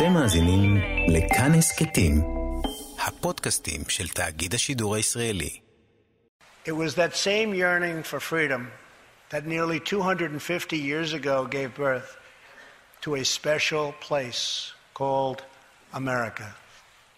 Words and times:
אתם 0.00 0.12
מאזינים 0.12 0.76
לכאן 1.08 1.54
הסכתים, 1.58 2.22
הפודקאסטים 3.06 3.80
של 3.88 4.08
תאגיד 4.08 4.54
השידור 4.54 4.96
הישראלי. 4.96 5.60
It 6.66 6.72
was 6.72 6.94
that 6.94 7.14
same 7.14 7.54
yearning 7.54 8.02
for 8.02 8.20
freedom 8.20 8.72
that 9.30 9.46
nearly 9.46 9.78
250 9.80 10.76
years 10.76 11.12
ago 11.12 11.46
gave 11.46 11.74
birth 11.76 12.16
to 13.02 13.14
a 13.14 13.24
special 13.24 13.94
place 14.00 14.72
called 14.94 15.42
America. 15.92 16.48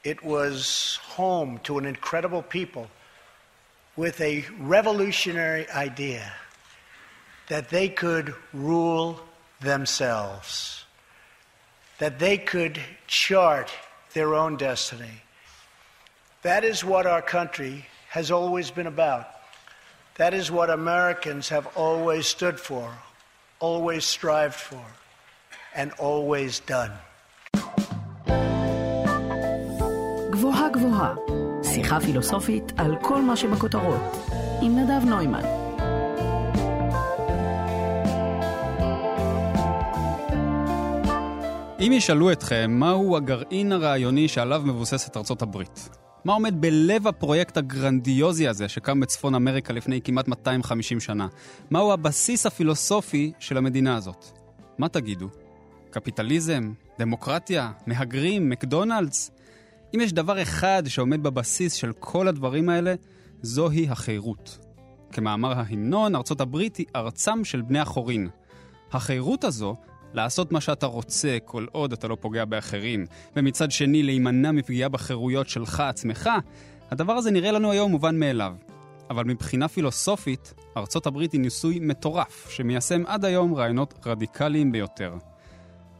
It 0.05 0.23
was 0.23 0.99
home 1.17 1.61
to 1.65 1.79
an 1.79 1.87
incredible 1.87 2.43
people 2.43 2.87
with 3.97 4.21
a 4.21 4.45
revolutionary 4.61 5.67
idea 5.71 6.33
that 7.49 7.71
they 7.71 7.89
could 7.89 8.35
rule 8.53 9.21
themselves, 9.61 10.82
That 12.00 12.20
they 12.20 12.38
could 12.38 12.80
chart 13.08 13.72
their 14.14 14.34
own 14.36 14.58
destiny. 14.58 15.22
That 16.42 16.64
is 16.64 16.84
what 16.84 17.06
our 17.06 17.22
country 17.22 17.86
has 18.10 18.32
always 18.32 18.72
been 18.72 18.88
about. 18.88 19.28
That 20.16 20.34
is 20.34 20.52
what 20.52 20.70
Americans 20.70 21.50
have 21.50 21.68
always 21.76 22.28
stood 22.28 22.60
for, 22.60 22.92
always 23.60 24.06
strived 24.06 24.56
for, 24.56 24.86
and 25.76 25.92
always 25.98 26.60
done. 26.60 26.92
גבוהה 30.30 30.70
גבוהה, 30.70 31.14
שיחה 31.64 32.00
פילוסופית 32.00 32.64
על 32.78 32.96
כל 33.02 33.22
מה 33.22 33.36
שבכותרות, 33.36 34.02
עם 34.62 34.80
נדב 34.80 35.06
נוימן. 35.06 35.63
אם 41.88 41.92
ישאלו 41.92 42.32
אתכם 42.32 42.72
מהו 42.72 43.18
הגרעין 43.18 43.72
הרעיוני 43.72 44.28
שעליו 44.28 44.62
מבוססת 44.66 45.18
ארצות 45.18 45.42
הברית, 45.42 45.90
מה 46.26 46.34
עומד 46.34 46.62
בלב 46.62 47.08
הפרויקט 47.08 47.58
הגרנדיוזי 47.58 48.48
הזה 48.48 48.70
שקם 48.70 49.00
בצפון 49.00 49.36
אמריקה 49.36 49.74
לפני 49.74 50.02
כמעט 50.02 50.28
250 50.28 51.00
שנה? 51.00 51.28
מהו 51.72 51.92
הבסיס 51.94 52.46
הפילוסופי 52.46 53.32
של 53.40 53.58
המדינה 53.58 53.96
הזאת? 53.96 54.26
מה 54.78 54.90
תגידו? 54.90 55.30
קפיטליזם? 55.90 56.74
דמוקרטיה? 57.00 57.72
מהגרים? 57.88 58.50
מקדונלדס? 58.50 59.32
אם 59.96 60.02
יש 60.02 60.14
דבר 60.14 60.42
אחד 60.42 60.84
שעומד 60.88 61.24
בבסיס 61.24 61.74
של 61.74 61.92
כל 62.00 62.28
הדברים 62.28 62.70
האלה, 62.70 62.96
זוהי 63.42 63.90
החירות. 63.90 64.58
כמאמר 65.12 65.60
ההמנון, 65.60 66.16
ארצות 66.16 66.42
הברית 66.42 66.76
היא 66.76 66.86
ארצם 66.96 67.46
של 67.46 67.62
בני 67.62 67.80
החורין. 67.80 68.30
החירות 68.92 69.44
הזו 69.44 69.76
לעשות 70.14 70.52
מה 70.52 70.62
שאתה 70.62 70.86
רוצה 70.86 71.38
כל 71.46 71.66
עוד 71.72 71.94
אתה 71.94 72.08
לא 72.08 72.18
פוגע 72.22 72.46
באחרים, 72.46 73.06
ומצד 73.36 73.72
שני 73.72 74.04
להימנע 74.04 74.52
מפגיעה 74.52 74.90
בחירויות 74.90 75.50
שלך 75.50 75.80
עצמך, 75.80 76.30
הדבר 76.92 77.14
הזה 77.14 77.32
נראה 77.32 77.52
לנו 77.52 77.72
היום 77.72 77.92
מובן 77.92 78.20
מאליו. 78.20 78.54
אבל 79.10 79.24
מבחינה 79.24 79.68
פילוסופית, 79.68 80.54
ארצות 80.78 81.08
הברית 81.08 81.32
היא 81.32 81.42
ניסוי 81.42 81.80
מטורף, 81.82 82.50
שמיישם 82.50 83.04
עד 83.08 83.26
היום 83.26 83.56
רעיונות 83.56 83.94
רדיקליים 84.06 84.72
ביותר. 84.72 85.14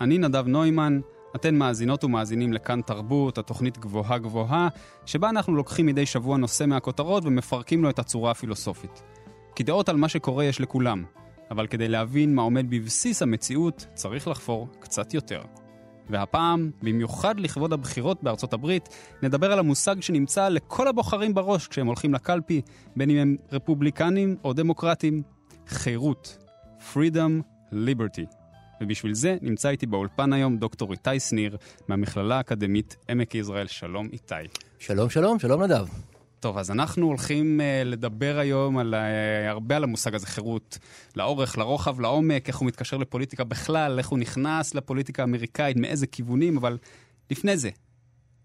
אני 0.02 0.18
נדב 0.18 0.48
נוימן, 0.48 1.00
אתן 1.36 1.56
מאזינות 1.56 2.04
ומאזינים 2.04 2.54
לכאן 2.54 2.82
תרבות, 2.82 3.38
התוכנית 3.38 3.78
גבוהה 3.78 4.18
גבוהה, 4.18 4.68
שבה 5.06 5.30
אנחנו 5.30 5.56
לוקחים 5.56 5.86
מדי 5.86 6.06
שבוע 6.06 6.38
נושא 6.38 6.66
מהכותרות 6.66 7.26
ומפרקים 7.26 7.84
לו 7.84 7.90
את 7.90 8.00
הצורה 8.00 8.32
הפילוסופית. 8.32 9.04
כי 9.56 9.64
דעות 9.64 9.90
על 9.90 9.96
מה 9.96 10.10
שקורה 10.10 10.44
יש 10.44 10.62
לכולם, 10.62 11.04
אבל 11.52 11.68
כדי 11.68 11.88
להבין 11.88 12.36
מה 12.36 12.42
עומד 12.42 12.70
בבסיס 12.70 13.22
המציאות, 13.22 13.88
צריך 13.94 14.28
לחפור 14.28 14.68
קצת 14.80 15.14
יותר. 15.14 15.42
והפעם, 16.10 16.72
במיוחד 16.82 17.40
לכבוד 17.40 17.74
הבחירות 17.74 18.24
בארצות 18.24 18.54
הברית, 18.54 18.90
נדבר 19.24 19.52
על 19.52 19.60
המושג 19.60 20.02
שנמצא 20.02 20.50
לכל 20.50 20.88
הבוחרים 20.88 21.34
בראש 21.34 21.68
כשהם 21.68 21.88
הולכים 21.88 22.14
לקלפי, 22.14 22.62
בין 22.96 23.10
אם 23.10 23.18
הם 23.18 23.36
רפובליקנים 23.52 24.36
או 24.44 24.54
דמוקרטים, 24.54 25.22
חירות. 25.68 26.44
freedom, 26.94 27.42
liberty. 27.72 28.26
ובשביל 28.82 29.14
זה 29.14 29.38
נמצא 29.42 29.70
איתי 29.70 29.86
באולפן 29.86 30.34
היום 30.34 30.58
דוקטור 30.58 30.92
איתי 30.92 31.20
שניר, 31.20 31.58
מהמכללה 31.88 32.38
האקדמית 32.38 32.96
עמק 33.10 33.36
יזרעאל. 33.36 33.68
שלום 33.68 34.10
איתי. 34.14 34.36
שלום, 34.80 35.10
שלום, 35.10 35.40
שלום 35.40 35.64
נדב. 35.64 36.13
טוב, 36.44 36.58
אז 36.58 36.72
אנחנו 36.72 37.06
הולכים 37.06 37.60
uh, 37.60 37.88
לדבר 37.88 38.38
היום 38.40 38.78
על, 38.78 38.94
uh, 38.94 39.50
הרבה 39.50 39.76
על 39.76 39.84
המושג 39.84 40.16
הזה, 40.16 40.28
חירות, 40.28 40.78
לאורך, 41.16 41.58
לרוחב, 41.58 42.00
לעומק, 42.00 42.48
איך 42.48 42.58
הוא 42.58 42.68
מתקשר 42.68 42.98
לפוליטיקה 42.98 43.44
בכלל, 43.44 43.98
איך 43.98 44.08
הוא 44.08 44.20
נכנס 44.20 44.76
לפוליטיקה 44.76 45.24
האמריקאית, 45.24 45.78
מאיזה 45.78 46.08
כיוונים, 46.08 46.58
אבל 46.58 46.78
לפני 47.32 47.58
זה, 47.58 47.70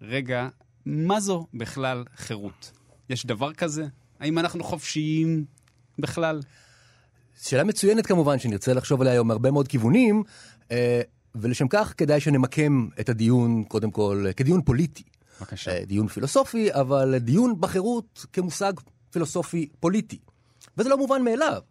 רגע, 0.03 0.49
מה 0.87 1.21
זו 1.21 1.47
בכלל 1.55 2.05
חירות? 2.17 2.73
יש 3.11 3.27
דבר 3.27 3.53
כזה? 3.53 3.87
האם 4.21 4.39
אנחנו 4.39 4.65
חופשיים 4.65 5.45
בכלל? 5.99 6.41
שאלה 7.43 7.65
מצוינת 7.65 8.07
כמובן, 8.07 8.39
שנרצה 8.39 8.75
לחשוב 8.75 9.01
עליה 9.01 9.13
היום 9.13 9.29
מהרבה 9.29 9.51
מאוד 9.51 9.69
כיוונים, 9.69 10.23
אה, 10.71 11.01
ולשם 11.35 11.69
כך 11.69 11.95
כדאי 11.97 12.21
שנמקם 12.21 12.89
את 13.01 13.09
הדיון, 13.09 13.65
קודם 13.65 13.91
כל, 13.91 14.27
כדיון 14.37 14.63
פוליטי. 14.63 15.05
בבקשה. 15.41 15.71
אה, 15.71 15.85
דיון 15.85 16.09
פילוסופי, 16.09 16.73
אבל 16.73 17.19
דיון 17.19 17.61
בחירות 17.61 18.27
כמושג 18.33 18.73
פילוסופי 19.11 19.69
פוליטי. 19.81 20.19
וזה 20.77 20.89
לא 20.89 20.99
מובן 20.99 21.25
מאליו. 21.25 21.63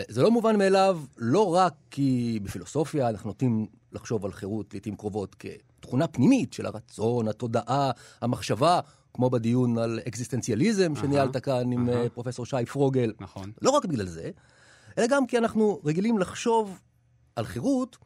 אה, 0.00 0.04
זה 0.08 0.22
לא 0.22 0.30
מובן 0.30 0.58
מאליו 0.58 1.00
לא 1.18 1.54
רק 1.54 1.74
כי 1.90 2.40
בפילוסופיה 2.42 3.08
אנחנו 3.08 3.30
נוטים 3.30 3.66
לחשוב 3.92 4.24
על 4.24 4.32
חירות 4.32 4.74
לעיתים 4.74 4.96
קרובות 4.96 5.36
כתכונה 5.38 6.06
פנימית 6.06 6.52
של 6.52 6.66
הרצון, 6.66 7.28
התודעה, 7.28 7.90
המחשבה, 8.20 8.80
כמו 9.14 9.30
בדיון 9.30 9.78
על 9.78 10.00
אקזיסטנציאליזם 10.08 10.96
שניהלת 10.96 11.36
כאן 11.36 11.72
עם 11.72 11.88
אהה. 11.90 12.08
פרופסור 12.08 12.46
שי 12.46 12.66
פרוגל. 12.72 13.12
נכון. 13.20 13.52
לא 13.62 13.70
רק 13.70 13.84
בגלל 13.84 14.06
זה, 14.06 14.30
אלא 14.98 15.06
גם 15.06 15.26
כי 15.26 15.38
אנחנו 15.38 15.80
רגילים 15.84 16.18
לחשוב 16.18 16.80
על 17.36 17.44
חירות 17.44 17.96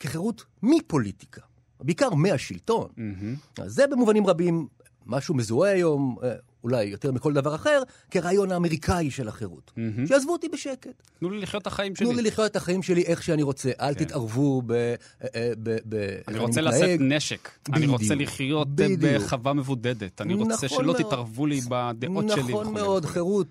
כחירות 0.00 0.44
מפוליטיקה, 0.62 1.40
בעיקר 1.82 2.10
מהשלטון. 2.14 2.88
מהמם. 2.96 3.34
אז 3.62 3.72
זה 3.72 3.84
במובנים 3.90 4.26
רבים 4.26 4.66
משהו 5.06 5.34
מזוהה 5.34 5.72
היום, 5.72 6.16
אה, 6.22 6.32
אולי 6.64 6.84
יותר 6.84 7.12
מכל 7.12 7.32
דבר 7.32 7.54
אחר, 7.54 7.82
כרעיון 8.10 8.52
האמריקאי 8.52 9.10
של 9.10 9.28
החירות. 9.28 9.72
מהמם. 9.76 10.06
שיעזבו 10.06 10.32
אותי 10.32 10.48
בשקט. 10.48 11.02
תנו 11.18 11.30
לי 11.30 11.38
לחיות 11.40 11.62
את 11.62 11.66
החיים 11.66 11.96
שלי. 11.96 12.06
תנו 12.06 12.16
לי 12.16 12.22
לחיות 12.22 12.50
את 12.50 12.56
החיים 12.56 12.82
שלי 12.82 13.02
איך 13.02 13.22
שאני 13.22 13.42
רוצה, 13.42 13.70
אל 13.80 13.94
כן. 13.94 14.04
תתערבו 14.04 14.62
ב... 14.66 14.72
אה, 14.72 14.94
אה, 15.34 15.52
ב- 15.62 15.76
ב- 15.88 16.18
אני 16.28 16.38
רוצה 16.38 16.60
מתנהג. 16.62 16.74
לשאת 16.74 17.00
נשק, 17.00 17.50
אני 17.68 17.76
בדיוק, 17.76 18.00
רוצה 18.00 18.14
לחיות 18.14 18.68
בדיוק. 18.74 19.00
בחווה 19.22 19.52
מבודדת, 19.52 20.20
אני 20.20 20.34
רוצה 20.34 20.54
נכון 20.54 20.68
שלא 20.68 20.84
מאוד. 20.92 20.96
תתערבו 20.96 21.46
לי 21.46 21.60
בדעות 21.68 22.24
שלי. 22.28 22.42
נכון 22.52 22.74
מאוד, 22.74 23.04
וכו'. 23.04 23.12
חירות 23.12 23.46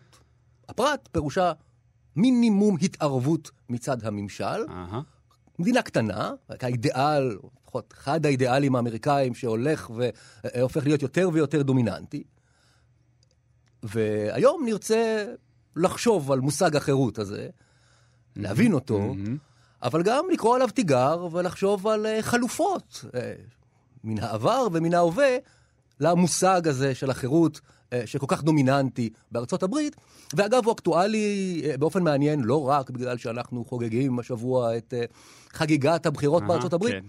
הפרט 0.70 1.10
פירושה 1.12 1.52
מינימום 2.16 2.78
התערבות 2.82 3.52
מצד 3.70 4.06
הממשל. 4.06 4.44
אהה. 4.70 5.02
מדינה 5.60 5.82
קטנה, 5.82 6.32
האידיאל, 6.62 7.38
לפחות 7.72 7.94
אחד 7.98 8.26
האידיאלים 8.26 8.76
האמריקאים 8.76 9.36
שהולך 9.36 9.92
והופך 9.96 10.86
להיות 10.86 11.02
יותר 11.02 11.30
ויותר 11.34 11.62
דומיננטי. 11.62 12.24
והיום 13.84 14.66
נרצה 14.66 15.26
לחשוב 15.76 16.32
על 16.32 16.40
מושג 16.40 16.76
החירות 16.76 17.20
הזה, 17.20 17.50
להבין 18.36 18.74
אותו. 18.74 19.16
אבל 19.84 20.04
גם 20.04 20.26
לקרוא 20.34 20.56
עליו 20.56 20.70
תיגר 20.70 21.28
ולחשוב 21.32 21.88
על 21.88 22.06
אה, 22.06 22.22
חלופות 22.22 23.06
אה, 23.16 23.34
מן 24.04 24.20
העבר 24.20 24.68
ומן 24.74 24.94
ההווה 24.94 25.38
למושג 26.00 26.68
הזה 26.68 26.96
של 26.96 27.10
החירות 27.10 27.62
אה, 27.94 28.08
שכל 28.08 28.26
כך 28.30 28.44
דומיננטי 28.44 29.10
בארצות 29.32 29.64
הברית. 29.64 29.96
ואגב, 30.36 30.66
הוא 30.66 30.74
אקטואלי 30.74 31.62
אה, 31.66 31.78
באופן 31.78 32.04
מעניין 32.04 32.42
לא 32.42 32.70
רק 32.70 32.90
בגלל 32.90 33.18
שאנחנו 33.18 33.66
חוגגים 33.66 34.20
השבוע 34.20 34.78
את 34.78 34.94
אה, 34.94 35.04
חגיגת 35.54 36.06
הבחירות 36.06 36.44
בארצות 36.44 36.74
הברית, 36.74 36.94
כן. 36.94 37.06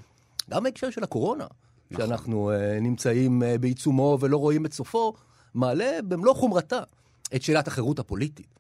גם 0.51 0.63
בהקשר 0.63 0.91
של 0.91 1.03
הקורונה, 1.03 1.47
נכון. 1.91 2.07
שאנחנו 2.07 2.51
אה, 2.51 2.81
נמצאים 2.81 3.43
אה, 3.43 3.59
בעיצומו 3.59 4.19
ולא 4.21 4.37
רואים 4.37 4.67
את 4.67 4.73
סופו, 4.73 5.13
מעלה 5.55 5.91
במלוא 6.09 6.35
חומרתה 6.35 6.81
את 7.35 7.43
שאלת 7.43 7.69
החירות 7.69 7.99
הפוליטית. 7.99 8.59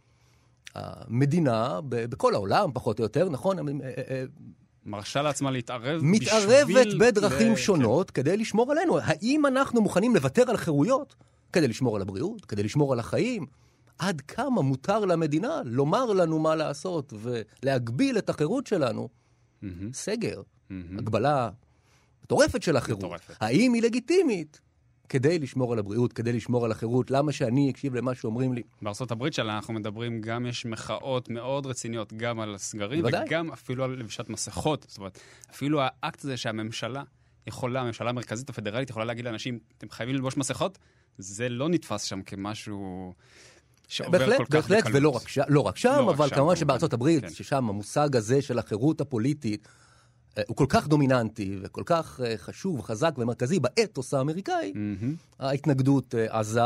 המדינה, 0.74 1.80
ב- 1.88 2.04
בכל 2.04 2.34
העולם, 2.34 2.70
פחות 2.74 2.98
או 2.98 3.04
יותר, 3.04 3.28
נכון? 3.28 3.58
אה, 3.58 4.24
מרשה 4.86 5.22
לעצמה 5.22 5.50
להתערב 5.50 6.00
מתערבת 6.04 6.86
בדרכים 7.00 7.52
ל- 7.52 7.56
שונות 7.56 8.10
כדי 8.10 8.36
לשמור 8.36 8.72
עלינו. 8.72 8.98
האם 9.02 9.46
אנחנו 9.46 9.80
מוכנים 9.82 10.14
לוותר 10.14 10.50
על 10.50 10.56
חירויות 10.56 11.14
כדי 11.52 11.68
לשמור 11.68 11.96
על 11.96 12.02
הבריאות, 12.02 12.44
כדי 12.44 12.62
לשמור 12.62 12.92
על 12.92 12.98
החיים? 12.98 13.46
עד 13.98 14.20
כמה 14.20 14.62
מותר 14.62 15.04
למדינה 15.04 15.60
לומר 15.64 16.04
לנו 16.12 16.38
מה 16.38 16.54
לעשות 16.56 17.12
ולהגביל 17.62 18.18
את 18.18 18.30
החירות 18.30 18.66
שלנו? 18.66 19.08
כן. 19.60 19.66
מהמם, 19.66 19.92
סגר, 19.92 20.42
מהמם. 20.70 20.98
הגבלה 20.98 21.50
מטורפת 22.24 22.62
של 22.62 22.76
החירות. 22.76 23.04
מטורפת. 23.04 23.34
האם 23.40 23.72
היא 23.72 23.82
לגיטימית? 23.82 24.60
כדי 25.08 25.38
לשמור 25.38 25.72
על 25.72 25.78
הבריאות, 25.78 26.12
כדי 26.12 26.32
לשמור 26.32 26.64
על 26.64 26.72
החירות, 26.72 27.10
למה 27.10 27.32
שאני 27.32 27.70
אקשיב 27.70 27.94
למה 27.94 28.14
שאומרים 28.14 28.52
לי? 28.52 28.62
הברית 29.10 29.34
שלה 29.34 29.56
אנחנו 29.56 29.74
מדברים, 29.74 30.20
גם 30.20 30.46
יש 30.46 30.66
מחאות 30.66 31.30
מאוד 31.30 31.66
רציניות, 31.66 32.12
גם 32.12 32.40
על 32.40 32.54
הסגרים, 32.54 33.00
בוודאי. 33.00 33.24
וגם 33.26 33.52
אפילו 33.52 33.84
על 33.84 33.90
לבישת 33.90 34.28
מסכות. 34.28 34.86
זאת 34.88 34.98
אומרת, 34.98 35.18
אפילו 35.50 35.80
האקט 35.82 36.24
הזה 36.24 36.36
שהממשלה 36.36 37.02
יכולה, 37.46 37.80
הממשלה 37.80 38.10
המרכזית 38.10 38.50
הפדרלית 38.50 38.90
יכולה 38.90 39.04
להגיד 39.04 39.24
לאנשים, 39.24 39.58
אתם 39.78 39.90
חייבים 39.90 40.14
ללבוש 40.14 40.36
מסכות, 40.36 40.78
זה 41.18 41.48
לא 41.48 41.68
נתפס 41.68 42.02
שם 42.02 42.22
כמשהו 42.22 43.12
שעובר 43.88 44.18
בהחלט, 44.18 44.36
כל 44.36 44.44
כך 44.44 44.52
בהחלט, 44.52 44.78
בקלות. 44.78 44.96
ולא 44.96 45.08
רק, 45.08 45.28
ש... 45.28 45.38
לא 45.48 45.60
רק 45.60 45.76
שם, 45.76 45.88
לא 45.98 46.02
רק 46.02 46.14
אבל 46.14 46.28
שם, 46.28 46.34
כמובן. 46.34 46.56
שבארצות 46.56 46.92
הברית, 46.92 47.22
כן. 47.22 47.30
ששם 47.30 47.68
המושג 47.68 48.16
הזה 48.16 48.42
של 48.42 48.58
החירות 48.58 49.00
הפוליטית 49.00 49.68
הוא 50.46 50.56
כל 50.56 50.66
כך 50.68 50.88
דומיננטי 50.88 51.58
וכל 51.62 51.82
כך 51.86 52.20
אה, 52.24 52.34
חשוב 52.36 52.78
וחזק 52.78 53.14
ומרכזי 53.18 53.60
באתוס 53.60 54.14
האמריקאי, 54.14 54.72
מהמם. 54.74 55.14
ההתנגדות 55.38 56.14
אה, 56.14 56.38
עזה 56.38 56.60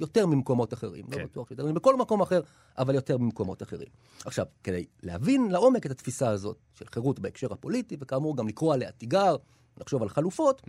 יותר 0.00 0.26
ממקומות 0.26 0.74
אחרים. 0.74 1.06
כן. 1.06 1.18
לא 1.18 1.24
בטוח 1.24 1.48
שיותר 1.48 1.72
בכל 1.72 1.96
מקום 1.96 2.20
אחר, 2.20 2.40
אבל 2.78 2.94
יותר 2.94 3.18
ממקומות 3.18 3.62
אחרים. 3.62 3.88
עכשיו, 4.24 4.46
כדי 4.64 4.84
להבין 5.02 5.50
לעומק 5.50 5.86
את 5.86 5.90
התפיסה 5.90 6.30
הזאת 6.30 6.56
של 6.74 6.84
חירות 6.92 7.18
בהקשר 7.18 7.52
הפוליטי, 7.52 7.96
וכאמור 8.00 8.36
גם 8.36 8.48
לקרוא 8.48 8.74
עליה 8.74 8.90
תיגר, 8.90 9.36
לחשוב 9.80 10.02
על 10.02 10.08
חלופות, 10.08 10.62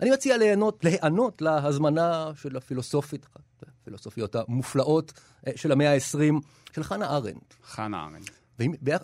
אני 0.00 0.10
מציע 0.10 0.36
ליהנות, 0.36 0.84
להיענות 0.84 1.42
להזמנה 1.42 2.30
של 2.34 2.56
הפילוסופית, 2.56 3.24
אחת 3.24 3.40
הפילוסופיות 3.82 4.36
המופלאות 4.36 5.12
אה, 5.46 5.52
של 5.56 5.72
המאה 5.72 5.94
ה-20, 5.94 6.34
של 6.72 6.82
חנה 6.82 7.06
ארנדט. 7.16 7.54
חנה 7.64 8.04
ארנדט. 8.04 8.30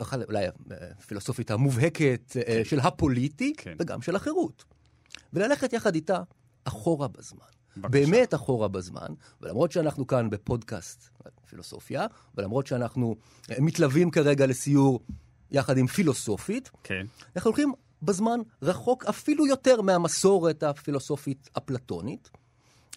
אחת 0.01 0.19
אולי 0.29 0.47
הפילוסופית 0.99 1.51
המובהקת 1.51 2.37
אה, 2.47 2.63
של 2.65 2.81
הפוליטי, 2.81 3.53
כן. 3.57 3.77
וגם 3.79 4.03
של 4.03 4.17
החירות. 4.17 4.65
וללכת 5.33 5.73
יחד 5.73 5.95
איתה 5.95 6.23
אחורה 6.65 7.09
בזמן. 7.09 7.47
בבקשה. 7.77 7.89
באמת 7.89 8.35
אחורה 8.35 8.69
בזמן, 8.69 9.15
ולמרות 9.41 9.73
שאנחנו 9.73 10.07
כאן 10.07 10.31
בפודקאסט 10.31 11.09
פילוסופיה, 11.49 12.07
ולמרות 12.35 12.67
שאנחנו 12.67 13.17
אה, 13.51 13.57
מתלווים 13.61 14.11
כרגע 14.11 14.47
לסיור 14.47 15.01
יחד 15.51 15.79
עם 15.79 15.87
פילוסופית, 15.87 16.71
כן. 16.83 17.07
אנחנו 17.37 17.49
הולכים 17.51 17.73
בזמן 18.03 18.41
רחוק 18.63 19.05
אפילו 19.05 19.47
יותר 19.47 19.83
מהמסורת 19.83 20.63
הפילוסופית 20.63 21.51
אפלטונית, 21.59 22.31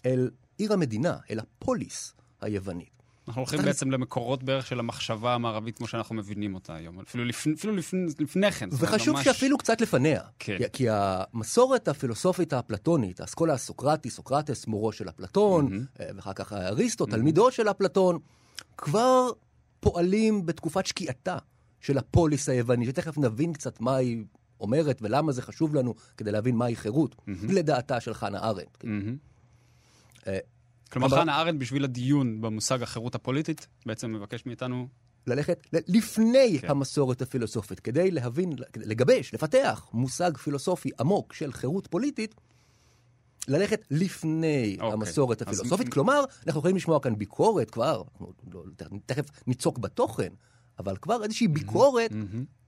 אל 0.06 0.30
עיר 0.58 0.74
המדינה, 0.74 1.18
אל 1.30 1.40
הפוליס 1.40 2.14
היוונית. 2.42 2.95
אנחנו 3.28 3.42
הולכים 3.42 3.62
בעצם 3.62 3.92
למקורות 3.92 4.44
בערך 4.44 4.68
של 4.68 4.80
המחשבה 4.80 5.34
המערבית 5.36 5.78
כמו 5.78 5.88
שאנחנו 5.88 6.16
מבינים 6.16 6.56
אותה 6.56 6.76
היום. 6.76 7.00
אפילו 7.00 7.26
לפני, 7.26 7.54
אפילו 7.54 7.76
לפני, 7.76 8.06
לפני 8.20 8.52
כן. 8.52 8.70
וחשוב 8.72 9.16
ממש- 9.16 9.26
שאפילו 9.26 9.58
קצת 9.58 9.82
לפניה. 9.82 10.22
כן. 10.40 10.58
כי, 10.58 10.64
כי 10.74 10.86
המסורת 10.90 11.88
הפילוסופית 11.88 12.54
האפלטונית, 12.54 13.20
האסכולה 13.22 13.54
הסוקרטי, 13.54 14.10
סוקרטס, 14.10 14.68
מורו 14.68 14.92
של 14.92 15.10
אפלטון, 15.10 15.86
אה, 16.00 16.10
ואחר 16.16 16.34
כך 16.34 16.54
אריסטו, 16.54 17.06
תלמידו 17.06 17.52
של 17.52 17.70
אפלטון, 17.70 18.20
כבר 18.78 19.30
פועלים 19.80 20.46
בתקופת 20.46 20.86
שקיעתה 20.86 21.38
של 21.80 21.98
הפוליס 21.98 22.50
היווני, 22.50 22.86
שתכף 22.86 23.18
נבין 23.18 23.54
קצת 23.54 23.82
מה 23.82 23.96
היא 23.96 24.24
אומרת 24.60 24.98
ולמה 25.02 25.32
זה 25.32 25.42
חשוב 25.42 25.76
לנו 25.76 25.96
כדי 26.18 26.32
להבין 26.32 26.56
מהי 26.56 26.76
חירות, 26.76 27.16
לדעתה 27.50 28.00
של 28.00 28.14
חנה 28.14 28.40
ארנדט. 28.40 28.86
אה, 30.28 30.38
כלומר, 30.92 31.08
אבל- 31.08 31.18
חנה 31.22 31.42
ארנדט 31.42 31.60
בשביל 31.62 31.84
הדיון 31.84 32.42
במושג 32.42 32.82
החירות 32.84 33.16
הפוליטית, 33.16 33.68
בעצם 33.86 34.14
מבקש 34.14 34.46
מאיתנו... 34.46 34.88
ללכת 35.28 35.68
לפני 35.88 36.58
כן. 36.62 36.70
המסורת 36.70 37.22
הפילוסופית, 37.22 37.80
כדי 37.80 38.12
להבין, 38.12 38.54
לגבש, 38.76 39.34
לפתח 39.34 39.88
מושג 39.94 40.38
פילוסופי 40.38 40.90
עמוק 41.00 41.34
של 41.34 41.54
חירות 41.54 41.88
פוליטית, 41.88 42.36
ללכת 43.48 43.82
לפני 43.92 44.78
אוקיי. 44.80 44.94
המסורת 44.94 45.42
אז- 45.42 45.48
הפילוסופית. 45.60 45.94
כלומר, 45.94 46.24
אנחנו 46.48 46.60
יכולים 46.60 46.76
לשמוע 46.76 47.00
כאן 47.00 47.16
ביקורת 47.16 47.70
כבר, 47.70 48.02
אנחנו 48.12 48.34
לא, 48.54 48.64
תכף 49.06 49.26
ניצוק 49.48 49.78
בתוכן, 49.78 50.34
אבל 50.80 50.98
כבר 50.98 51.24
איזושהי 51.24 51.48
ביקורת 51.48 52.12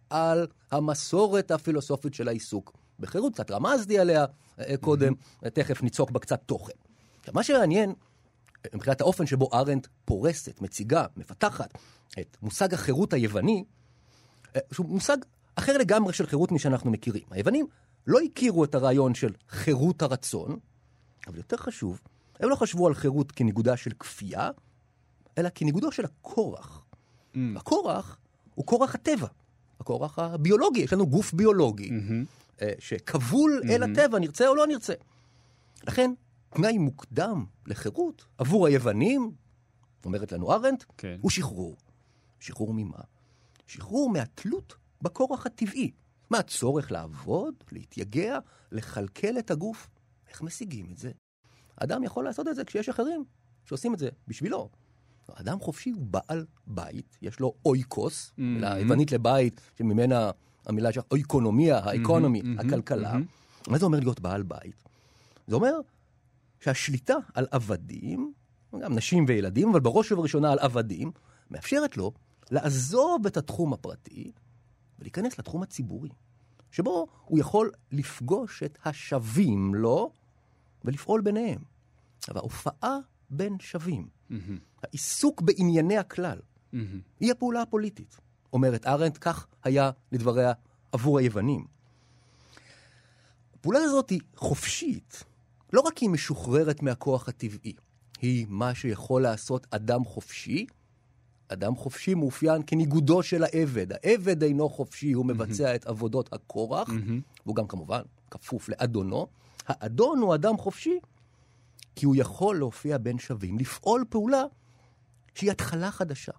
על 0.10 0.48
המסורת 0.72 1.52
הפילוסופית 1.52 2.14
של 2.14 2.28
העיסוק 2.28 2.74
בחירות. 3.00 3.34
קצת 3.34 3.52
רמזתי 3.52 4.00
עליה 4.00 4.26
אה, 4.60 4.78
קודם, 4.78 5.14
תכף 5.54 5.84
ניצוק 5.84 6.12
בה 6.12 6.20
קצת 6.20 6.42
תוכן. 6.46 6.74
עכשיו, 7.20 7.34
מה 7.34 7.44
שמעניין, 7.44 7.94
מבחינת 8.76 9.02
האופן 9.02 9.26
שבו 9.26 9.50
ארנדט 9.54 9.88
פורסת, 10.06 10.62
מציגה, 10.62 11.06
מפתחת 11.18 11.78
את 12.20 12.38
מושג 12.42 12.74
החירות 12.74 13.14
היווני, 13.14 13.64
אה, 14.56 14.62
שהוא 14.72 14.90
מושג 14.90 15.18
אחר 15.56 15.78
לגמרי 15.78 16.14
של 16.14 16.28
חירות 16.28 16.52
משאנחנו 16.52 16.92
מכירים. 16.92 17.24
היוונים 17.32 17.68
לא 18.08 18.20
הכירו 18.20 18.64
את 18.64 18.76
הרעיון 18.76 19.16
של 19.16 19.34
חירות 19.50 20.02
הרצון, 20.02 20.60
אבל 21.28 21.38
יותר 21.38 21.58
חשוב, 21.58 22.02
הם 22.40 22.50
לא 22.50 22.56
חשבו 22.56 22.88
על 22.88 22.94
חירות 22.94 23.32
כניגודה 23.32 23.78
של 23.78 23.92
כפייה, 24.00 24.50
אלא 25.38 25.50
כניגודו 25.56 25.92
של 25.92 26.06
הכורח. 26.06 26.84
Mm. 27.34 27.38
הכורח 27.56 28.18
הוא 28.56 28.66
כורח 28.66 28.96
הטבע, 28.96 29.28
הכורח 29.80 30.20
הביולוגי. 30.20 30.80
יש 30.80 30.94
לנו 30.94 31.08
גוף 31.08 31.34
ביולוגי 31.34 31.90
אה, 32.62 32.72
שכבול 32.80 33.62
אל 33.70 33.84
הטבע, 33.84 34.20
נרצה 34.20 34.48
או 34.48 34.56
לא 34.56 34.68
נרצה. 34.68 34.94
לכן, 35.88 36.12
תנאי 36.50 36.78
מוקדם 36.78 37.46
לחירות 37.66 38.26
עבור 38.38 38.68
היוונים, 38.68 39.32
אומרת 40.06 40.32
לנו 40.32 40.54
ארנדט, 40.54 40.84
כן. 40.98 41.18
הוא 41.22 41.32
שחרור. 41.32 41.76
שחרור 42.40 42.74
ממה? 42.74 43.00
שחרור 43.68 44.10
מהתלות 44.10 44.76
בכורח 45.02 45.46
הטבעי. 45.46 45.92
מהצורך 46.30 46.92
לעבוד, 46.92 47.54
להתייגע, 47.72 48.40
לכלכל 48.72 49.40
את 49.40 49.52
הגוף. 49.52 49.90
איך 50.30 50.42
משיגים 50.42 50.90
את 50.92 50.98
זה? 50.98 51.12
אדם 51.76 52.04
יכול 52.04 52.24
לעשות 52.26 52.48
את 52.48 52.56
זה 52.56 52.66
כשיש 52.66 52.90
אחרים 52.90 53.24
שעושים 53.66 53.94
את 53.94 54.00
זה 54.00 54.10
בשבילו. 54.28 54.70
אדם 55.34 55.60
חופשי 55.60 55.90
הוא 55.90 56.06
בעל 56.06 56.46
בית, 56.68 57.18
יש 57.22 57.40
לו 57.40 57.54
אויקוס, 57.66 58.34
מילה 58.38 58.80
יוונית 58.80 59.12
לבית, 59.12 59.62
שממנה 59.78 60.32
המילה 60.66 60.92
שלך, 60.92 61.04
אויקונומיה, 61.12 61.80
האקונומי, 61.80 62.42
הכלכלה. 62.60 63.18
מה 63.68 63.78
זה 63.78 63.86
אומר 63.86 64.00
להיות 64.00 64.20
בעל 64.20 64.44
בית? 64.44 64.84
זה 65.48 65.56
אומר 65.56 65.74
שהשליטה 66.60 67.16
על 67.34 67.48
עבדים, 67.52 68.34
גם 68.82 68.96
נשים 68.96 69.26
וילדים, 69.28 69.70
אבל 69.70 69.80
בראש 69.80 70.12
ובראשונה 70.12 70.52
על 70.52 70.60
עבדים, 70.60 71.12
מאפשרת 71.52 71.98
לו 71.98 72.12
לעזוב 72.52 73.26
את 73.26 73.38
התחום 73.38 73.74
הפרטי 73.74 74.32
ולהיכנס 75.00 75.40
לתחום 75.40 75.64
הציבורי, 75.64 76.10
שבו 76.72 77.08
הוא 77.26 77.40
יכול 77.40 77.72
לפגוש 77.92 78.64
את 78.64 78.78
השווים 78.86 79.76
לו 79.76 80.12
ולפעול 80.86 81.22
ביניהם. 81.22 81.62
אבל 82.30 82.38
ההופעה 82.38 82.98
בין 83.30 83.60
שווים, 83.60 84.08
העיסוק 84.84 85.42
בענייני 85.42 85.98
הכלל, 85.98 86.40
היא 87.20 87.32
הפעולה 87.32 87.62
הפוליטית. 87.62 88.18
אומרת 88.54 88.88
ארנדט, 88.88 89.18
כך 89.22 89.48
היה 89.64 89.92
לדבריה 90.12 90.54
עבור 90.92 91.20
היוונים. 91.20 91.66
הפעולה 93.54 93.80
הזאת 93.80 94.10
היא 94.10 94.22
חופשית, 94.36 95.24
לא 95.74 95.82
רק 95.82 95.98
היא 95.98 96.10
משוחררת 96.10 96.84
מהכוח 96.84 97.30
הטבעי, 97.30 97.74
היא 98.22 98.46
מה 98.50 98.76
שיכול 98.76 99.22
לעשות 99.22 99.68
אדם 99.72 100.06
חופשי. 100.06 100.66
אדם 101.50 101.76
חופשי 101.76 102.14
מאופיין 102.14 102.62
כניגודו 102.68 103.24
של 103.24 103.44
העבד. 103.44 103.88
העבד 103.92 104.44
אינו 104.44 104.70
חופשי, 104.70 105.12
הוא 105.12 105.26
מבצע 105.26 105.76
את 105.76 105.86
עבודות 105.86 106.34
הכורח, 106.34 106.90
והוא 107.46 107.56
גם 107.56 107.68
כמובן 107.68 108.02
כפוף 108.32 108.70
לאדונו. 108.70 109.28
האדון 109.68 110.20
הוא 110.20 110.36
אדם 110.36 110.58
חופשי, 110.58 111.00
כי 111.96 112.06
הוא 112.06 112.16
יכול 112.18 112.58
להופיע 112.58 112.98
בין 112.98 113.20
שווים, 113.20 113.60
לפעול 113.60 114.06
פעולה 114.10 114.44
שהיא 115.36 115.52
התחלה 115.52 115.92
חדשה. 115.92 116.32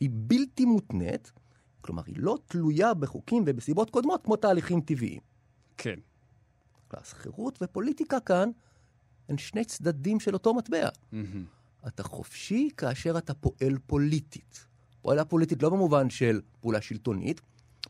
היא 0.00 0.10
בלתי 0.12 0.64
מותנית, 0.64 1.32
כלומר, 1.80 2.02
היא 2.06 2.16
לא 2.18 2.38
תלויה 2.46 2.94
בחוקים 2.94 3.44
ובסיבות 3.46 3.90
קודמות 3.90 4.24
כמו 4.24 4.36
תהליכים 4.36 4.80
טבעיים. 4.80 5.20
כן. 5.76 5.98
אז 6.94 7.12
חירות 7.12 7.58
ופוליטיקה 7.62 8.20
כאן 8.20 8.50
הן 9.28 9.38
שני 9.38 9.64
צדדים 9.64 10.20
של 10.20 10.34
אותו 10.34 10.54
מטבע. 10.54 10.88
אתה 11.86 12.02
חופשי 12.02 12.68
כאשר 12.76 13.18
אתה 13.18 13.34
פועל 13.34 13.78
פוליטית. 13.86 14.66
פועלה 15.02 15.24
פוליטית 15.24 15.62
לא 15.62 15.70
במובן 15.70 16.10
של 16.10 16.40
פעולה 16.60 16.80
שלטונית, 16.80 17.40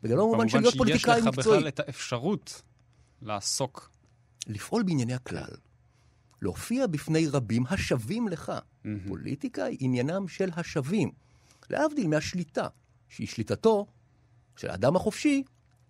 וגם 0.03 0.17
לא 0.17 0.25
במובן 0.25 0.49
של 0.49 0.59
להיות 0.59 0.75
פוליטיקאי 0.77 1.15
שיש 1.15 1.27
לך 1.27 1.37
מקצועי. 1.37 1.57
בכלל 1.57 1.67
את 1.67 1.79
האפשרות 1.79 2.61
לעסוק. 3.21 3.91
לפעול 4.47 4.83
בענייני 4.83 5.13
הכלל. 5.13 5.55
להופיע 6.41 6.87
בפני 6.87 7.27
רבים 7.27 7.63
השווים 7.69 8.27
לך. 8.27 8.51
פוליטיקה 9.07 9.63
היא 9.63 9.77
עניינם 9.81 10.27
של 10.27 10.49
השווים. 10.55 11.11
להבדיל 11.69 12.07
מהשליטה, 12.07 12.67
שהיא 13.09 13.27
שליטתו 13.27 13.87
של 14.55 14.69
האדם 14.69 14.95
החופשי 14.95 15.43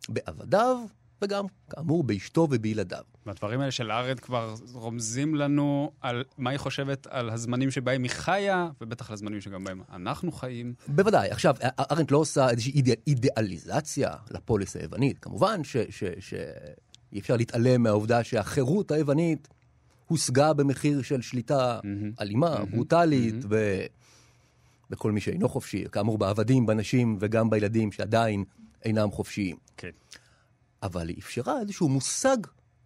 בעבדיו, 0.09 0.77
וגם, 1.21 1.45
כאמור, 1.69 2.03
באשתו 2.03 2.47
ובילדיו. 2.51 3.03
והדברים 3.25 3.59
האלה 3.59 3.71
של 3.71 3.91
ארנדט 3.91 4.19
כבר 4.19 4.55
רומזים 4.73 5.35
לנו 5.35 5.91
על 6.01 6.23
מה 6.37 6.49
היא 6.49 6.57
חושבת 6.57 7.07
על 7.07 7.29
הזמנים 7.29 7.71
שבהם 7.71 8.03
היא 8.03 8.11
חיה, 8.11 8.69
ובטח 8.81 9.09
על 9.09 9.13
הזמנים 9.13 9.41
שגם 9.41 9.63
בהם 9.63 9.81
אנחנו 9.93 10.31
חיים. 10.31 10.73
בוודאי. 10.87 11.29
עכשיו, 11.29 11.55
ארנט 11.91 12.11
לא 12.11 12.17
עושה 12.17 12.49
איזושהי 12.49 12.71
אידא, 12.71 12.93
אידיאליזציה 13.07 14.09
לפוליס 14.31 14.75
היוונית. 14.75 15.19
כמובן 15.19 15.63
ש, 15.63 15.77
ש, 15.89 16.03
שאי 16.19 17.19
אפשר 17.19 17.35
להתעלם 17.35 17.83
מהעובדה 17.83 18.23
שהחירות 18.23 18.91
היוונית 18.91 19.47
הושגה 20.07 20.53
במחיר 20.53 21.01
של 21.01 21.21
שליטה 21.21 21.79
אלימה, 22.21 22.65
ברוטלית, 22.65 23.35
ו... 23.49 23.81
בכל 24.91 25.11
מי 25.11 25.21
שאינו 25.21 25.49
חופשי, 25.49 25.85
כאמור 25.91 26.17
בעבדים, 26.17 26.65
בנשים 26.65 27.17
וגם 27.19 27.49
בילדים 27.49 27.91
שעדיין 27.91 28.43
אינם 28.85 29.11
חופשיים. 29.11 29.55
כן. 29.77 29.89
אבל 30.83 31.09
היא 31.09 31.17
אפשרה 31.19 31.59
איזשהו 31.59 31.89
מושג 31.89 32.37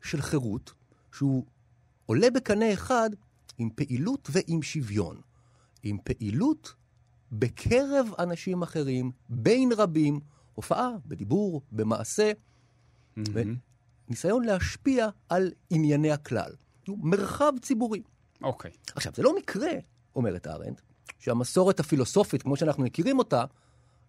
של 0.04 0.22
חירות 0.22 0.74
שהוא 1.14 1.46
עולה 2.06 2.30
בקנה 2.30 2.74
אחד 2.74 3.10
עם 3.58 3.70
פעילות 3.75 4.30
ועם 4.32 4.62
שוויון. 4.62 5.22
עם 5.84 5.98
פעילות 6.04 6.74
בקרב 7.32 8.08
אנשים 8.20 8.62
אחרים, 8.62 9.12
בין 9.30 9.72
רבים, 9.78 10.20
הופעה, 10.54 10.90
בדיבור, 11.06 11.62
במעשה, 11.72 12.32
וניסיון 13.18 14.44
להשפיע 14.44 15.08
על 15.30 15.52
ענייני 15.70 16.12
הכלל. 16.12 16.52
מרחב 16.88 17.54
ציבורי. 17.62 18.02
אוקיי. 18.42 18.72
עכשיו, 18.96 19.14
זה 19.16 19.24
לא 19.24 19.36
מקרה, 19.38 19.72
אומרת 20.16 20.48
ארנדט, 20.48 20.82
שהמסורת 21.20 21.80
הפילוסופית, 21.80 22.42
כמו 22.42 22.58
שאנחנו 22.58 22.84
מכירים 22.84 23.20
אותה, 23.20 23.46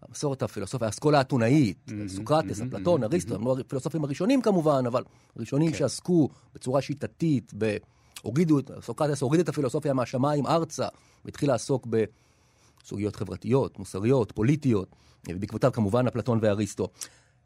המסורת 0.03 0.43
הפילוסופיה, 0.43 0.87
האסכולה 0.87 1.19
האתונאית, 1.19 1.91
סוקרטס, 2.07 2.61
אפלטון, 2.61 3.05
אריסטו, 3.05 3.35
הם 3.35 3.45
לא 3.45 3.57
הפילוסופים 3.61 4.05
הראשונים 4.05 4.43
כמובן, 4.43 4.85
אבל 4.87 5.03
הראשונים 5.37 5.71
כן. 5.73 5.79
שעסקו 5.79 6.29
בצורה 6.55 6.83
שיטתית. 6.83 7.53
הורידו, 8.23 8.59
סוקרטס 8.81 9.23
הוריד 9.23 9.41
את 9.41 9.49
הפילוסופיה 9.49 9.93
מהשמיים 9.93 10.47
ארצה, 10.47 10.89
והתחיל 11.25 11.49
לעסוק 11.49 11.87
בסוגיות 11.87 13.17
חברתיות, 13.17 13.79
מוסריות, 13.79 14.33
פוליטיות, 14.33 14.97
ובעקבותיו 15.29 15.73
כמובן 15.73 16.07
אפלטון 16.07 16.39
ואריסטו. 16.43 16.89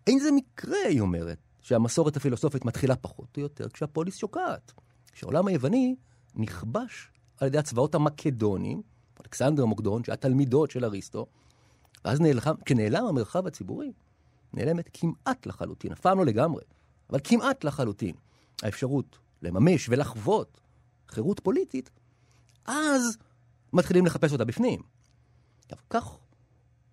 אין 0.07 0.19
זה 0.19 0.33
מקרה, 0.33 0.79
היא 0.89 1.01
אומרת, 1.01 1.39
שהמסורת 1.61 2.17
הפילוסופית 2.17 2.65
מתחילה 2.65 2.97
פחות 2.97 3.37
או 3.37 3.43
יותר 3.43 3.69
כשהפוליס 3.69 4.17
שוקעת. 4.17 4.73
כשהעולם 5.13 5.47
היווני 5.47 5.97
נכבש 6.35 7.11
על 7.41 7.49
ידי 7.49 7.59
הצבאות 7.59 7.95
המקדונים, 7.95 8.83
אלכסנדר 9.21 9.67
מוקדון, 9.67 10.05
שהיה 10.05 10.17
תלמידות 10.17 10.71
של 10.71 10.85
אריסטו, 10.85 11.27
ואז 12.05 12.21
נעלם, 12.21 12.41
כשנעלם 12.65 13.05
המרחב 13.05 13.47
הציבורי, 13.47 13.93
נעלמת 14.53 14.89
כמעט 14.93 15.47
לחלוטין, 15.47 15.93
אף 15.93 16.01
פעם 16.01 16.19
לא 16.19 16.27
לגמרי, 16.27 16.63
אבל 17.11 17.19
כמעט 17.25 17.65
לחלוטין, 17.65 18.15
האפשרות 18.63 19.19
לממש 19.43 19.89
ולחוות 19.89 20.61
חירות 21.09 21.41
פוליטית, 21.41 21.91
אז 22.67 23.19
מתחילים 23.73 24.07
לחפש 24.07 24.33
אותה 24.33 24.45
בפנים. 24.45 24.81
עכשיו, 25.65 25.79
כך 25.91 26.17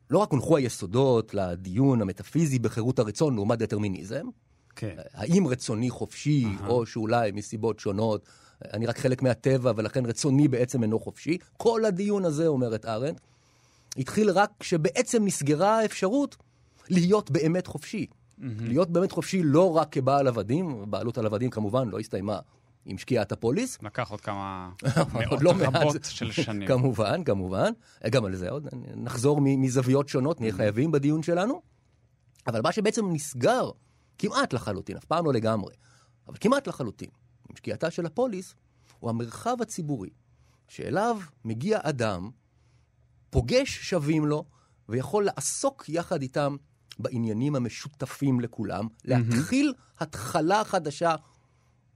לא 0.10 0.18
רק 0.18 0.32
הונחו 0.32 0.58
היסודות 0.58 1.34
לדיון 1.34 2.02
המטאפיזי 2.02 2.60
בחירות 2.60 3.00
הרצון 3.00 3.36
לעומת 3.36 3.60
דטרמיניזם, 3.60 4.28
כן. 4.76 4.96
האם 5.14 5.48
רצוני 5.48 5.90
חופשי, 5.90 6.46
או 6.68 6.86
שאולי 6.86 7.32
מסיבות 7.32 7.80
שונות, 7.80 8.30
אני 8.74 8.86
רק 8.86 8.98
חלק 8.98 9.22
מהטבע 9.22 9.72
ולכן 9.76 10.06
רצוני 10.06 10.48
בעצם 10.48 10.84
אינו 10.84 11.00
חופשי. 11.00 11.38
כל 11.58 11.86
הדיון 11.86 12.26
הזה, 12.26 12.48
אומרת 12.48 12.86
ארנדט, 12.86 13.22
התחיל 13.98 14.30
רק 14.30 14.52
כשבעצם 14.60 15.26
נסגרה 15.26 15.80
האפשרות 15.80 16.38
להיות 16.90 17.32
באמת 17.32 17.68
חופשי. 17.68 18.06
להיות 18.40 18.90
באמת 18.90 19.12
חופשי 19.12 19.44
לא 19.44 19.78
רק 19.78 19.92
כבעל 19.92 20.28
עבדים, 20.28 20.92
בעלות 20.92 21.18
על 21.18 21.26
עבדים 21.26 21.50
כמובן 21.50 21.90
לא 21.90 22.00
הסתיימה 22.00 22.40
עם 22.86 22.98
שקיעת 22.98 23.32
הפוליס, 23.32 23.78
לקח 23.82 24.12
עוד 24.12 24.22
כמה 24.22 24.70
עוד 24.96 25.08
מאות 25.14 25.42
לא 25.42 25.54
רבות 25.60 26.04
של 26.04 26.32
שנים. 26.32 26.68
כמובן, 26.68 27.24
כמובן. 27.24 27.72
גם 28.10 28.26
על 28.26 28.36
זה 28.36 28.50
עוד 28.50 28.68
נחזור 28.96 29.42
מזוויות 29.42 30.10
שונות, 30.10 30.42
נהיה 30.42 30.54
חייבים 30.54 30.92
בדיון 30.92 31.24
שלנו. 31.24 31.62
אבל 32.48 32.62
מה 32.62 32.72
שבעצם 32.72 33.06
נסגר 33.12 33.70
כמעט 34.18 34.54
לחלוטין, 34.54 34.98
אף 34.98 35.06
פעם 35.06 35.26
לא 35.26 35.34
לגמרי, 35.34 35.74
אבל 36.28 36.38
כמעט 36.40 36.68
לחלוטין, 36.68 37.10
עם 37.50 37.56
שקיעתה 37.56 37.92
של 37.92 38.06
הפוליס, 38.06 38.56
הוא 39.00 39.10
המרחב 39.10 39.58
הציבורי, 39.62 40.10
שאליו 40.68 41.18
מגיע 41.46 41.80
אדם, 41.82 42.30
פוגש 43.30 43.90
שווים 43.90 44.26
לו, 44.26 44.46
ויכול 44.90 45.26
לעסוק 45.26 45.90
יחד 45.90 46.22
איתם 46.22 46.56
בעניינים 47.00 47.56
המשותפים 47.56 48.40
לכולם, 48.40 48.88
להתחיל 49.06 49.74
התחלה 50.00 50.64
חדשה 50.64 51.16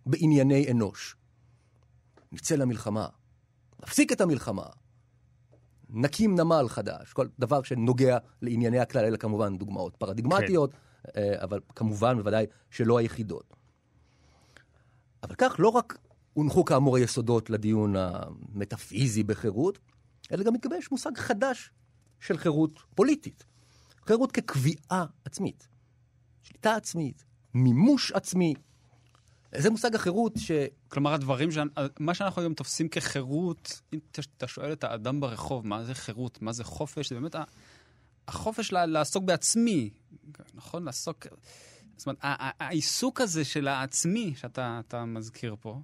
בענייני 0.06 0.72
אנוש. 0.72 1.16
נצא 2.32 2.56
למלחמה, 2.56 3.08
נפסיק 3.84 4.12
את 4.12 4.22
המלחמה, 4.22 4.66
נקים 5.90 6.36
נמל 6.36 6.66
חדש, 6.70 7.14
כל 7.14 7.28
דבר 7.40 7.62
שנוגע 7.64 8.18
לענייני 8.42 8.80
הכלל, 8.80 9.06
אלה 9.06 9.18
כמובן 9.18 9.58
דוגמאות 9.58 9.96
פרדיגמטיות, 9.96 10.72
כן. 10.72 10.80
אבל 11.42 11.60
כמובן, 11.76 12.18
בוודאי, 12.18 12.46
שלא 12.70 12.98
היחידות. 12.98 13.54
אבל 15.24 15.36
כך 15.38 15.56
לא 15.60 15.70
רק 15.70 15.98
הונחו 16.34 16.66
כאמור 16.66 16.98
היסודות 16.98 17.50
לדיון 17.50 17.96
המטאפיזי 17.96 19.24
בחירות, 19.24 19.80
אלא 20.32 20.44
גם 20.44 20.54
מתגבש 20.54 20.92
מושג 20.92 21.18
חדש 21.18 21.72
של 22.20 22.38
חירות 22.38 22.80
פוליטית. 22.96 23.44
חירות 24.08 24.32
כקביעה 24.32 25.06
עצמית, 25.26 25.68
שליטה 26.44 26.76
עצמית, 26.76 27.24
מימוש 27.54 28.12
עצמי. 28.12 28.54
זה 29.56 29.70
מושג 29.70 29.96
החירות 29.96 30.34
ש... 30.38 30.52
כלומר, 30.88 31.14
הדברים, 31.14 31.52
ש... 31.52 31.58
מה 32.00 32.14
שאנחנו 32.14 32.42
היום 32.42 32.54
תופסים 32.54 32.90
כחירות, 32.90 33.82
אם 33.94 34.00
אתה 34.38 34.48
שואל 34.48 34.74
את 34.74 34.84
האדם 34.84 35.20
ברחוב, 35.20 35.68
מה 35.68 35.84
זה 35.84 35.94
חירות, 35.94 36.42
מה 36.42 36.54
זה 36.54 36.64
חופש, 36.64 37.10
זה 37.10 37.16
באמת 37.16 37.36
החופש 38.28 38.72
לעסוק 38.72 39.24
בעצמי, 39.24 39.90
נכון? 40.54 40.84
לעסוק... 40.84 41.28
זאת 41.98 42.08
אומרת, 42.08 42.20
העיסוק 42.60 43.22
הזה 43.22 43.46
של 43.46 43.68
העצמי 43.68 44.34
שאתה 44.36 44.82
אתה 44.88 45.06
מזכיר 45.06 45.56
פה, 45.60 45.82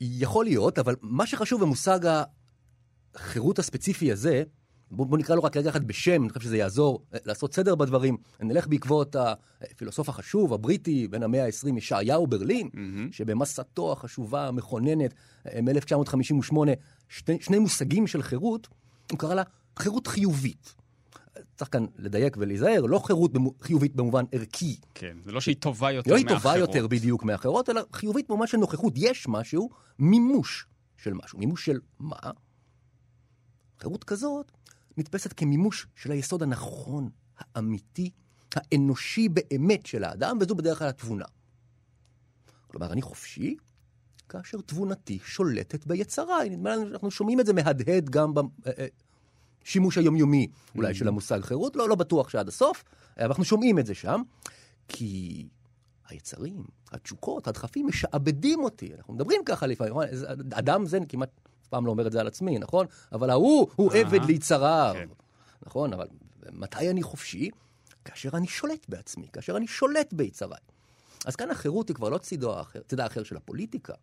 יכול 0.00 0.44
להיות, 0.44 0.78
אבל 0.78 0.96
מה 1.00 1.26
שחשוב 1.26 1.60
במושג 1.60 2.24
החירות 3.16 3.58
הספציפי 3.58 4.12
הזה, 4.12 4.42
בוא, 4.90 5.06
בוא 5.06 5.18
נקרא 5.18 5.36
לו 5.36 5.42
רק 5.42 5.56
רגע 5.56 5.70
אחד 5.70 5.84
בשם, 5.84 6.22
אני 6.22 6.28
חושב 6.28 6.40
שזה 6.40 6.56
יעזור 6.56 7.02
אה, 7.14 7.18
לעשות 7.24 7.54
סדר 7.54 7.74
בדברים. 7.74 8.16
נלך 8.40 8.66
בעקבות 8.66 9.16
הפילוסוף 9.18 10.08
החשוב, 10.08 10.52
הבריטי, 10.52 11.08
בן 11.08 11.22
המאה 11.22 11.44
ה-20, 11.44 11.78
ישעיהו 11.78 12.26
ברלין, 12.26 12.68
mm-hmm. 12.68 13.12
שבמסתו 13.12 13.92
החשובה, 13.92 14.48
המכוננת, 14.48 15.14
אה, 15.46 15.60
מ-1958, 15.62 16.56
שני, 17.08 17.38
שני 17.40 17.58
מושגים 17.58 18.06
של 18.06 18.22
חירות, 18.22 18.68
הוא 19.10 19.18
קרא 19.18 19.34
לה 19.34 19.42
חירות 19.78 20.06
חיובית. 20.06 20.74
צריך 21.56 21.72
כאן 21.72 21.84
לדייק 21.98 22.36
ולהיזהר, 22.40 22.86
לא 22.86 22.98
חירות 22.98 23.32
במו, 23.32 23.52
חיובית 23.60 23.96
במובן 23.96 24.24
ערכי. 24.32 24.76
כן, 24.94 25.16
זה 25.24 25.32
לא 25.32 25.40
שהיא 25.40 25.56
טובה 25.60 25.92
יותר 25.92 26.10
לא 26.10 26.16
מאחרות. 26.16 26.30
היא 26.30 26.38
טובה 26.38 26.56
יותר 26.56 26.86
בדיוק 26.86 27.24
מאחרות, 27.24 27.70
אלא 27.70 27.82
חיובית 27.92 28.28
במובן 28.28 28.46
של 28.46 28.58
נוכחות. 28.58 28.92
יש 28.96 29.28
משהו, 29.28 29.70
מימוש 29.98 30.66
של 30.96 31.12
משהו. 31.14 31.38
מימוש 31.38 31.64
של 31.64 31.78
מה? 31.98 32.16
חירות 33.78 34.04
כזאת 34.04 34.52
נתפסת 34.96 35.32
כמימוש 35.32 35.86
של 35.96 36.10
היסוד 36.10 36.42
הנכון, 36.42 37.10
האמיתי, 37.38 38.10
האנושי 38.54 39.28
באמת 39.28 39.86
של 39.86 40.04
האדם, 40.04 40.38
וזו 40.40 40.54
בדרך 40.54 40.78
כלל 40.78 40.88
התבונה. 40.88 41.24
כלומר, 42.66 42.92
אני 42.92 43.02
חופשי 43.02 43.56
כאשר 44.28 44.58
תבונתי 44.66 45.18
שולטת 45.24 45.86
ביצרה. 45.86 46.44
נדמה 46.50 46.76
לנו 46.76 46.88
שאנחנו 46.88 47.10
שומעים 47.10 47.40
את 47.40 47.46
זה 47.46 47.52
מהדהד 47.52 48.10
גם 48.10 48.32
בשימוש 49.64 49.98
היומיומי 49.98 50.48
אולי 50.74 50.94
של 50.94 51.08
המושג 51.08 51.40
חירות, 51.40 51.76
לא, 51.76 51.88
לא 51.88 51.94
בטוח 51.94 52.28
שעד 52.28 52.48
הסוף, 52.48 52.84
אבל 53.16 53.26
אנחנו 53.26 53.44
שומעים 53.44 53.78
את 53.78 53.86
זה 53.86 53.94
שם, 53.94 54.22
כי 54.88 55.48
היצרים, 56.08 56.64
התשוקות, 56.92 57.48
הדחפים, 57.48 57.86
משעבדים 57.86 58.64
אותי. 58.64 58.94
אנחנו 58.94 59.14
מדברים 59.14 59.40
ככה 59.46 59.66
לפעמים, 59.66 59.92
נכון? 59.92 60.06
אדם 60.52 60.86
זה, 60.86 60.98
כמעט 61.08 61.30
אף 61.66 61.70
פעם 61.70 61.86
לא 61.86 61.90
אומר 61.90 62.06
את 62.06 62.12
זה 62.12 62.20
על 62.20 62.26
עצמי, 62.26 62.58
נכון? 62.58 62.86
אבל 63.12 63.30
ההוא 63.30 63.68
הוא 63.76 63.92
עבד 63.92 64.24
ליצריו, 64.24 64.94
כן. 64.94 65.08
נכון? 65.66 65.92
אבל 65.92 66.06
מתי 66.52 66.90
אני 66.90 67.02
חופשי? 67.02 67.50
כאשר 68.04 68.36
אני 68.36 68.46
שולט 68.46 68.86
בעצמי, 68.88 69.28
כאשר 69.32 69.56
אני 69.56 69.66
שולט 69.66 70.12
ביצריי. 70.12 70.60
אז 71.24 71.36
כאן 71.36 71.50
החירות 71.50 71.88
היא 71.88 71.94
כבר 71.94 72.08
לא 72.08 72.18
צידו 72.18 72.54
האחר, 72.54 72.80
צידה 72.88 73.04
האחר 73.04 73.22
של 73.22 73.36
הפוליטיקה. 73.36 73.94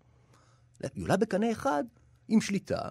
היא 0.95 1.03
עולה 1.03 1.17
בקנה 1.17 1.51
אחד 1.51 1.83
עם 2.27 2.41
שליטה, 2.41 2.81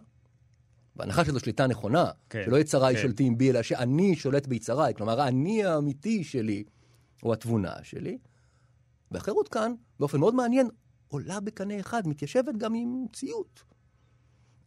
בהנחה 0.97 1.25
שזו 1.25 1.41
שליטה 1.41 1.67
נכונה, 1.67 2.11
כן, 2.31 2.43
שלא 2.47 2.57
יצריי 2.57 2.97
כן. 2.97 3.03
שולטים 3.03 3.39
בי, 3.39 3.51
אלא 3.51 3.63
שאני 3.63 4.17
שולט 4.17 4.47
ביצריי, 4.47 4.95
כלומר 4.95 5.21
האני 5.21 5.65
האמיתי 5.65 6.25
שלי 6.25 6.65
הוא 7.23 7.33
התבונה 7.33 7.75
שלי. 7.83 8.19
והחירות 9.11 9.49
כאן, 9.49 9.75
באופן 10.01 10.21
מאוד 10.21 10.35
מעניין, 10.35 10.69
עולה 11.09 11.41
בקנה 11.41 11.81
אחד, 11.81 12.09
מתיישבת 12.09 12.57
גם 12.57 12.75
עם 12.75 13.07
ציות. 13.13 13.63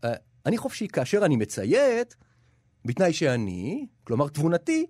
אה, 0.03 0.13
אני 0.45 0.57
חופשי 0.57 0.87
כאשר 0.87 1.25
אני 1.25 1.35
מציית, 1.35 2.15
בתנאי 2.85 3.13
שאני, 3.13 3.87
כלומר 4.03 4.27
תבונתי, 4.27 4.85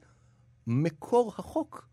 מקור 0.68 1.34
החוק 1.38 1.88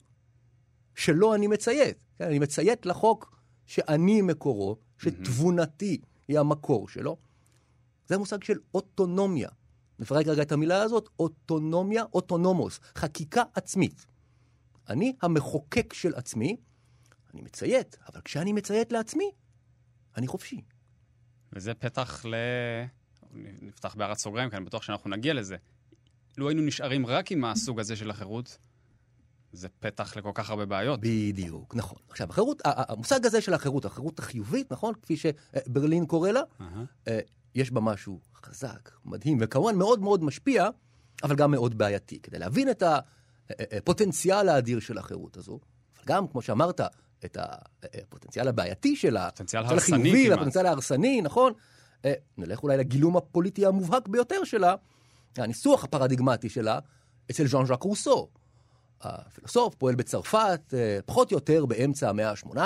שלו 0.95 1.35
אני 1.35 1.47
מציית. 1.47 1.97
כן, 2.19 2.25
אני 2.25 2.38
מציית 2.38 2.87
לחוק 2.87 3.37
שאני 3.66 4.23
מקורו, 4.23 4.76
שתבונתי 4.99 6.00
היא 6.28 6.38
המקור 6.38 6.88
שלו. 6.88 7.16
זה 8.07 8.14
המושג 8.14 8.42
של 8.42 8.59
אוטונומיה. 8.75 9.49
נפרק 9.99 10.26
רגע 10.26 10.42
את 10.42 10.52
המילה 10.52 10.83
הזאת, 10.83 11.09
אוטונומיה, 11.19 12.04
אוטונומוס, 12.14 12.81
חקיקה 12.95 13.42
עצמית. 13.54 14.07
אני 14.88 15.16
המחוקק 15.23 15.92
של 15.92 16.14
עצמי, 16.14 16.57
אני 17.35 17.42
מציית, 17.42 17.97
אבל 18.09 18.21
כשאני 18.21 18.52
מציית 18.52 18.92
לעצמי, 18.92 19.31
אני 20.16 20.26
חופשי. 20.26 20.61
וזה 21.52 21.75
פתח 21.75 22.25
ל... 22.25 22.35
נפתח 23.34 23.94
בהערת 23.94 24.18
סוגריים, 24.18 24.50
כי 24.50 24.56
אני 24.56 24.64
בטוח 24.64 24.82
שאנחנו 24.82 25.10
נגיע 25.10 25.34
לזה. 25.34 25.56
לו 26.38 26.48
היינו 26.48 26.62
נשארים 26.62 27.06
רק 27.06 27.32
עם 27.32 27.44
הסוג 27.44 27.80
הזה 27.80 27.96
של 27.96 28.10
החירות, 28.10 28.58
זה 29.52 29.68
פתח 29.80 30.16
לכל 30.16 30.30
כך 30.34 30.50
הרבה 30.50 30.66
בעיות. 30.66 31.00
בדיוק, 31.02 31.74
נכון. 31.76 31.98
עכשיו, 32.08 32.30
החירות, 32.30 32.62
המושג 32.64 33.26
הזה 33.26 33.40
של 33.40 33.54
החירות, 33.54 33.84
החירות 33.84 34.18
החיובית, 34.18 34.72
נכון? 34.72 34.94
כפי 35.02 35.16
שברלין 35.16 36.06
קורא 36.06 36.30
לה. 36.30 36.40
אה, 37.08 37.20
יש 37.54 37.70
בה 37.70 37.80
משהו 37.80 38.20
חזק, 38.34 38.90
מדהים, 39.04 39.38
וכמובן 39.40 39.76
מאוד 39.76 40.00
מאוד 40.00 40.24
משפיע, 40.24 40.68
אבל 41.22 41.36
גם 41.36 41.50
מאוד 41.50 41.78
בעייתי. 41.78 42.20
כדי 42.20 42.38
להבין 42.38 42.70
את 42.70 42.82
הפוטנציאל 43.50 44.48
האדיר 44.48 44.80
של 44.80 44.98
החירות 44.98 45.36
הזו, 45.36 45.60
אבל 45.96 46.04
גם, 46.06 46.28
כמו 46.28 46.42
שאמרת, 46.42 46.80
את 47.24 47.36
הפוטנציאל 47.40 48.48
הבעייתי 48.48 48.96
שלה, 48.96 49.30
פוטנציאל 49.30 49.64
הרסני 49.64 49.96
החיובי, 49.96 50.24
כמעט. 50.26 50.38
הפוטנציאל 50.38 50.66
ההרסני, 50.66 51.20
נכון? 51.20 51.52
אה, 52.04 52.12
נלך 52.38 52.62
אולי 52.62 52.76
לגילום 52.76 53.16
הפוליטי 53.16 53.66
המובהק 53.66 54.09
ביותר 54.09 54.44
שלה, 54.44 54.75
הניסוח 55.37 55.85
הפרדיגמטי 55.85 56.49
שלה, 56.49 56.78
אצל 57.30 57.47
ז'אן 57.47 57.66
ז'אק 57.66 57.82
רוסו. 57.82 58.28
הפילוסוף 59.00 59.75
פועל 59.75 59.94
בצרפת, 59.94 60.61
אה, 60.75 60.99
פחות 61.06 61.32
או 61.32 61.37
יותר 61.37 61.66
באמצע 61.66 62.09
המאה 62.09 62.30
ה-18, 62.30 62.56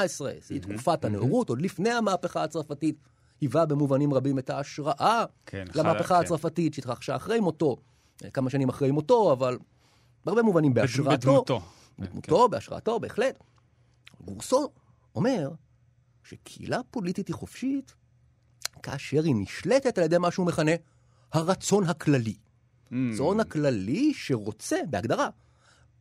שיא 0.46 0.60
תקופת 0.60 1.04
הנאורות, 1.04 1.48
עוד 1.48 1.62
לפני 1.62 1.90
המהפכה 1.90 2.44
הצרפתית, 2.44 2.96
היווה 3.40 3.66
במובנים 3.66 4.14
רבים 4.14 4.38
את 4.38 4.50
ההשראה 4.50 5.24
כן, 5.46 5.64
למהפכה 5.74 6.14
כן. 6.14 6.20
הצרפתית 6.20 6.74
שהתרחשה 6.74 7.16
אחרי 7.16 7.40
מותו, 7.40 7.76
אה, 8.24 8.30
כמה 8.30 8.50
שנים 8.50 8.68
אחרי 8.68 8.90
מותו, 8.90 9.32
אבל 9.32 9.58
בהרבה 10.24 10.42
מובנים 10.42 10.74
בהשראתו. 10.74 11.10
בדמותו. 11.10 11.60
בדמותו, 11.98 12.48
בהשראתו, 12.48 13.00
בהחלט. 13.00 13.38
גורסו 14.24 14.68
אומר 15.14 15.50
שקהילה 16.24 16.80
פוליטית 16.90 17.28
היא 17.28 17.34
חופשית 17.34 17.94
כאשר 18.86 19.24
היא 19.24 19.34
נשלטת 19.36 19.98
על 19.98 20.04
ידי 20.04 20.18
מה 20.18 20.30
שהוא 20.30 20.46
מכנה 20.46 20.72
הרצון 21.32 21.84
הכללי. 21.84 22.34
Mm. 22.34 22.94
הרצון 22.94 23.40
הכללי 23.40 24.14
שרוצה, 24.14 24.76
בהגדרה, 24.90 25.28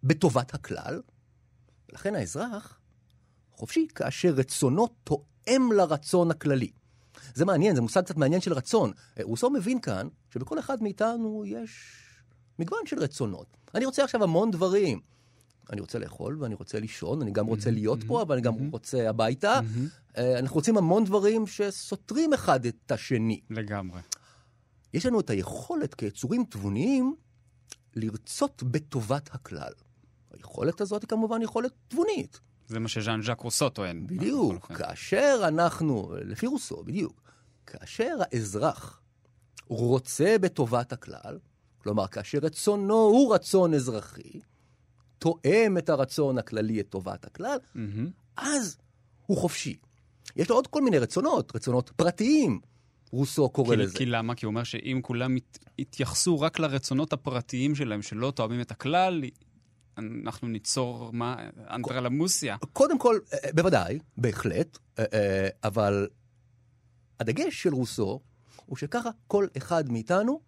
בטובת 0.04 0.54
הכלל, 0.54 1.01
ולכן 1.89 2.15
האזרח 2.15 2.80
חופשי 3.51 3.88
כאשר 3.96 4.30
רצונו 4.30 4.88
תואם 5.04 5.72
לרצון 5.72 6.32
הכללי. 6.32 6.72
זה 7.34 7.46
מעניין, 7.46 7.75
זה 7.75 7.82
מושג 7.82 8.01
קצת 8.01 8.18
מעניין 8.18 8.42
של 8.42 8.54
רצון. 8.54 8.92
אה, 9.20 9.24
רוסו 9.24 9.50
מבין 9.50 9.80
כאן 9.80 10.08
שבכל 10.30 10.60
אחד 10.60 10.84
מאיתנו 10.84 11.44
יש 11.46 11.72
מגוון 12.60 12.86
של 12.86 13.00
רצונות. 13.00 13.58
אני 13.75 13.86
רוצה 13.86 14.04
עכשיו 14.04 14.24
המון 14.24 14.51
דברים. 14.51 15.00
אני 15.72 15.81
רוצה 15.81 16.00
לאכול 16.00 16.38
ואני 16.39 16.55
רוצה 16.55 16.79
לישון, 16.79 17.22
אני 17.22 17.31
גם 17.31 17.45
רוצה 17.45 17.72
להיות 17.72 18.00
פה, 18.07 18.22
אבל 18.22 18.36
אני 18.36 18.41
גם 18.41 18.55
רוצה 18.72 19.10
הביתה. 19.10 19.60
אה, 20.17 20.39
אנחנו 20.39 20.55
רוצים 20.55 20.77
המון 20.77 21.03
דברים 21.03 21.48
שסותרים 21.48 22.34
אחד 22.34 22.65
את 22.65 22.91
השני. 22.91 23.41
לגמרי. 23.50 24.01
יש 24.93 25.05
לנו 25.05 25.19
את 25.19 25.29
היכולת 25.29 25.93
כיצורים 25.93 26.43
תבוניים 26.50 27.15
לרצות 27.95 28.63
בטובת 28.63 29.29
הכלל. 29.34 29.72
היכולת 30.34 30.81
הזאת 30.81 31.01
היא 31.01 31.07
כמובן 31.07 31.41
יכולת 31.41 31.72
תבונית. 31.88 32.39
זה 32.67 32.79
מה 32.79 32.88
שז'אן 32.88 33.22
ז'אק 33.22 33.39
רוסו 33.39 33.69
טוען. 33.69 34.07
בדיוק. 34.07 34.72
כאשר 34.72 35.41
אנחנו, 35.48 36.13
לפי 36.25 36.48
רוסו, 36.48 36.84
בדיוק, 36.84 37.22
כאשר 37.65 38.17
האזרח 38.19 39.01
רוצה 39.67 40.36
בטובת 40.41 40.93
הכלל, 40.93 41.39
כלומר, 41.77 42.07
כאשר 42.07 42.38
רצונו 42.38 42.93
הוא 42.93 43.36
רצון 43.36 43.74
אזרחי, 43.74 44.39
תואם 45.25 45.77
את 45.77 45.89
הרצון 45.89 46.38
הכללי, 46.38 46.79
את 46.79 46.89
טובת 46.89 47.25
הכלל, 47.25 47.58
מהמם. 47.75 48.10
אז 48.38 48.77
הוא 49.25 49.38
חופשי. 49.38 49.75
יש 50.36 50.50
לו 50.50 50.55
עוד 50.55 50.67
כל 50.67 50.82
מיני 50.82 51.00
רצונות, 51.00 51.55
רצונות 51.55 51.89
פרטיים, 51.96 52.60
רוסו 53.12 53.50
קורא 53.50 53.75
כי, 53.75 53.82
לזה. 53.82 53.98
כי 53.98 54.05
למה? 54.05 54.36
כי 54.36 54.46
הוא 54.46 54.51
אומר 54.51 54.63
שאם 54.63 55.00
כולם 55.03 55.38
ית, 55.38 55.60
יתייחסו 55.77 56.41
רק 56.41 56.60
לרצונות 56.60 57.13
הפרטיים 57.13 57.75
שלהם, 57.75 58.01
שלא 58.01 58.32
תואמים 58.32 58.62
את 58.62 58.72
הכלל, 58.72 59.24
אנחנו 59.98 60.48
ניצור, 60.48 61.10
מה, 61.13 61.36
אנטרלמוסיה. 61.70 62.58
קודם 62.74 63.00
כל, 63.00 63.20
אה, 63.34 63.38
אה, 63.46 63.50
בוודאי, 63.53 64.00
בהחלט, 64.17 64.77
אה, 65.00 65.48
אבל 65.63 66.08
הדגש 67.20 67.63
של 67.63 67.74
רוסו 67.74 68.20
הוא 68.65 68.77
שככה 68.77 69.10
כל 69.27 69.48
אחד 69.58 69.91
מאיתנו 69.91 70.39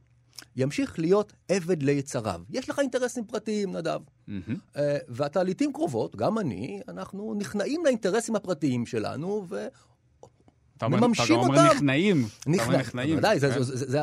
ימשיך 0.56 1.00
להיות 1.00 1.34
עבד 1.50 1.84
ליצריו. 1.84 2.41
יש 2.50 2.69
לך 2.69 2.80
אינטרסים 2.80 3.26
פרטיים, 3.26 3.76
נדב, 3.76 4.00
מהמם. 4.28 4.41
אה, 4.78 4.97
ואתה 5.10 5.43
לעיתים 5.43 5.73
קרובות, 5.73 6.15
גם 6.15 6.39
אני, 6.39 6.82
אנחנו 6.88 7.34
נכנעים 7.38 7.86
לאינטרסים 7.86 8.36
הפרטיים 8.36 8.86
שלנו, 8.86 9.45
ו... 9.50 9.67
אתה 10.78 10.86
אומר, 10.86 10.97
מממשים 11.08 11.36
אותם. 11.39 11.52
נכנעים. 11.76 12.26
אתה 12.39 12.50
אומר 12.50 12.58
נכנע- 12.63 12.78
נכנעים. 12.78 13.10
בוודאי, 13.10 13.39
זה- 13.39 13.52
כן. 13.54 13.63
זה- 13.63 14.02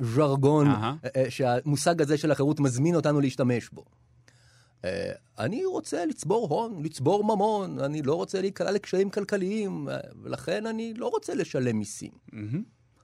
הז'רגון. 0.00 0.66
אה, 0.66 0.94
אה, 1.16 1.30
שהמושג 1.30 2.02
הזה 2.02 2.18
של 2.18 2.30
החירות 2.30 2.60
מזמין 2.60 2.94
אותנו 2.94 3.20
להשתמש 3.20 3.68
בו. 3.72 3.84
אני 5.38 5.64
רוצה 5.64 6.06
לצבור 6.06 6.48
הון, 6.48 6.82
לצבור 6.84 7.24
ממון, 7.24 7.78
אני 7.80 8.02
לא 8.02 8.14
רוצה 8.14 8.40
להיקלע 8.40 8.70
לקשיים 8.70 9.10
כלכליים, 9.10 9.88
ולכן 10.22 10.66
אני 10.66 10.94
לא 10.94 11.06
רוצה 11.08 11.34
לשלם 11.34 11.78
מיסים. 11.78 12.10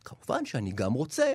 כמובן 0.05 0.45
שאני 0.45 0.73
גם 0.73 0.93
רוצה 0.93 1.33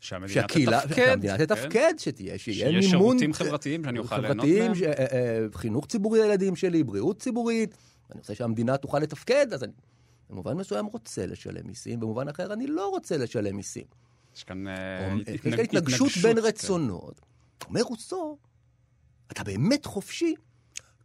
שהמדינה 0.00 0.34
שהקהילה, 0.42 0.80
תתפקד. 0.80 1.06
שהמדינה 1.06 1.38
כן. 1.38 1.46
תתפקד, 1.46 1.94
שתהיה, 1.98 2.38
שיהיה 2.38 2.56
שיש 2.56 2.84
מימון... 2.86 3.18
שירותים 3.18 3.32
חברתיים 3.32 3.84
שאני 3.84 3.98
אוכל 3.98 4.18
ליהנות 4.18 4.36
חברתיים, 4.36 4.64
מהם. 4.64 4.74
ש- 4.74 4.82
אה, 4.82 5.06
אה, 5.12 5.46
חינוך 5.54 5.86
ציבורי 5.86 6.20
לילדים 6.20 6.56
שלי, 6.56 6.84
בריאות 6.84 7.18
ציבורית. 7.18 7.74
אני 8.10 8.18
רוצה 8.18 8.34
שהמדינה 8.34 8.76
תוכל 8.76 8.98
לתפקד, 8.98 9.52
אז 9.52 9.64
אני 9.64 9.72
במובן 10.30 10.56
מסוים 10.56 10.86
רוצה 10.86 11.26
לשלם 11.26 11.66
מיסים, 11.66 12.00
במובן 12.00 12.28
אחר 12.28 12.52
אני 12.52 12.66
לא 12.66 12.88
רוצה 12.88 13.16
לשלם 13.16 13.56
מיסים. 13.56 13.84
יש 14.36 14.44
כאן 14.44 14.68
אה, 14.68 15.14
התנגשות 15.62 16.12
בין 16.22 16.36
כן. 16.36 16.42
רצונות. 16.42 17.20
אומר 17.66 17.82
רוסו, 17.82 18.38
אתה 19.32 19.44
באמת 19.44 19.86
חופשי 19.86 20.34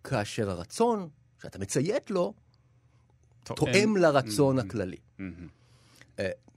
כאשר 0.03 0.49
הרצון 0.49 1.10
שאתה 1.41 1.60
מציית 1.60 2.12
לו 2.12 2.34
תואם 3.43 3.97
לרצון 3.97 4.60
הכללי. 4.60 4.97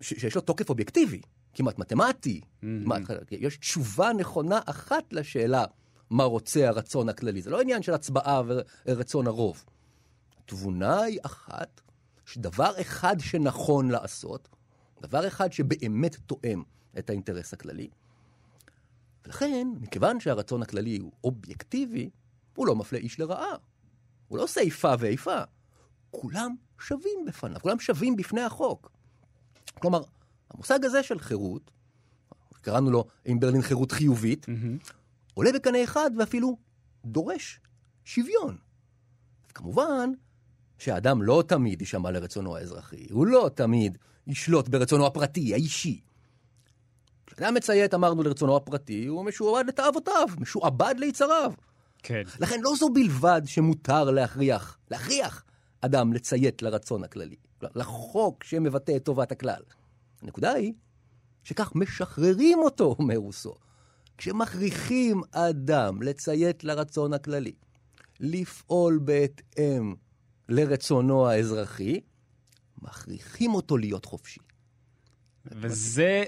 שיש 0.01 0.35
לו 0.35 0.41
תוקף 0.41 0.71
אובייקטיבי, 0.71 1.21
כמעט 1.59 1.79
מתמטי. 1.79 2.41
מהמם. 2.63 3.05
כמעט, 3.05 3.23
יש 3.31 3.57
תשובה 3.57 4.13
נכונה 4.13 4.61
אחת 4.67 5.13
לשאלה 5.13 5.65
מה 6.11 6.25
רוצה 6.25 6.69
הרצון 6.69 7.09
הכללי. 7.09 7.43
זה 7.43 7.51
לא 7.51 7.61
עניין 7.61 7.83
של 7.83 7.95
הצבעה 7.95 8.43
ורצון 8.87 9.27
הרוב. 9.27 9.65
התבונה 10.39 11.03
היא 11.03 11.19
אחת, 11.23 11.81
שדבר 12.27 12.73
אחד 12.81 13.17
שנכון 13.21 13.91
לעשות, 13.91 14.49
דבר 15.01 15.27
אחד 15.27 15.53
שבאמת 15.53 16.17
תואם 16.27 16.63
את 16.99 17.11
האינטרס 17.11 17.53
הכללי, 17.53 17.89
ולכן, 19.25 19.69
מכיוון 19.81 20.21
שהרצון 20.21 20.63
הכללי 20.63 20.99
הוא 20.99 21.13
אובייקטיבי, 21.25 22.11
הוא 22.57 22.67
לא 22.67 22.77
מפלה 22.77 22.99
איש 22.99 23.21
לרעה. 23.21 23.57
הוא 24.29 24.39
לא 24.39 24.43
עושה 24.43 24.61
איפה 24.61 24.93
ואיפה. 24.99 25.41
כולם 26.11 26.55
שווים 26.81 27.25
בפניו, 27.27 27.61
כולם 27.61 27.81
שווים 27.81 28.17
בפני 28.17 28.41
החוק. 28.43 28.91
כלומר, 29.81 30.03
המושג 30.51 30.85
הזה 30.85 31.03
של 31.03 31.19
חירות, 31.19 31.71
קראנו 32.61 32.91
לו 32.91 33.05
עם 33.25 33.41
ברלין 33.41 33.63
חירות 33.63 33.93
חיובית, 33.93 34.49
מהמם. 34.49 34.79
עולה 35.35 35.53
בקנה 35.53 35.85
אחד 35.85 36.11
ואפילו 36.19 36.57
דורש 37.05 37.61
שוויון. 38.05 38.57
כמובן 39.55 40.11
שהאדם 40.79 41.23
לא 41.23 41.45
תמיד 41.49 41.81
יישמע 41.81 42.11
לרצונו 42.11 42.57
האזרחי, 42.57 43.07
הוא 43.11 43.27
לא 43.27 43.51
תמיד 43.55 43.99
ישלוט 44.27 44.69
ברצונו 44.69 45.07
הפרטי, 45.07 45.55
האישי. 45.55 46.01
כשאדם 47.27 47.55
מציית, 47.55 47.95
אמרנו, 47.95 48.23
לרצונו 48.23 48.57
הפרטי, 48.57 49.07
הוא 49.07 49.25
משועבד 49.25 49.69
לתאוותיו, 49.69 50.29
משועבד 50.39 50.95
ליצריו. 50.99 51.53
כן. 52.03 52.23
לכן 52.41 52.61
לא 52.61 52.73
זו 52.79 52.89
בלבד 52.89 53.43
שמותר 53.45 54.05
להכריח, 54.11 54.79
להכריח 54.91 55.45
אדם 55.81 56.13
לציית 56.13 56.63
לרצון 56.63 57.05
הכללי, 57.05 57.37
לחוק 57.63 58.45
שמבטא 58.45 58.97
את 58.97 59.05
טובת 59.05 59.33
הכלל. 59.33 59.63
הנקודה 60.23 60.53
היא 60.53 60.73
שכך 61.45 61.73
משחררים 61.75 62.59
אותו, 62.59 62.97
אומר 62.99 63.17
רוסו. 63.17 63.55
כשמכריחים 64.19 65.21
אדם 65.33 66.03
לציית 66.03 66.65
לרצון 66.65 67.13
הכללי, 67.13 67.53
לפעול 68.21 69.01
בהתאם 69.05 69.95
לרצונו 70.49 71.29
האזרחי, 71.29 72.01
מכריחים 72.83 73.55
אותו 73.55 73.77
להיות 73.77 74.05
חופשי. 74.05 74.41
וזה, 75.47 76.25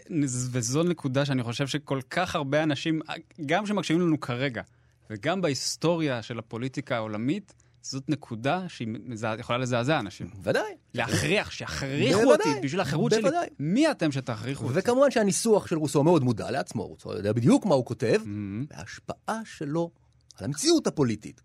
וזו 0.50 0.82
נקודה 0.82 1.24
שאני 1.24 1.42
חושב 1.42 1.66
שכל 1.66 2.00
כך 2.10 2.34
הרבה 2.34 2.62
אנשים, 2.62 3.00
גם 3.46 3.66
שמקשיבים 3.66 4.06
לנו 4.06 4.20
כרגע, 4.20 4.62
וגם 5.10 5.40
בהיסטוריה 5.40 6.22
של 6.22 6.38
הפוליטיקה 6.38 6.96
העולמית, 6.96 7.54
זאת 7.82 8.08
נקודה 8.08 8.64
שהיא 8.68 8.88
מזע- 9.04 9.34
יכולה 9.38 9.58
לזעזע 9.58 9.98
אנשים. 10.00 10.30
ודאי. 10.42 10.72
להכריח, 10.94 11.50
שיכריחו 11.50 12.32
אותי 12.32 12.48
בשביל 12.62 12.80
החירות 12.80 13.12
שלי. 13.12 13.22
בוודאי. 13.22 13.48
מי 13.58 13.90
אתם 13.90 14.12
שתכריחו 14.12 14.64
אותי? 14.64 14.78
וכמובן 14.78 15.10
שהניסוח 15.10 15.66
של 15.66 15.76
רוסו 15.76 16.04
מאוד 16.04 16.24
מודע 16.24 16.50
לעצמו, 16.50 16.86
רוסו 16.86 17.12
יודע 17.12 17.32
בדיוק 17.32 17.66
מה 17.66 17.74
הוא 17.74 17.84
כותב, 17.84 18.20
מהמם. 18.24 18.64
וההשפעה 18.70 19.40
שלו 19.44 19.90
על 20.38 20.44
המציאות 20.44 20.86
הפוליטית 20.86 21.40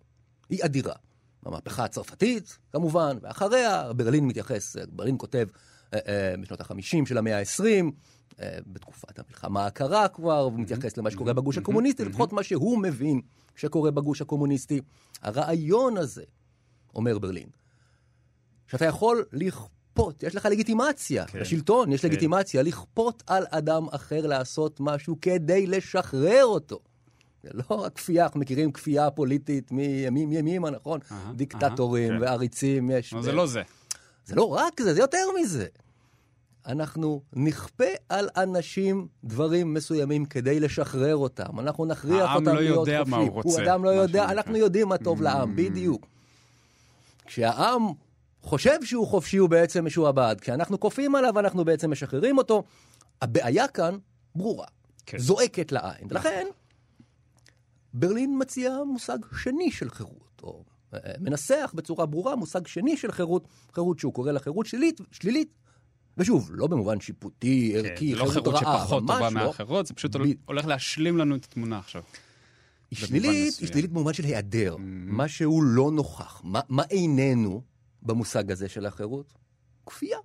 היא 0.50 0.60
אדירה. 0.66 0.94
המהפכה 1.46 1.84
הצרפתית, 1.84 2.58
כמובן, 2.74 3.18
ואחריה 3.22 3.94
ברלין 3.94 4.26
מתייחס, 4.28 4.76
ברלין 4.90 5.16
כותב 5.18 5.48
אה, 5.94 6.00
אה, 6.08 6.34
בשנות 6.42 6.62
ה-50 6.62 7.06
של 7.06 7.18
המאה 7.18 7.40
ה-20, 7.40 7.64
אה, 7.64 7.82
בתקופת 8.40 9.20
המלחמה 9.20 9.66
הקרה 9.66 10.08
כבר, 10.08 10.40
הוא 10.40 10.54
מתייחס 10.60 10.98
למה 10.98 11.12
שקורה 11.12 11.34
בגוש 11.34 11.58
הקומוניסטי, 11.58 12.06
לפחות 12.06 12.34
מה 12.34 12.44
שהוא 12.44 12.78
מבין 12.78 13.22
שקורה 13.56 13.92
בגוש 13.92 14.22
הקומוניסטי. 14.22 14.82
הרעיון 15.22 15.98
הזה, 15.98 16.24
אומר 16.96 17.20
ברלין, 17.20 17.48
שאתה 18.68 18.86
יכול 18.86 19.26
לכפות, 19.34 20.24
יש 20.24 20.36
לך 20.36 20.46
לגיטימציה, 20.46 21.26
כן. 21.26 21.40
לשלטון 21.40 21.92
יש 21.92 22.02
כן. 22.02 22.08
לגיטימציה 22.08 22.64
לכפות 22.64 23.24
על 23.28 23.46
אדם 23.50 23.88
אחר 23.92 24.28
לעשות 24.28 24.78
משהו 24.80 25.18
כדי 25.22 25.68
לשחרר 25.68 26.46
אותו. 26.46 26.80
זה 27.44 27.50
לא 27.54 27.76
רק 27.76 27.94
כפייה, 27.96 28.24
אנחנו 28.24 28.40
מכירים 28.40 28.72
כפייה 28.72 29.12
פוליטית 29.12 29.72
מימים 29.72 30.32
ימימה, 30.32 30.70
נכון? 30.70 31.00
אהה, 31.12 31.32
דיקטטורים 31.36 32.12
אהה, 32.12 32.20
כן. 32.20 32.26
ועריצים 32.26 32.90
יש. 32.90 33.14
זה 33.22 33.32
לא 33.32 33.48
זה. 33.48 33.62
זה 34.26 34.36
לא 34.36 34.54
רק 34.54 34.82
זה, 34.82 34.94
זה 34.94 35.00
יותר 35.00 35.26
מזה. 35.42 35.66
אנחנו 36.68 37.22
נכפה 37.34 37.84
על 38.10 38.30
אנשים 38.38 39.08
דברים 39.24 39.74
מסוימים 39.74 40.26
כדי 40.26 40.60
לשחרר 40.60 41.16
אותם. 41.16 41.60
אנחנו 41.60 41.86
נכריח 41.86 42.30
העם 42.30 42.36
אותם 42.36 42.56
לא 42.56 42.62
להיות 42.62 42.88
יודע 42.88 43.04
מה 43.08 43.18
הוא. 43.18 43.30
רוצה, 43.30 43.64
אדם 43.64 43.84
לא 43.84 43.90
יודע. 43.90 44.32
אנחנו 44.32 44.58
יודעים 44.58 44.88
מה 44.88 44.98
טוב 44.98 45.22
לעם, 45.22 45.56
בדיוק. 45.56 46.06
כשהעם 47.26 47.82
חושב 48.42 48.84
שהוא 48.84 49.08
חופשי, 49.08 49.38
הוא 49.38 49.50
בעצם 49.50 49.86
משועבד. 49.86 50.36
כשאנחנו 50.42 50.80
כופים 50.80 51.16
עליו, 51.16 51.40
אנחנו 51.40 51.66
בעצם 51.66 51.92
משחררים 51.92 52.38
אותו. 52.38 52.64
הבעיה 53.22 53.68
כאן 53.68 53.98
ברורה, 54.36 54.68
כן. 55.06 55.18
זועקת 55.18 55.72
לעין. 55.72 56.08
ולכן, 56.10 56.48
ברלין 57.94 58.38
מציע 58.42 58.78
מושג 58.86 59.18
שני 59.38 59.72
של 59.72 59.90
חירות, 59.90 60.42
או 60.44 60.64
אה, 60.94 61.00
מנסח 61.20 61.72
בצורה 61.76 62.06
ברורה 62.06 62.36
מושג 62.36 62.68
שני 62.68 62.98
של 62.98 63.12
חירות, 63.12 63.48
חירות 63.74 64.00
שהוא 64.00 64.14
קורא 64.14 64.32
לה 64.32 64.40
חירות 64.40 64.66
שלילית, 64.66 65.02
שלילית. 65.12 65.65
ושוב, 66.18 66.50
לא 66.54 66.68
במובן 66.68 67.00
שיפוטי, 67.00 67.72
כן, 67.74 67.86
ערכי, 67.90 68.12
זה 68.12 68.20
לא 68.20 68.26
חירות 68.26 68.34
חירות 68.34 68.64
רעה, 68.64 68.80
שפחות 68.80 69.04
ממש 69.04 69.12
טובה 69.18 69.30
לא. 69.30 69.48
מאחרות, 69.48 69.86
זה 69.86 69.94
פשוט 69.94 70.16
ב- 70.16 70.20
הולך 70.46 70.66
להשלים 70.66 71.18
לנו 71.18 71.36
את 71.36 71.44
התמונה 71.46 71.78
עכשיו. 71.80 72.04
היא 72.92 73.00
שלילית, 73.00 73.60
היא. 73.60 73.68
שלילית 73.68 73.92
במובן 73.92 74.14
של 74.14 74.24
היעדר. 74.24 74.76
משהו 75.08 75.62
לא 75.62 75.92
נוכח. 75.92 76.42
מה, 76.44 76.60
מה 76.70 76.84
איננו 76.90 77.62
במושג 78.02 78.52
הזה 78.52 78.70
של 78.70 78.86
החירות? 78.86 79.34
כפייה. 79.86 80.18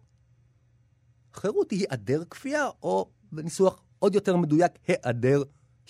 חירות 1.34 1.70
היא 1.70 1.80
היעדר 1.80 2.22
כפייה, 2.30 2.68
או 2.82 3.10
בניסוח 3.32 3.82
עוד 3.98 4.14
יותר 4.14 4.36
מדויק, 4.36 4.72
היעדר 4.88 5.42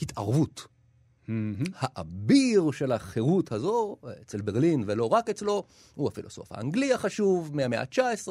התערבות. 0.03 0.67
מהמם. 1.29 1.55
האביר 1.75 2.71
של 2.71 2.93
החירות 2.93 3.53
הזו, 3.53 3.97
אצל 4.23 4.41
ברלין 4.41 4.85
ולא 4.87 5.05
רק 5.05 5.31
אצלו, 5.31 5.65
הוא 5.95 6.09
הפילוסוף 6.09 6.53
האנגלי 6.53 6.93
החשוב 6.93 7.57
מהמאה 7.57 7.81
ה-19, 7.81 8.29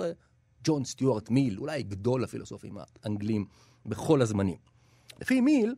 ג'ון 0.64 0.86
סטיוארט 0.86 1.30
מיל, 1.30 1.60
אולי 1.60 1.84
גדול 1.84 2.24
הפילוסופים 2.24 2.78
האנגלים 3.04 3.46
בכל 3.86 4.22
הזמנים. 4.22 4.58
לפי 5.22 5.42
מיל, 5.42 5.76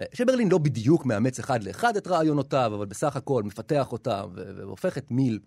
אה, 0.00 0.06
שברלין 0.14 0.48
לא 0.48 0.58
בדיוק 0.58 1.06
מאמץ 1.06 1.38
אחד 1.38 1.62
לאחד 1.64 1.96
את 1.96 2.06
רעיונותיו, 2.06 2.72
אבל 2.76 2.86
בסך 2.86 3.16
הכל 3.16 3.42
מפתח 3.42 3.92
אותם 3.92 4.28
והופך 4.34 4.98
את 4.98 5.10
מיל 5.10 5.38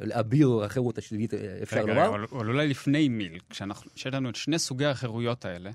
לאביר 0.00 0.60
החירות 0.64 0.98
השלילית, 0.98 1.34
אה, 1.34 1.58
אפשר 1.62 1.76
רגע, 1.76 1.94
לומר. 1.94 2.08
אבל, 2.08 2.24
אבל 2.32 2.48
אולי 2.48 2.68
לפני 2.68 3.08
מיל, 3.08 3.38
כשיש 3.50 4.06
לנו 4.06 4.30
את 4.30 4.36
שני 4.36 4.58
סוגי 4.58 4.86
החירויות 4.86 5.44
האלה, 5.44 5.70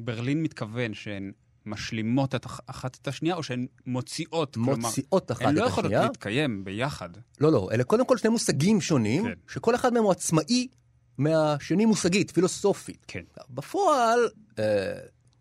ברלין 0.00 0.42
מתכוון 0.42 0.94
שהן 0.94 1.32
משלימות 1.66 2.34
את 2.34 2.46
אח- 2.46 2.60
אחת 2.66 2.98
את 3.02 3.08
השנייה, 3.08 3.34
או 3.34 3.42
שהן 3.42 3.66
מוציאות, 3.86 4.54
כלומר, 4.54 4.76
מוציאות 4.76 5.32
אחת 5.32 5.42
הן 5.42 5.54
לא 5.54 5.64
יכולות. 5.64 5.92
להתקיים 5.92 6.64
ביחד. 6.64 7.08
לא, 7.40 7.52
לא, 7.52 7.68
אלה 7.72 7.84
קודם 7.84 8.06
כל 8.06 8.16
שני 8.16 8.30
מושגים 8.30 8.80
שונים, 8.80 9.24
כן. 9.24 9.32
שכל 9.48 9.74
אחד 9.74 9.92
מהם 9.92 10.02
הוא 10.02 10.12
עצמאי 10.12 10.68
מהשני 11.18 11.84
מוסגית, 11.84 12.30
פילוסופית. 12.30 13.04
כן. 13.08 13.22
בפועל, 13.50 14.18
אה, 14.58 14.64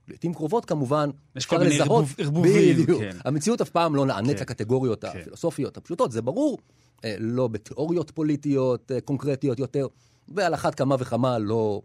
לעיתים 0.07 0.33
קרובות 0.33 0.65
כמובן, 0.65 1.09
יש 1.35 1.45
אפשר 1.45 1.57
כל 1.57 1.63
מיני 1.63 1.75
לזהות, 1.79 2.05
ערבובים, 2.17 2.77
בדיוק. 2.77 3.01
כן. 3.01 3.17
המציאות 3.25 3.61
אף 3.61 3.69
פעם 3.69 3.95
לא 3.95 4.05
נענית 4.05 4.35
כן. 4.37 4.41
לקטגוריות 4.41 5.05
כן. 5.05 5.19
הפילוסופיות 5.19 5.77
הפשוטות, 5.77 6.11
זה 6.11 6.21
ברור, 6.21 6.59
אה, 7.05 7.15
לא 7.19 7.47
בתיאוריות 7.47 8.11
פוליטיות 8.11 8.91
אה, 8.91 9.01
קונקרטיות 9.01 9.59
יותר, 9.59 9.87
ועל 10.27 10.53
אחת 10.53 10.75
כמה 10.75 10.95
וכמה 10.99 11.39
לא 11.39 11.81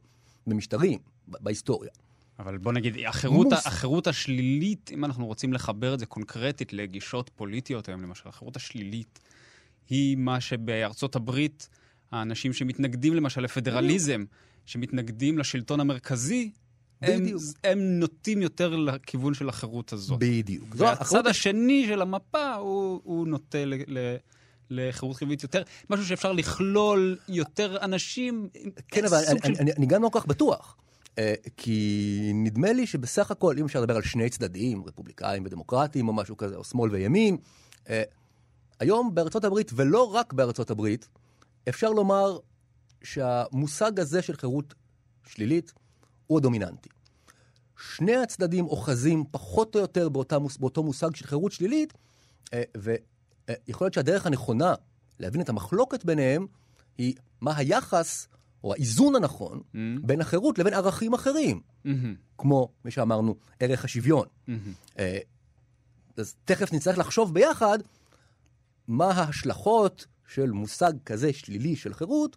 במשטרים, 0.47 0.99
בהיסטוריה. 1.29 1.91
אבל 2.39 2.59
בוא 2.59 2.73
נגיד, 2.73 2.97
החירות, 3.07 3.47
מוס- 3.47 3.67
החירות 3.67 4.07
השלילית, 4.07 4.91
אם 4.95 5.05
אנחנו 5.05 5.27
רוצים 5.27 5.53
לחבר 5.53 5.95
את 5.95 5.99
זה 5.99 6.07
קונקרטית 6.07 6.73
לגישות 6.73 7.31
פוליטיות 7.37 7.89
היום, 7.89 8.03
למשל, 8.03 8.29
החירות 8.29 8.57
השלילית 8.57 9.19
היא 9.89 10.17
מה 10.17 10.41
שבארצות 10.41 11.17
הברית, 11.17 11.69
האנשים 12.13 12.53
שמתנגדים 12.53 13.15
למשל 13.15 13.41
לפדרליזם, 13.41 14.25
שמתנגדים 14.67 15.39
לשלטון 15.39 15.81
המרכזי, 15.81 16.51
הם, 17.03 17.21
בדיוק. 17.21 17.43
הם 17.65 17.79
נוטים 17.79 18.43
יותר 18.43 18.77
לכיוון 18.77 19.35
של 19.35 19.49
החירות 19.49 19.93
הזאת. 19.93 20.19
בדיוק. 20.19 20.69
והצד 20.77 21.27
השני 21.27 21.85
של 21.89 22.03
המפה 22.03 22.55
הוא, 22.55 23.01
הוא 23.05 23.27
נוטה 23.27 23.65
ל, 23.65 23.75
ל, 23.87 24.17
לחירות 24.71 25.17
חיובית 25.17 25.43
יותר, 25.43 25.63
משהו 25.91 26.07
שאפשר 26.07 26.33
לכלול 26.33 27.17
יותר 27.29 27.77
אנשים. 27.83 28.49
כן, 28.89 29.05
אבל 29.05 29.17
אני, 29.29 29.39
של- 29.43 29.63
אני, 29.63 29.73
אני 29.73 29.87
גם 29.87 30.03
לא 30.03 30.09
כל 30.09 30.21
כך 30.21 30.27
בטוח. 30.27 30.77
אה, 31.19 31.35
כי 31.57 32.31
נדמה 32.35 32.73
לי 32.73 32.87
שבסך 32.87 33.31
הכל, 33.31 33.55
אם 33.59 33.65
אפשר 33.65 33.81
לדבר 33.81 33.97
על 33.97 34.03
שני 34.03 34.31
צדדים, 34.31 34.83
רפובליקאים 34.87 35.45
ודמוקרטים 35.45 36.09
או 36.09 36.13
משהו 36.13 36.37
כזה, 36.37 36.57
או 36.57 36.65
שמאל 36.65 36.91
וימין, 36.91 37.37
אה, 37.89 38.03
היום 38.81 39.15
בארצות 39.15 39.45
הברית, 39.45 39.71
ולא 39.75 40.15
רק 40.15 40.33
בארצות 40.33 40.71
הברית, 40.71 41.09
אפשר 41.69 41.91
לומר 41.91 42.39
שהמושג 43.03 44.01
הזה 44.01 44.23
של 44.23 44.37
חירות 44.37 44.75
שלילית 45.27 45.73
הוא 46.27 46.39
הדומיננטי. 46.39 46.89
שני 47.79 48.17
הצדדים 48.17 48.67
אוחזים 48.67 49.25
פחות 49.31 49.75
או 49.75 49.81
יותר 49.81 50.09
באותה, 50.09 50.37
באותו 50.61 50.83
מושג 50.83 51.15
של 51.15 51.27
חירות 51.27 51.53
שלילית, 51.53 51.93
אה, 52.53 52.63
ויכול 52.77 53.85
להיות 53.85 53.95
שהדרך 53.95 54.27
הנכונה 54.27 54.75
להבין 55.19 55.41
את 55.41 55.49
המחלוקת 55.49 56.05
ביניהם 56.05 56.47
היא 56.99 57.15
מה 57.41 57.57
היחס 57.57 58.29
או 58.65 58.73
האיזון 58.73 59.15
הנכון 59.15 59.61
Mm-hmm. 59.61 60.07
בין 60.07 60.21
החירות 60.21 60.59
לבין 60.59 60.75
ערכים 60.75 61.15
אחרים, 61.15 61.61
מהמם, 61.85 62.15
כמו, 62.39 62.69
מי 62.85 62.91
שאמרנו, 62.91 63.37
ערך 63.61 63.85
השוויון. 63.85 64.27
מהמם. 64.47 64.73
אה, 64.99 65.19
אז 66.17 66.35
תכף 66.45 66.73
נצטרך 66.73 66.99
לחשוב 66.99 67.35
ביחד 67.35 67.79
מה 68.89 69.11
ההשלכות 69.11 70.07
של 70.31 70.51
מושג 70.51 70.93
כזה 71.07 71.33
שלילי 71.33 71.77
של 71.77 71.95
חירות 71.95 72.37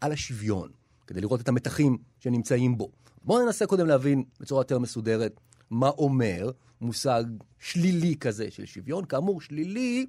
על 0.00 0.12
השוויון, 0.12 0.68
כדי 1.06 1.20
לראות 1.20 1.40
את 1.40 1.48
המתחים 1.48 1.98
שנמצאים 2.18 2.78
בו. 2.78 2.90
בואו 3.24 3.44
ננסה 3.44 3.66
קודם 3.66 3.86
להבין 3.86 4.24
בצורה 4.40 4.60
יותר 4.60 4.78
מסודרת 4.78 5.40
מה 5.70 5.88
אומר 5.88 6.50
מושג 6.80 7.24
שלילי 7.58 8.16
כזה 8.16 8.50
של 8.50 8.64
שוויון. 8.64 9.04
כאמור, 9.04 9.40
שלילי 9.40 10.06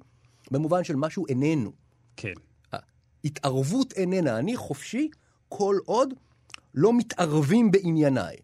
במובן 0.50 0.84
של 0.84 0.96
משהו 0.96 1.26
איננו. 1.26 1.72
כן. 2.16 2.32
התערבות 3.24 3.92
איננה. 3.92 4.38
אני 4.38 4.56
חופשי 4.56 5.08
כל 5.48 5.76
עוד 5.84 6.14
לא 6.74 6.98
מתערבים 6.98 7.70
בענייניי. 7.70 8.36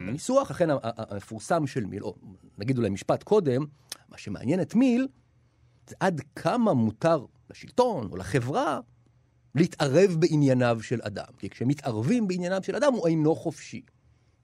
הניסוח, 0.00 0.50
אכן 0.50 0.68
המפורסם 0.82 1.66
של 1.66 1.84
מיל, 1.84 2.04
או 2.04 2.14
נגיד 2.58 2.78
אולי 2.78 2.90
משפט 2.90 3.22
קודם, 3.22 3.64
מה 4.08 4.18
שמעניין 4.18 4.60
את 4.60 4.74
מיל, 4.74 5.08
זה 5.90 5.96
עד 6.00 6.20
כמה 6.36 6.74
מותר 6.74 7.24
לשלטון 7.50 8.08
או 8.10 8.16
לחברה 8.16 8.80
להתערב 9.54 10.16
בענייניו 10.18 10.78
של 10.82 11.00
אדם. 11.02 11.32
כי 11.38 11.50
כשמתערבים 11.50 12.28
בענייניו 12.28 12.62
של 12.62 12.76
אדם 12.76 12.92
הוא 12.92 13.08
אינו 13.08 13.34
חופשי. 13.34 13.82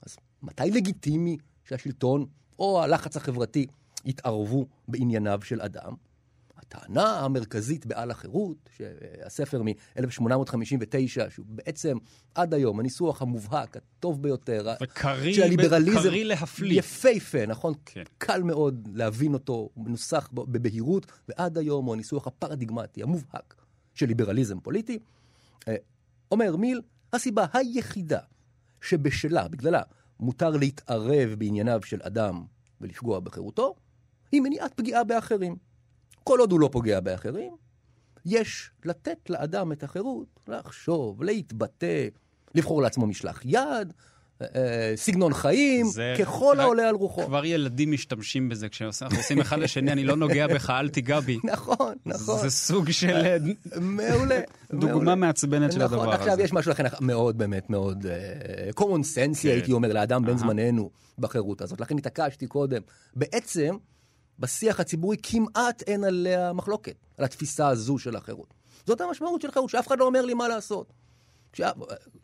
אז 0.03 0.17
מתי 0.43 0.71
לגיטימי 0.71 1.37
שהשלטון 1.65 2.27
או 2.59 2.83
הלחץ 2.83 3.17
החברתי 3.17 3.67
יתערבו 4.05 4.67
בענייניו 4.89 5.41
של 5.43 5.61
אדם? 5.61 5.95
הטענה 6.69 7.21
המרכזית 7.21 7.87
בעל 7.87 8.11
החירות, 8.11 8.71
שהספר 8.77 9.63
מ-1859, 9.63 11.31
שהוא 11.31 11.47
בעצם 11.49 11.99
עד 12.35 12.55
היום 12.55 12.81
הניסוח 12.81 13.23
המובהק, 13.23 13.77
הטוב 13.77 14.23
ביותר, 14.23 14.75
וקריא 14.83 15.35
של 15.35 15.43
הליברליזם, 15.43 16.03
קריא 16.03 16.25
להפליא. 16.25 16.79
יפהפה, 16.79 17.47
נכון? 17.47 17.75
כן. 17.85 18.03
קל 18.19 18.43
מאוד 18.43 18.89
להבין 18.95 19.35
אותו, 19.35 19.71
הוא 19.75 19.85
מנוסח 19.85 20.29
בבהירות, 20.33 21.07
ועד 21.29 21.59
היום 21.59 21.87
הוא 21.87 21.95
הניסוח 21.95 22.27
הפרדיגמטי, 22.27 23.03
המובהק 23.03 23.55
של 23.95 24.07
ליברליזם 24.07 24.61
פוליטי. 24.61 24.99
אה, 25.69 25.77
אומר 26.31 26.57
מיל, 26.57 26.81
הסיבה 27.13 27.47
היחידה 27.53 28.21
שבשלה, 28.81 29.49
בגללה, 29.49 29.83
מותר 30.21 30.51
להתערב 30.51 31.35
בענייניו 31.39 31.81
של 31.85 31.99
אדם 32.03 32.45
ולפגוע 32.81 33.21
בחירותו, 33.21 33.75
היא 34.33 34.41
מניעת 34.41 34.75
פגיעה 34.75 35.05
באחרים. 35.05 35.57
כל 36.27 36.41
עוד 36.41 36.53
הוא 36.53 36.61
לא 36.61 36.69
פוגע 36.73 37.01
באחרים, 37.01 37.53
יש 38.25 38.71
לתת 38.85 39.31
לאדם 39.31 39.73
את 39.73 39.83
החירות 39.83 40.41
לחשוב, 40.49 41.23
להתבטא, 41.23 42.09
לבחור 42.55 42.83
לעצמו 42.83 43.07
משלח 43.07 43.41
יד, 43.45 43.93
אה, 44.43 44.47
אה, 44.57 44.93
סגנון 44.97 45.35
חיים, 45.35 45.87
ככל 46.19 46.55
רק- 46.57 46.61
העולה 46.61 46.89
על 46.89 46.95
רוחו. 46.95 47.27
כבר 47.27 47.45
ילדים 47.45 47.93
משתמשים 47.93 48.49
בזה, 48.49 48.69
כשאנחנו 48.69 49.17
עושים 49.17 49.41
אחד 49.41 49.59
לשני, 49.59 49.93
אני 49.93 50.05
לא 50.05 50.17
נוגע 50.17 50.47
בך, 50.47 50.71
אל 50.71 50.89
תיגע 50.89 51.21
בי. 51.21 51.39
נכון, 51.45 51.95
נכון. 52.07 52.39
זה 52.39 52.51
סוג 52.51 52.91
של 52.91 53.11
אה, 53.17 53.37
מעולה. 53.81 54.41
דוגמה. 54.81 55.15
מעצבנת 55.15 55.73
של 55.73 55.83
הדבר 55.83 55.97
נכון, 55.97 56.09
הזה. 56.09 56.17
עכשיו 56.23 56.41
יש 56.41 56.53
משהו 56.53 56.71
לכן 56.71 56.85
מאוד 57.01 57.39
באמת 57.39 57.71
מאוד 57.71 58.07
common 58.81 58.83
sense, 59.15 59.43
כן. 59.43 59.49
הייתי 59.49 59.73
אומר, 59.73 59.93
לאדם 59.93 60.25
בן. 60.25 60.37
זמננו 60.39 60.91
בחירות 61.19 61.61
הזאת. 61.63 61.81
לכן 61.81 61.99
התעקשתי 61.99 62.47
קודם. 62.47 62.81
בעצם, 63.17 63.77
בשיח 64.39 64.81
הציבורי 64.81 65.17
כמעט 65.23 65.83
אין 65.83 66.05
עליה 66.05 66.53
מחלוקת, 66.53 66.97
על 67.19 67.25
התפיסה 67.25 67.69
הזו 67.69 67.99
של 67.99 68.17
החירות. 68.17 68.55
זאת 68.87 69.01
המשמעות 69.01 69.41
של 69.41 69.51
חירות, 69.51 69.71
שאף 69.71 69.87
אחד 69.87 69.99
לא 69.99 70.05
אומר 70.05 70.25
לי 70.25 70.35
מה 70.35 70.49
לעשות. 70.49 70.93
כשאף, 71.53 71.77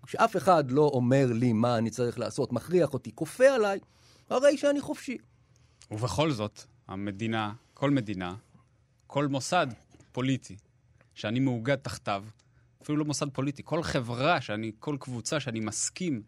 כשאף 0.07 0.37
אחד 0.37 0.71
לא 0.71 0.83
אומר 0.83 1.27
לי 1.33 1.53
מה 1.53 1.79
אני 1.79 1.91
צריך 1.91 2.19
לעשות, 2.19 2.53
מכריח 2.53 2.95
אותי, 2.95 3.11
כופה 3.15 3.49
עליי, 3.49 3.81
הרי 4.31 4.57
שאני 4.57 4.81
חופשי. 4.81 5.19
ובכל 5.91 6.31
זאת, 6.31 6.61
המדינה, 6.89 7.53
כל 7.75 7.91
מדינה, 7.91 8.35
כל 9.07 9.27
מוסד 9.27 9.67
פוליטי 10.13 10.57
שאני 11.15 11.41
מאוגד 11.41 11.77
תחתיו, 11.77 12.25
אפילו 12.83 12.99
לא 12.99 13.05
מוסד 13.05 13.27
פוליטי, 13.33 13.63
כל 13.65 13.83
חברה 13.83 14.41
שאני, 14.41 14.73
כל 14.79 14.97
קבוצה 15.01 15.41
שאני 15.41 15.61
מסכים, 15.61 16.23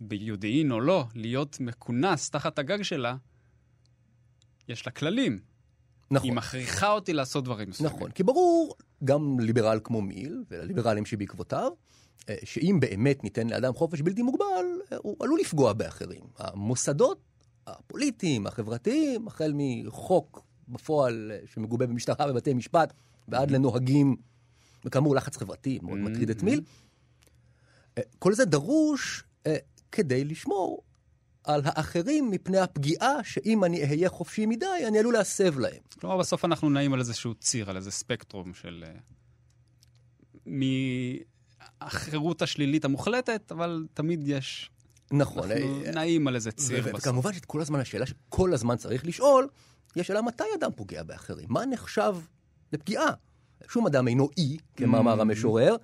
ביודעין 0.00 0.72
או 0.72 0.80
לא, 0.80 1.04
להיות 1.14 1.60
מכונס 1.60 2.30
תחת 2.30 2.58
הגג 2.58 2.82
שלה, 2.82 3.16
יש 4.68 4.86
לה 4.86 4.92
כללים. 4.92 5.38
נכון. 6.10 6.28
היא 6.28 6.36
מכריחה 6.36 6.90
אותי 6.90 7.12
לעשות 7.12 7.44
דברים 7.44 7.70
מסוימים. 7.70 7.96
נכון, 7.96 8.10
כי 8.10 8.22
ברור, 8.22 8.74
גם 9.04 9.40
ליברל 9.40 9.80
כמו 9.84 10.02
מיל, 10.02 10.44
ולליברלים 10.50 11.06
שבעקבותיו, 11.06 11.72
אה, 12.28 12.36
שאם 12.44 12.76
באמת 12.80 13.24
ניתן 13.24 13.48
לאדם 13.48 13.74
חופש 13.74 14.00
בלתי 14.00 14.22
מוגבל, 14.22 14.66
אה, 14.92 14.96
הוא 15.02 15.16
עלול 15.20 15.40
לפגוע 15.40 15.72
באחרים. 15.72 16.20
המוסדות 16.38 17.20
הפוליטיים, 17.66 18.46
החברתיים, 18.46 19.26
החל 19.26 19.52
מחוק 19.54 20.42
בפועל 20.68 21.32
אה, 21.34 21.38
שמגובה 21.46 21.86
במשטרה 21.86 22.30
ובתי 22.30 22.54
משפט, 22.54 22.92
ועד 23.28 23.50
לנוהגים, 23.50 24.16
וכאמור 24.84 25.16
לחץ 25.16 25.36
חברתי 25.36 25.78
מאוד 25.82 25.98
מטריד 25.98 26.30
את 26.30 26.42
מיל, 26.42 26.60
אה, 27.98 28.02
כל 28.18 28.32
זה 28.32 28.44
דרוש 28.44 29.22
כדי 29.92 30.24
לשמור 30.24 30.82
על 31.46 31.60
האחרים 31.64 32.30
מפני 32.30 32.58
הפגיעה 32.58 33.24
שאם 33.24 33.64
אני 33.64 33.82
אהיה 33.82 34.08
חופשי 34.08 34.46
מדי, 34.46 34.66
אני 34.88 34.98
עלול 34.98 35.14
להסב 35.14 35.58
להם. 35.58 35.80
כלומר, 36.00 36.16
בסוף 36.16 36.44
אנחנו 36.44 36.70
נעים 36.70 36.92
על 36.92 37.00
איזשהו 37.00 37.34
ציר, 37.34 37.70
על 37.70 37.76
איזה 37.76 37.90
ספקטרום 37.90 38.54
של... 38.54 38.84
אה, 38.86 38.92
מהחירות 41.82 42.42
השלילית 42.42 42.84
המוחלטת, 42.84 43.52
אבל 43.52 43.86
תמיד 43.94 44.28
יש... 44.28 44.70
נכון. 45.12 45.50
אנחנו 45.50 45.84
אה, 45.84 45.90
נעים 45.90 46.28
על 46.28 46.34
איזה 46.34 46.52
ציר 46.52 46.80
ו- 46.84 46.88
בסוף. 46.88 47.00
וכמובן 47.00 47.32
שכל 47.32 47.60
הזמן 47.60 47.80
השאלה 47.80 48.06
שכל 48.06 48.54
הזמן 48.54 48.76
צריך 48.76 49.06
לשאול, 49.06 49.48
היא 49.94 50.00
השאלה 50.00 50.22
מתי 50.22 50.44
אדם 50.58 50.70
פוגע 50.76 51.02
באחרים? 51.02 51.46
מה 51.48 51.66
נחשב 51.66 52.16
לפגיעה? 52.72 53.10
שום 53.68 53.86
אדם 53.86 54.08
אינו 54.08 54.28
אי, 54.38 54.56
כמאמר 54.76 55.20
המשורר. 55.20 55.76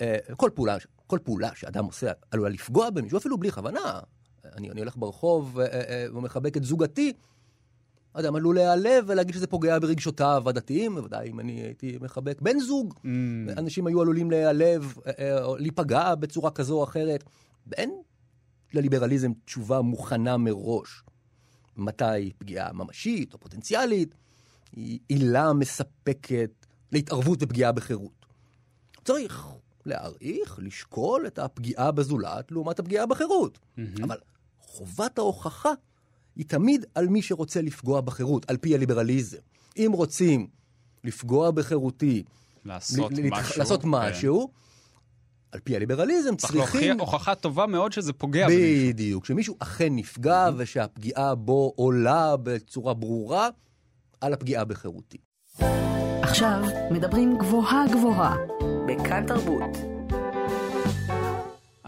אה, 0.00 0.16
כל 0.36 0.50
פעולה, 0.54 0.76
כל 1.06 1.18
פעולה 1.24 1.50
שאדם 1.54 1.84
עושה 1.84 2.12
עלולה 2.30 2.48
לפגוע 2.48 2.90
במישהו, 2.90 3.18
אפילו 3.18 3.38
בלי 3.38 3.52
כוונה. 3.52 4.00
אני, 4.56 4.70
אני 4.70 4.80
הולך 4.80 4.96
ברחוב 4.96 5.58
אה, 5.58 5.66
אה, 5.66 5.80
אה, 5.80 6.06
ומחבק 6.18 6.56
את 6.56 6.64
זוגתי, 6.64 7.12
אדם 8.12 8.34
עלול 8.34 8.54
להיעלב 8.54 9.04
ולהגיד 9.08 9.34
שזה 9.34 9.46
פוגע 9.46 9.78
ברגשותיו 9.78 10.42
הדתיים, 10.46 10.94
בוודאי 10.94 11.30
אם 11.30 11.40
אני 11.40 11.52
הייתי 11.52 11.98
מחבק 12.00 12.40
בן 12.40 12.58
זוג, 12.58 12.94
Mm, 12.94 13.58
אנשים 13.58 13.86
היו 13.86 14.02
עלולים 14.02 14.30
להיעלב, 14.30 14.94
או 15.42 15.56
להיפגע 15.56 16.14
בצורה 16.14 16.50
כזו 16.50 16.78
או 16.78 16.84
אחרת. 16.84 17.24
ואין 17.66 17.90
לליברליזם 18.74 19.32
תשובה 19.44 19.80
מוכנה 19.80 20.36
מראש. 20.36 21.02
מתי 21.76 22.32
פגיעה 22.38 22.72
ממשית 22.72 23.34
או 23.34 23.38
פוטנציאלית 23.38 24.14
היא 24.72 24.98
עילה 25.08 25.52
מספקת 25.52 26.50
להתערבות 26.92 27.42
ופגיעה 27.42 27.72
בחירות. 27.72 28.26
צריך 29.04 29.46
להעריך, 29.86 30.58
לשקול 30.62 31.26
את 31.26 31.38
הפגיעה 31.38 31.90
בזולת 31.90 32.52
לעומת 32.52 32.78
הפגיעה 32.78 33.06
בחירות. 33.06 33.58
אבל 34.04 34.18
חובת 34.70 35.18
ההוכחה 35.18 35.70
היא 36.36 36.44
תמיד 36.46 36.84
על 36.94 37.08
מי 37.08 37.22
שרוצה 37.22 37.62
לפגוע 37.62 38.00
בחירות, 38.00 38.50
על 38.50 38.56
פי 38.56 38.74
הליברליזם. 38.74 39.38
אם 39.76 39.90
רוצים 39.94 40.46
לפגוע 41.04 41.50
בחירותי, 41.50 42.22
לעשות 42.64 43.12
ל- 43.12 43.30
משהו. 43.30 43.58
לעשות 43.58 43.82
כן. 43.82 43.88
משהו, 43.90 44.50
על 45.52 45.60
פי 45.60 45.76
הליברליזם 45.76 46.36
צריך 46.36 46.52
צריכים... 46.52 46.96
להוכיח 46.96 47.14
הוכחה 47.14 47.34
טובה 47.34 47.66
מאוד 47.66 47.92
שזה 47.92 48.12
פוגע 48.12 48.46
במישהו. 48.46 48.88
בדיוק, 48.88 49.26
שמישהו 49.26 49.56
אכן 49.58 49.96
נפגע 49.96 50.48
ושהפגיעה 50.56 51.34
בו 51.34 51.72
עולה 51.76 52.36
בצורה 52.42 52.94
ברורה 52.94 53.48
על 54.20 54.32
הפגיעה 54.32 54.64
בחירותי. 54.64 55.18
עכשיו 56.22 56.62
מדברים 56.90 57.38
גבוהה 57.38 57.84
גבוהה, 57.92 58.36
בכאן 58.88 59.26
תרבות. 59.26 59.76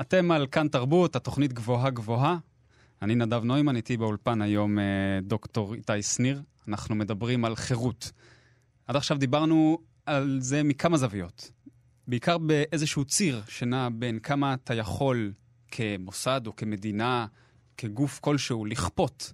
אתם 0.01 0.31
על 0.31 0.47
כאן 0.47 0.69
תרבות, 0.69 1.17
התוכנית 1.17 1.53
גבוהה 1.53 1.91
גבוהה. 1.91 2.39
אני 3.03 3.15
נדב 3.15 3.45
נוימן, 3.45 3.77
איתי 3.77 3.97
באולפן 3.97 4.43
היום 4.43 4.79
אה, 4.79 4.85
דוקטור 5.23 5.75
איתי 5.75 6.03
שניר. 6.03 6.43
אנחנו 6.69 6.95
מדברים 6.95 7.45
על 7.45 7.57
חירות. 7.57 8.13
עד 8.87 8.97
עכשיו 8.97 9.19
דיברנו 9.19 9.79
על 10.07 10.39
זה 10.41 10.63
מכמה 10.63 10.97
זוויות. 10.97 11.53
בעיקר 12.09 12.39
באיזשהו 12.39 13.05
ציר 13.05 13.43
שנע 13.49 13.89
בין 13.93 14.19
כמה 14.19 14.55
אתה 14.55 14.75
יכול 14.75 15.33
כמוסד 15.69 16.41
או 16.47 16.57
כמדינה, 16.57 17.27
כגוף 17.77 18.21
כלשהו, 18.21 18.65
לכפות 18.65 19.33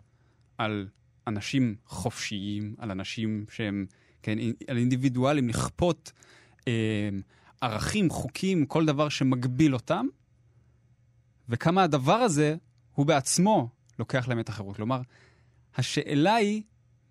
על 0.58 0.88
אנשים 1.26 1.74
חופשיים, 1.86 2.74
על 2.78 2.90
אנשים 2.90 3.44
שהם, 3.50 3.86
כן, 4.22 4.38
על 4.68 4.76
אינדיבידואלים, 4.76 5.48
לכפות 5.48 6.12
אה, 6.68 7.08
ערכים, 7.60 8.10
חוקים, 8.10 8.66
כל 8.66 8.86
דבר 8.86 9.08
שמגביל 9.08 9.74
אותם, 9.74 10.06
וכמה 11.48 11.82
הדבר 11.82 12.16
הזה 12.16 12.56
הוא 12.98 13.06
בעצמו 13.06 13.68
לוקח 13.98 14.28
להם 14.28 14.40
את 14.40 14.48
החירות. 14.48 14.76
כלומר, 14.76 15.00
השאלה 15.76 16.34
היא, 16.34 16.62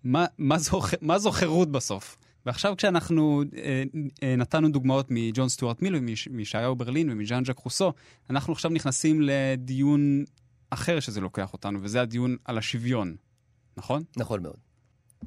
מה, 0.04 0.26
מה, 0.38 0.58
זו, 0.58 0.80
מה 1.00 1.18
זו 1.18 1.32
חירות 1.32 1.72
בסוף? 1.72 2.16
ועכשיו 2.46 2.74
כשאנחנו 2.76 3.42
אה, 3.56 3.82
אה, 4.22 4.36
נתנו 4.36 4.68
דוגמאות 4.68 5.06
מג'ון 5.10 5.48
סטוארט 5.48 5.82
מיל 5.82 5.96
ומישעיהו 5.96 6.76
ברלין 6.76 7.10
ומז'אן 7.10 7.44
ז'ק 7.44 7.58
רוסו, 7.58 7.92
אנחנו 8.30 8.52
עכשיו 8.52 8.70
נכנסים 8.70 9.20
לדיון 9.22 10.24
אחר 10.70 11.00
שזה 11.00 11.20
לוקח 11.20 11.52
אותנו, 11.52 11.78
וזה 11.82 12.00
הדיון 12.00 12.36
על 12.44 12.58
השוויון, 12.58 13.16
נכון? 13.76 14.02
נכון 14.16 14.42
מאוד. 14.42 14.56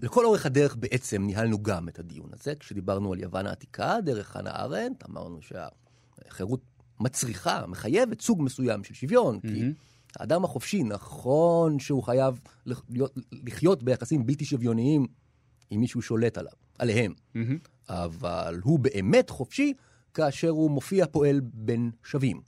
לכל 0.01 0.25
אורך 0.25 0.45
הדרך 0.45 0.75
בעצם 0.75 1.23
ניהלנו 1.23 1.63
גם 1.63 1.89
את 1.89 1.99
הדיון 1.99 2.29
הזה. 2.33 2.55
כשדיברנו 2.55 3.13
על 3.13 3.19
יוון 3.19 3.47
העתיקה, 3.47 3.95
דרך 4.05 4.27
חנה 4.27 4.49
ארנדט, 4.49 5.09
אמרנו 5.09 5.39
שהחירות 5.41 6.61
מצריכה, 6.99 7.67
מחייבת 7.67 8.21
סוג 8.21 8.41
מסוים 8.41 8.83
של 8.83 8.93
שוויון, 8.93 9.39
כי 9.39 9.47
מהמם. 9.47 9.73
האדם 10.19 10.43
החופשי, 10.43 10.83
נכון 10.83 11.79
שהוא 11.79 12.03
חייב 12.03 12.39
להיות, 12.89 13.17
לחיות 13.31 13.83
ביחסים 13.83 14.25
בלתי 14.25 14.45
שוויוניים 14.45 15.07
עם 15.69 15.79
מי 15.79 15.87
שהוא 15.87 16.01
שולט 16.01 16.37
עליו, 16.37 16.53
עליהם, 16.79 17.13
מהמם. 17.35 17.57
אבל 17.89 18.59
הוא 18.63 18.79
באמת 18.79 19.29
חופשי 19.29 19.73
כאשר 20.13 20.49
הוא 20.49 20.71
מופיע 20.71 21.05
פועל 21.07 21.41
בין 21.43 21.91
שווים. 22.03 22.41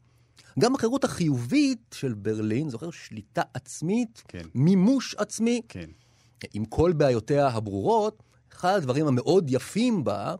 גם 0.60 0.76
החירות 0.76 1.04
החיובית 1.04 1.96
של 1.96 2.14
ברלין, 2.14 2.70
זוכר 2.70 2.92
שליטה 2.92 3.42
עצמית, 3.54 4.24
כן. 4.28 4.44
מימוש 4.56 5.16
עצמי, 5.16 5.62
כן. 5.70 5.90
עם 6.54 6.66
כל 6.66 6.94
בעיותיה 6.94 7.48
הברורות, 7.48 8.24
אחד 8.52 8.76
הדברים 8.78 9.08
המאוד 9.08 9.46
יפים 9.50 10.04
בה, 10.04 10.36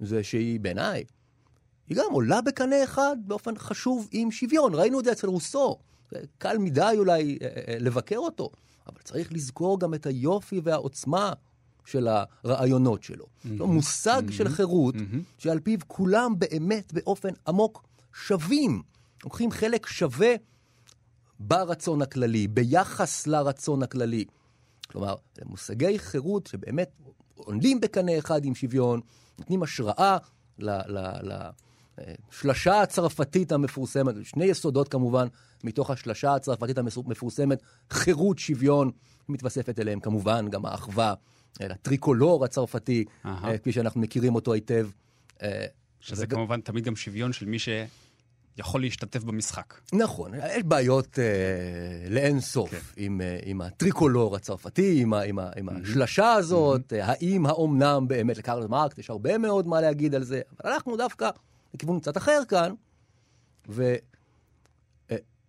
זה 0.00 0.24
שהיא 0.24 0.60
בעיניי, 0.60 1.04
היא 1.88 1.96
גם 1.96 2.04
עולה 2.12 2.40
בקנה 2.40 2.84
אחד 2.84 3.16
באופן 3.24 3.58
חשוב 3.58 4.08
עם 4.12 4.30
שוויון. 4.30 4.74
ראינו 4.74 5.00
את 5.00 5.04
זה 5.04 5.12
אצל 5.12 5.26
רוסו. 5.26 5.78
קל 6.38 6.58
מדי 6.58 6.94
אולי 6.98 7.38
אה, 7.42 7.48
אה, 7.48 7.78
לבקר 7.78 8.18
אותו, 8.18 8.50
אבל 8.86 8.98
צריך 9.04 9.32
לזכור 9.32 9.80
גם 9.80 9.94
את 9.94 10.06
היופי 10.06 10.60
והעוצמה 10.64 11.32
של 11.84 12.08
הרעיונות 12.44 13.02
שלו. 13.02 13.24
Mm-hmm. 13.24 13.64
מושג 13.64 14.22
mm-hmm. 14.28 14.32
של 14.32 14.48
חירות, 14.48 14.94
mm-hmm. 14.94 15.38
שעל 15.38 15.60
פיו 15.60 15.78
כולם 15.86 16.38
באמת 16.38 16.92
באופן 16.92 17.28
עמוק 17.48 17.84
שווים. 18.14 18.82
לוקחים 19.24 19.50
חלק 19.50 19.86
שווה 19.86 20.34
ברצון 21.40 22.02
הכללי, 22.02 22.48
ביחס 22.48 23.26
לרצון 23.26 23.82
הכללי. 23.82 24.24
כלומר, 24.90 25.14
מושגי 25.44 25.98
חירות 25.98 26.46
שבאמת 26.46 26.90
עולים 27.34 27.80
בקנה 27.80 28.18
אחד 28.18 28.44
עם 28.44 28.54
שוויון, 28.54 29.00
נותנים 29.38 29.62
השראה 29.62 30.18
לשלשה 31.98 32.82
הצרפתית 32.82 33.52
המפורסמת, 33.52 34.14
שני 34.22 34.44
יסודות 34.44 34.88
כמובן, 34.88 35.26
מתוך 35.64 35.90
השלשה 35.90 36.34
הצרפתית 36.34 36.78
המפורסמת, 36.78 37.62
חירות, 37.90 38.38
שוויון, 38.38 38.90
מתווספת 39.28 39.78
אליהם 39.78 40.00
כמובן 40.00 40.48
גם 40.50 40.66
האחווה, 40.66 41.14
הטריקולור 41.60 42.44
הצרפתי, 42.44 43.04
אהה. 43.26 43.58
כפי 43.58 43.72
שאנחנו 43.72 44.00
מכירים 44.00 44.34
אותו 44.34 44.52
היטב. 44.52 44.88
שזה 46.00 46.26
כמובן 46.26 46.60
תמיד 46.60 46.84
גם 46.84 46.96
שוויון 46.96 47.32
של 47.32 47.46
מי 47.46 47.58
יכול 48.58 48.80
להשתתף 48.80 49.24
במשחק. 49.24 49.74
נכון, 49.92 50.34
יש 50.34 50.62
בעיות 50.62 51.18
אה, 51.18 52.08
לאין 52.10 52.40
סוף 52.40 52.70
כן. 52.70 52.78
עם, 52.96 53.20
אה, 53.20 53.38
עם 53.44 53.60
הטריקולור 53.60 54.36
הצרפתי, 54.36 55.02
עם, 55.02 55.14
ה, 55.14 55.20
עם, 55.20 55.38
ה, 55.38 55.50
עם 55.56 55.68
השלשה 55.68 56.32
הזאת, 56.32 56.92
mm-hmm. 56.92 56.96
האם 57.02 57.46
האומנם 57.46 58.04
באמת 58.08 58.38
לקרל 58.38 58.66
מרקס, 58.66 58.98
יש 58.98 59.10
הרבה 59.10 59.38
מאוד 59.38 59.66
מה 59.66 59.80
להגיד 59.80 60.14
על 60.14 60.24
זה, 60.24 60.40
אבל 60.64 60.72
אנחנו 60.72 60.96
דווקא 60.96 61.30
לכיוון 61.76 62.00
קצת 62.00 62.16
אחר 62.16 62.42
כאן, 62.48 62.74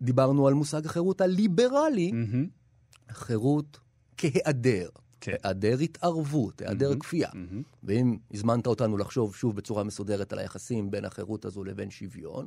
ודיברנו 0.00 0.48
על 0.48 0.54
מושג 0.54 0.86
החירות 0.86 1.20
הליברלי, 1.20 2.10
mm-hmm. 2.10 3.12
חירות 3.12 3.78
כהיעדר. 4.16 4.88
כן. 5.20 5.34
היעדר 5.42 5.78
התערבות, 5.78 6.60
היעדר 6.60 6.92
mm-hmm, 6.92 7.00
כפייה. 7.00 7.28
Mm-hmm. 7.28 7.62
ואם 7.82 8.16
הזמנת 8.34 8.66
אותנו 8.66 8.96
לחשוב 8.96 9.34
שוב 9.34 9.56
בצורה 9.56 9.84
מסודרת 9.84 10.32
על 10.32 10.38
היחסים 10.38 10.90
בין 10.90 11.04
החירות 11.04 11.44
הזו 11.44 11.64
לבין 11.64 11.90
שוויון, 11.90 12.46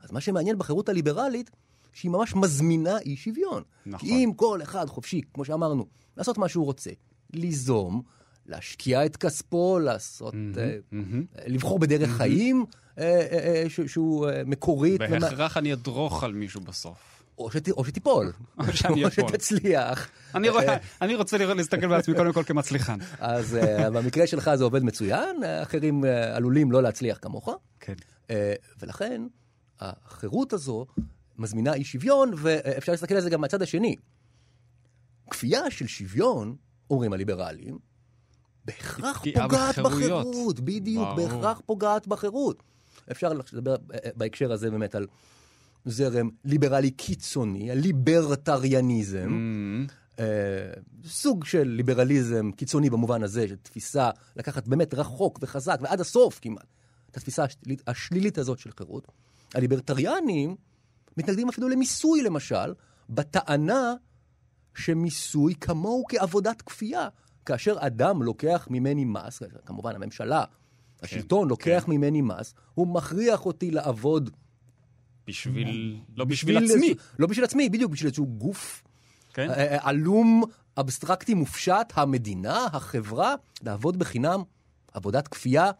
אז 0.00 0.12
מה 0.12 0.20
שמעניין 0.20 0.58
בחירות 0.58 0.88
הליברלית, 0.88 1.50
שהיא 1.92 2.10
ממש 2.10 2.34
מזמינה 2.34 2.98
אי 2.98 3.16
שוויון. 3.16 3.62
נכון. 3.86 4.08
כי 4.08 4.24
אם 4.24 4.32
כל 4.36 4.62
אחד 4.62 4.86
חופשי, 4.88 5.20
כמו 5.34 5.44
שאמרנו, 5.44 5.86
לעשות 6.16 6.38
מה 6.38 6.48
שהוא 6.48 6.64
רוצה, 6.64 6.90
ליזום, 7.32 8.02
להשקיע 8.48 9.06
את 9.06 9.16
כספו, 9.16 9.78
לעשות, 9.78 10.34
mm-hmm, 10.34 10.56
uh, 10.56 10.94
mm-hmm. 10.94 11.40
לבחור 11.46 11.78
בדרך 11.78 12.10
mm-hmm. 12.10 12.18
חיים 12.18 12.64
uh, 12.70 12.98
uh, 12.98 13.00
uh, 13.00 13.88
שהוא 13.88 14.28
מקורית. 14.46 14.98
בהכרח 15.00 15.52
ומה... 15.52 15.60
אני 15.60 15.72
אדרוך 15.72 16.24
על 16.24 16.32
מישהו 16.32 16.60
בסוף. 16.60 16.98
או, 17.38 17.50
שת, 17.50 17.70
או 17.70 17.84
שתיפול, 17.84 18.32
או, 18.58 18.64
או 19.04 19.10
שתצליח. 19.10 20.08
אני, 20.34 20.48
רואה, 20.48 20.76
אני 21.02 21.14
רוצה 21.14 21.38
להסתכל 21.38 21.86
בעצמי 21.86 22.14
קודם 22.14 22.32
כל 22.32 22.42
כמצליחן. 22.46 22.98
אז 23.18 23.58
במקרה 23.92 24.26
שלך 24.26 24.50
זה 24.54 24.64
עובד 24.64 24.82
מצוין, 24.82 25.36
אחרים 25.62 26.04
עלולים 26.34 26.72
לא 26.72 26.82
להצליח 26.82 27.18
כמוך. 27.22 27.48
כן. 27.80 27.94
ולכן, 28.80 29.22
החירות 29.80 30.52
הזו 30.52 30.86
מזמינה 31.38 31.74
אי 31.74 31.84
שוויון, 31.84 32.32
ואפשר 32.36 32.92
להסתכל 32.92 33.14
על 33.14 33.20
זה 33.20 33.30
גם 33.30 33.40
מהצד 33.40 33.62
השני. 33.62 33.96
כפייה 35.30 35.70
של 35.70 35.86
שוויון, 35.86 36.56
אומרים 36.90 37.12
הליברלים, 37.12 37.78
בהכרח 38.68 39.22
פוגעת 39.34 39.78
בחירות. 39.78 40.60
בדיוק, 40.60 41.08
ברור. 41.16 41.28
בהכרח 41.28 41.60
פוגעת 41.66 42.06
בחירות. 42.06 42.62
אפשר 43.10 43.32
לדבר 43.32 43.76
בהקשר 44.16 44.52
הזה 44.52 44.70
באמת 44.70 44.94
על 44.94 45.06
זרם 45.84 46.30
ליברלי 46.44 46.90
קיצוני, 46.90 47.70
הליברטריאניזם. 47.70 49.28
Mm-hmm. 49.28 49.92
Uh, 50.16 50.20
סוג 51.08 51.44
של 51.44 51.62
ליברליזם 51.62 52.50
קיצוני 52.56 52.90
במובן 52.90 53.22
הזה, 53.22 53.48
של 53.48 53.56
תפיסה 53.56 54.10
לקחת 54.36 54.68
באמת 54.68 54.94
רחוק 54.94 55.38
וחזק 55.42 55.78
ועד 55.82 56.00
הסוף 56.00 56.38
כמעט, 56.42 56.66
את 57.10 57.16
התפיסה 57.16 57.44
השלילית, 57.44 57.82
השלילית 57.86 58.38
הזאת 58.38 58.58
של 58.58 58.70
חירות. 58.78 59.08
הליברטריאנים 59.54 60.56
מתנגדים 61.16 61.48
אפילו 61.48 61.68
למיסוי 61.68 62.22
למשל, 62.22 62.74
בטענה 63.10 63.94
שמיסוי 64.74 65.54
כמוהו 65.54 66.04
כעבודת 66.08 66.62
כפייה. 66.62 67.08
כאשר 67.48 67.76
אדם 67.78 68.22
לוקח 68.22 68.66
ממני 68.70 69.04
מס, 69.04 69.42
כמובן 69.66 69.94
הממשלה, 69.94 70.44
כן, 70.44 71.06
השלטון 71.06 71.48
לוקח 71.48 71.82
כן. 71.86 71.92
ממני 71.92 72.22
מס, 72.22 72.54
הוא 72.74 72.86
מכריח 72.86 73.46
אותי 73.46 73.70
לעבוד 73.70 74.30
בשביל... 75.26 76.00
לא 76.16 76.24
בשביל, 76.24 76.60
בשביל 76.60 76.76
עצמי. 76.76 76.94
לא 77.18 77.26
בשביל 77.26 77.44
עצמי, 77.44 77.68
בדיוק, 77.68 77.92
בשביל 77.92 78.06
איזשהו 78.06 78.26
גוף 78.26 78.82
כן? 79.34 79.50
אה, 79.50 79.54
אה, 79.54 79.78
עלום, 79.82 80.42
אבסטרקטי, 80.80 81.34
מופשט, 81.34 81.92
המדינה, 81.94 82.66
החברה, 82.72 83.34
לעבוד 83.62 83.98
בחינם, 83.98 84.42
עבודת 84.92 85.28
כפייה. 85.28 85.70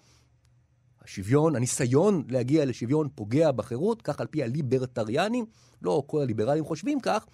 השוויון, 1.04 1.56
הניסיון 1.56 2.24
להגיע 2.28 2.64
לשוויון 2.64 3.08
פוגע 3.14 3.52
בחירות, 3.52 4.02
כך 4.02 4.20
על 4.20 4.26
פי 4.26 4.42
הליברטריאנים, 4.42 5.46
לא 5.82 6.02
כל 6.06 6.22
הליברלים 6.22 6.64
חושבים 6.64 7.00
כך, 7.00 7.26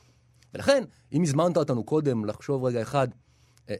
ולכן, 0.54 0.84
אם 1.12 1.22
הזמנת 1.22 1.56
אותנו 1.56 1.84
קודם 1.84 2.24
לחשוב 2.24 2.64
רגע 2.64 2.82
אחד, 2.82 3.08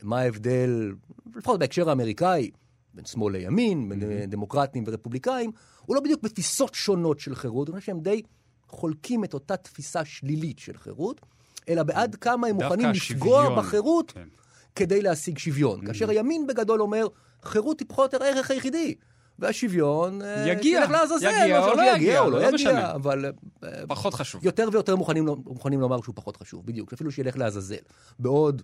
מה 0.03 0.21
ההבדל, 0.21 0.93
לפחות 1.37 1.61
בהקשר 1.61 1.89
האמריקאי, 1.89 2.51
בין 2.95 3.05
שמאל 3.05 3.33
לימין, 3.37 3.89
בין 3.89 4.03
mm-hmm. 4.03 4.27
דמוקרטים 4.27 4.85
ורפובליקאים, 4.87 5.51
הוא 5.87 5.97
לא 5.97 6.01
בדיוק 6.01 6.23
בתפיסות 6.23 6.75
שונות 6.75 7.21
של 7.21 7.35
חירות, 7.35 7.69
אני 7.69 7.79
חושב 7.79 7.87
שהם 7.87 8.01
די 8.01 8.23
חולקים 8.69 9.25
את 9.25 9.35
אותה 9.35 9.57
תפיסה 9.57 10.05
שלילית 10.05 10.59
של 10.59 10.77
חירות, 10.77 11.21
אלא 11.69 11.83
בעד 11.83 12.15
כמה 12.15 12.47
הם 12.47 12.57
מוכנים 12.57 12.91
לפגוע 12.91 13.57
בחירות 13.57 14.13
כן. 14.13 14.29
כדי 14.75 15.03
להשיג 15.03 15.39
שוויון. 15.39 15.81
Mm-hmm. 15.81 15.87
כאשר 15.87 16.11
הימין 16.11 16.47
בגדול 16.47 16.83
אומר, 16.83 17.07
חירות 17.43 17.81
היא 17.81 17.89
פחות 17.89 18.15
או 18.15 18.23
הערך 18.23 18.51
היחידי. 18.51 18.95
והשוויון... 19.39 20.23
אה, 20.23 20.49
יגיע, 20.49 20.91
לעזאזל, 20.91 21.27
יגיע 21.27 21.67
או 21.67 21.77
לא 21.77 21.95
יגיע, 21.95 22.21
או 22.21 22.31
לא, 22.31 22.41
לא 22.41 22.49
יגיע, 22.49 22.95
אבל... 22.95 23.25
אה, 23.65 23.69
פחות 23.89 24.15
חשוב. 24.15 24.45
יותר 24.45 24.69
ויותר 24.73 24.97
מוכנים, 24.97 25.25
מוכנים 25.25 25.81
לומר 25.81 26.03
שהוא 26.03 26.15
פחות 26.15 26.37
חשוב, 26.37 26.67
בדיוק, 26.67 26.93
אפילו 26.93 27.11
שילך 27.11 27.37
לעזאזל. 27.37 27.77
בעוד 28.19 28.63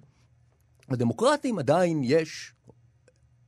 בדמוקרטים 0.90 1.58
עדיין 1.58 2.00
יש 2.04 2.54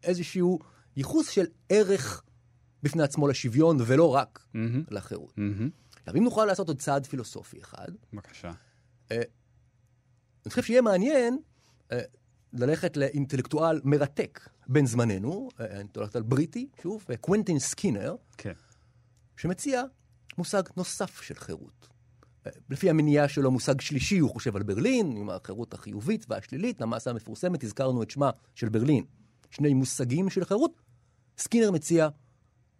איזשהו 0.03 0.59
ייחוס 0.97 1.29
של 1.31 1.47
ערך 1.69 2.23
בפני 2.83 3.03
עצמו 3.03 3.29
לשוויון, 3.29 3.77
ולא 3.87 4.15
רק 4.15 4.39
mm-hmm. 4.39 4.59
לחירות. 4.91 5.35
Mm-hmm. 5.37 6.11
אם 6.17 6.25
נוכל 6.25 6.45
לעשות 6.45 6.69
עוד 6.69 6.81
צעד 6.81 7.07
פילוסופי 7.07 7.61
אחד... 7.61 7.89
בבקשה. 8.13 8.53
אה, 9.13 9.23
אני 10.45 10.51
חושב 10.51 10.63
שיהיה 10.63 10.83
מעניין 10.83 11.39
אה, 11.93 12.01
ללכת 12.53 12.97
לאינטלקטואל 12.97 13.81
מרתק 13.85 14.49
בן 14.67 14.87
זמננו, 14.87 15.49
אה, 15.61 15.79
אינטלקטואל 15.79 16.23
בריטי, 16.23 16.69
שוב, 16.83 17.07
אה, 17.11 17.17
קוונטין 17.17 17.59
סקינר, 17.59 18.17
כן. 18.39 18.53
שמציע 19.37 19.83
מושג 20.39 20.63
נוסף 20.77 21.21
של 21.23 21.35
חירות. 21.35 21.89
לפי 22.71 22.91
המנייה 22.91 23.29
שלו, 23.29 23.51
מושג 23.51 23.81
שלישי, 23.81 24.19
הוא 24.19 24.31
חושב 24.31 24.57
על 24.57 24.63
ברלין, 24.63 25.17
עם 25.17 25.31
החירות 25.31 25.75
החיובית 25.75 26.27
והשלילית, 26.29 26.81
למסה 26.81 27.11
המפורסמת, 27.11 27.65
הזכרנו 27.65 28.03
את 28.03 28.11
שמו 28.11 28.31
של 28.55 28.69
ברלין. 28.69 29.05
שני 29.51 29.75
מושגים 29.75 30.31
של 30.31 30.45
חירות, 30.45 30.81
סקינר 31.39 31.71
מציע 31.71 32.09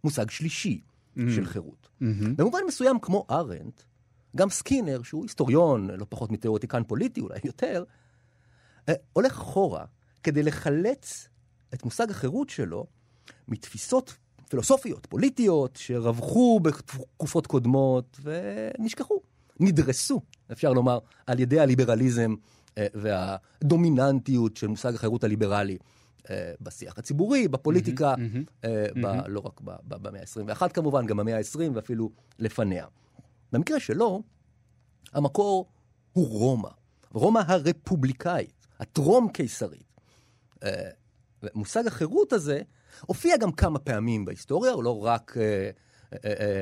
מושג 0.03 0.29
שלישי 0.29 0.81
mm-hmm. 0.81 1.21
של 1.35 1.45
חירות. 1.45 1.87
Mm-hmm. 2.01 2.25
במובן 2.35 2.59
מסוים, 2.67 2.99
כמו 2.99 3.25
ארנט, 3.29 3.81
גם 4.35 4.49
סקינר, 4.49 5.03
שהוא 5.03 5.23
היסטוריון, 5.23 5.89
לא 5.89 6.05
פחות 6.09 6.31
מתיאורטיקן 6.31 6.83
פוליטי, 6.83 7.21
אולי 7.21 7.39
יותר, 7.43 7.83
אה, 8.89 8.93
הולך 9.13 9.31
אחורה 9.31 9.85
כדי 10.23 10.43
לחלץ 10.43 11.27
את 11.73 11.85
מושג 11.85 12.11
החירות 12.11 12.49
שלו 12.49 12.85
מתפיסות 13.47 14.15
פילוסופיות, 14.49 15.05
פוליטיות, 15.05 15.75
שרווחו 15.75 16.59
בתקופות 16.59 17.47
קודמות 17.47 18.19
ונשכחו, 18.23 19.21
נדרסו, 19.59 20.21
אפשר 20.51 20.73
לומר, 20.73 20.99
על 21.27 21.39
ידי 21.39 21.59
הליברליזם 21.59 22.35
אה, 22.77 22.87
והדומיננטיות 22.93 24.57
של 24.57 24.67
מושג 24.67 24.95
החירות 24.95 25.23
הליברלי. 25.23 25.77
אה, 26.29 26.53
בשיח 26.61 26.97
הציבורי, 26.97 27.47
בפוליטיקה, 27.47 28.13
mm-hmm, 28.13 28.65
mm-hmm, 28.65 29.01
ב- 29.01 29.05
mm-hmm. 29.05 29.27
לא 29.27 29.39
רק 29.39 29.61
במאה 29.83 30.21
ה-21 30.21 30.69
כמובן, 30.69 31.05
גם 31.05 31.17
במאה 31.17 31.37
ה-20 31.37 31.59
ואפילו 31.73 32.11
לפניה. 32.39 32.85
במקרה 33.51 33.79
שלו, 33.79 34.23
המקור 35.13 35.69
הוא 36.13 36.27
רומא, 36.27 36.69
רומא 37.11 37.41
הרפובליקאית, 37.47 38.67
הטרום-קיסרית. 38.79 39.99
אה, 40.63 40.89
מושג 41.55 41.87
החירות 41.87 42.33
הזה 42.33 42.61
הופיע 43.01 43.37
גם 43.37 43.51
כמה 43.51 43.79
פעמים 43.79 44.25
בהיסטוריה, 44.25 44.71
הוא 44.71 44.83
לא 44.83 45.05
רק 45.05 45.37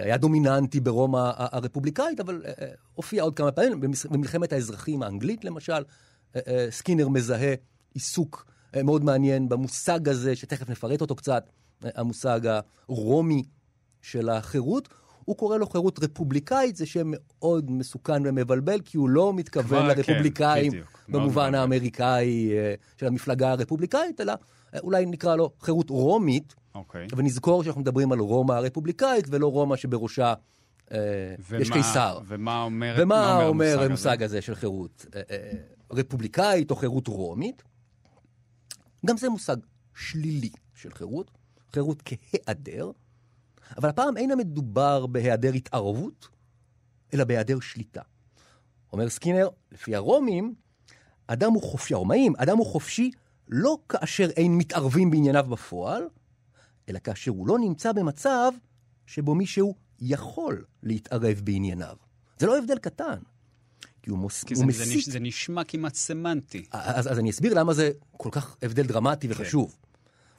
היה 0.03 0.17
דומיננטי 0.17 0.79
ברומא 0.79 1.31
הרפובליקאית, 1.35 2.19
אבל 2.19 2.41
הופיע 2.93 3.23
עוד 3.23 3.35
כמה 3.35 3.51
פעמים, 3.51 3.81
במלחמת 4.09 4.53
האזרחים 4.53 5.03
האנגלית 5.03 5.45
למשל, 5.45 5.83
סקינר 6.69 7.07
מזהה 7.07 7.53
עיסוק 7.93 8.45
מאוד 8.83 9.03
מעניין 9.03 9.49
במושג 9.49 10.09
הזה, 10.09 10.35
שתכף 10.35 10.69
נפרט 10.69 11.01
אותו 11.01 11.15
קצת, 11.15 11.49
המושג 11.83 12.39
הרומי 12.89 13.43
של 14.01 14.29
החירות. 14.29 14.87
הוא 15.25 15.37
קורא 15.37 15.57
לו 15.57 15.67
חירות 15.67 15.99
רפובליקאית, 16.03 16.75
זה 16.75 16.85
שם 16.85 17.11
מאוד 17.11 17.71
מסוכן 17.71 18.27
ומבלבל, 18.27 18.79
כי 18.85 18.97
הוא 18.97 19.09
לא 19.09 19.33
מתכוון 19.33 19.81
כן, 19.81 19.87
לרפובליקאים 19.87 20.71
כן, 20.71 20.81
במובן 21.09 21.55
האמריקאי 21.55 22.51
אה, 22.57 22.73
של 22.97 23.07
המפלגה 23.07 23.51
הרפובליקאית, 23.51 24.21
אלא 24.21 24.33
אה, 24.73 24.79
אולי 24.79 25.05
נקרא 25.05 25.35
לו 25.35 25.51
חירות 25.59 25.89
רומית, 25.89 26.55
okay. 26.73 26.77
אוקיי. 26.77 27.07
ונזכור 27.15 27.63
שאנחנו 27.63 27.81
מדברים 27.81 28.11
על 28.11 28.19
רומא 28.19 28.53
הרפובליקאית, 28.53 29.25
ולא 29.29 29.47
רומא 29.47 29.75
שבראשה 29.75 30.33
אה, 30.91 31.35
ומה, 31.49 31.61
יש 31.61 31.69
קיסר. 31.69 32.19
ומה 32.27 32.63
אומר, 32.63 32.95
ומה 32.99 33.33
אומר, 33.35 33.47
אומר 33.47 33.65
המושג, 33.65 33.85
המושג 33.85 34.23
הזה? 34.23 34.37
הזה 34.37 34.41
של 34.41 34.55
חירות 34.55 35.05
אה, 35.15 35.21
אה, 35.31 35.51
רפובליקאית 35.91 36.71
או 36.71 36.75
חירות 36.75 37.07
רומית? 37.07 37.63
גם 39.05 39.17
זה 39.17 39.29
מושג 39.29 39.57
שלילי 39.95 40.51
של 40.75 40.93
חירות, 40.93 41.31
חירות 41.71 42.01
כהיעדר, 42.05 42.91
אבל 43.77 43.89
הפעם 43.89 44.17
אין 44.17 44.31
המדובר 44.31 45.05
בהיעדר 45.05 45.53
התערבות, 45.53 46.27
אלא 47.13 47.23
בהיעדר 47.23 47.59
שליטה. 47.59 48.01
אומר 48.93 49.09
סקינר, 49.09 49.49
לפי 49.71 49.95
הרומים, 49.95 50.55
אדם 51.27 51.51
הוא 51.51 51.61
חופשי, 51.61 51.93
הרומאים, 51.93 52.33
אדם 52.37 52.57
הוא 52.57 52.65
חופשי 52.65 53.11
לא 53.47 53.77
כאשר 53.89 54.29
אין 54.29 54.57
מתערבים 54.57 55.11
בענייניו 55.11 55.45
בפועל, 55.49 56.03
אלא 56.89 56.99
כאשר 56.99 57.31
הוא 57.31 57.47
לא 57.47 57.59
נמצא 57.59 57.91
במצב 57.91 58.51
שבו 59.05 59.35
מישהו 59.35 59.75
יכול 59.99 60.65
להתערב 60.83 61.41
בענייניו. 61.43 61.95
זה 62.37 62.47
לא 62.47 62.57
הבדל 62.57 62.77
קטן. 62.77 63.17
כי 64.01 64.09
הוא, 64.09 64.19
מוס... 64.19 64.43
כי 64.43 64.53
הוא 64.53 64.59
זה, 64.59 64.65
מסית... 64.65 64.87
זה, 64.87 64.95
נש, 64.95 65.09
זה 65.09 65.19
נשמע 65.19 65.63
כמעט 65.63 65.95
סמנטי. 65.95 66.65
אז, 66.71 67.11
אז 67.11 67.19
אני 67.19 67.29
אסביר 67.29 67.53
למה 67.53 67.73
זה 67.73 67.91
כל 68.17 68.29
כך 68.31 68.55
הבדל 68.61 68.83
דרמטי 68.83 69.27
כן. 69.27 69.33
וחשוב. 69.33 69.75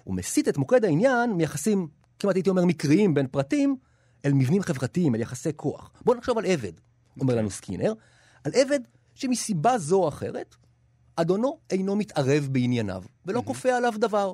הוא 0.05 0.15
מסיט 0.15 0.49
את 0.49 0.59
מוקד 0.59 0.85
העניין 0.85 1.33
מיחסים, 1.33 1.89
כמעט 2.19 2.35
הייתי 2.35 2.51
אומר, 2.51 2.65
מקריים 2.65 3.15
בין 3.15 3.27
פרטים, 3.27 3.77
אל 4.25 4.33
מבנים 4.33 4.63
חברתיים, 4.63 5.15
אל 5.15 5.21
יחסי 5.21 5.51
כוח. 5.57 5.93
בואו 6.05 6.19
נחשוב 6.19 6.39
על 6.39 6.47
עבד, 6.47 6.73
אומר 7.21 7.35
לנו 7.35 7.51
סקינר, 7.51 7.93
על 8.45 8.53
עבד 8.55 8.81
שמסיבה 9.15 9.79
זו 9.79 10.03
או 10.03 10.09
אחרת, 10.09 10.57
אדונו 11.17 11.59
אינו 11.71 11.97
מתערב 11.97 12.49
בענייניו, 12.53 13.03
ולא 13.27 13.43
כופה 13.47 13.77
עליו 13.77 13.93
דבר. 13.99 14.33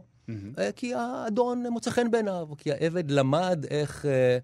אה, 0.58 0.72
כי 0.72 0.94
האדון 0.94 1.66
מוצא 1.66 1.90
חן 1.90 2.10
בעיניו, 2.10 2.48
כי 2.58 2.72
העבד 2.72 3.10
למד 3.10 3.64
איך 3.70 4.06
אה, 4.06 4.38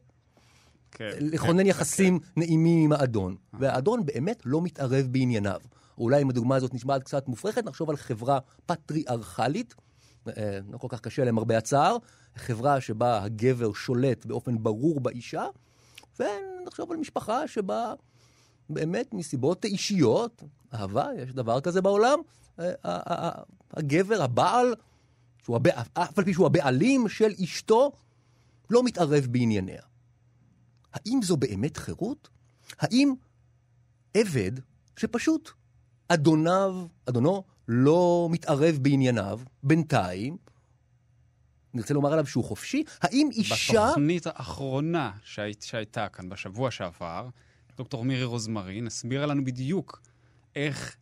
כן, 0.91 1.11
לכונן 1.21 1.63
כן, 1.63 1.67
יחסים 1.67 2.19
נעימים 2.37 2.85
עם 2.85 2.93
האדון. 2.93 3.37
והאדון 3.53 4.07
באמת 4.07 4.43
לא 4.45 4.63
מתערב 4.63 5.07
בענייניו. 5.11 5.61
אולי 5.99 6.23
אם 6.23 6.31
הדוגמה 6.31 6.57
הזאת 6.57 6.75
נשמעת 6.75 7.03
קצת 7.03 7.29
מופרכת, 7.29 7.65
נחשוב 7.65 7.91
על 7.91 7.97
חברה 7.97 8.39
פטריארכלית, 8.67 9.75
לא 10.73 10.79
כל 10.79 10.89
כך 10.91 11.01
קשה 11.01 11.25
למרבה 11.25 11.59
הצער, 11.59 11.97
חברה 12.37 12.81
שבה 12.81 13.23
הגבר 13.23 13.73
שולט 13.73 14.27
באופן 14.27 14.63
ברור 14.63 15.01
באישה, 15.01 15.45
ונחשוב 16.21 16.93
על 16.93 16.97
משפחה 16.97 17.49
שבה 17.49 17.95
באמת 18.71 19.15
מסיבות 19.15 19.65
אישיות, 19.65 20.43
אהבה, 20.75 21.07
יש 21.19 21.33
דבר 21.33 21.61
כזה 21.61 21.83
בעולם, 21.83 22.19
הגבר, 23.73 24.23
הבעל, 24.23 24.75
שהוא 25.45 25.57
הבע- 25.57 25.83
אף 25.95 26.19
על 26.19 26.25
פי 26.25 26.33
שהוא 26.33 26.47
הבעלים 26.47 27.09
של 27.09 27.33
אשתו, 27.45 27.93
לא 28.71 28.85
מתערב 28.85 29.27
בענייניה. 29.31 29.83
האם 30.93 31.21
זו 31.23 31.37
באמת 31.37 31.77
חירות? 31.77 32.29
האם 32.79 33.15
עבד 34.15 34.53
שפשוט 34.97 35.51
אדוניו, 36.09 36.87
אדונו 37.09 37.45
לא 37.69 38.29
מתערב 38.31 38.79
בענייניו, 38.83 39.41
בינתיים, 39.63 40.37
נרצה 41.75 41.95
לומר 41.95 42.13
עליו 42.13 42.27
שהוא 42.27 42.45
חופשי? 42.45 42.85
האם 43.01 43.29
אישה... 43.33 43.87
בתוכנית 43.87 44.27
האחרונה 44.27 45.13
שהיית, 45.23 45.63
שהייתה 45.63 46.09
כאן 46.09 46.29
בשבוע 46.29 46.71
שעבר, 46.71 47.29
דוקטור 47.77 48.05
מירי 48.05 48.25
רוזמרין 48.25 48.87
הסבירה 48.87 49.27
לנו 49.27 49.45
בדיוק 49.45 50.03
איך 50.57 50.97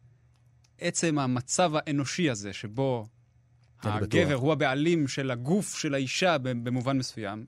עצם 0.78 1.18
המצב 1.18 1.72
האנושי 1.74 2.30
הזה, 2.30 2.52
שבו 2.52 3.06
הגבר. 3.82 4.34
הוא 4.34 4.52
הבעלים 4.52 5.08
של 5.08 5.30
הגוף 5.30 5.76
של 5.76 5.94
האישה 5.94 6.38
במובן 6.38 6.98
מסוים, 6.98 7.44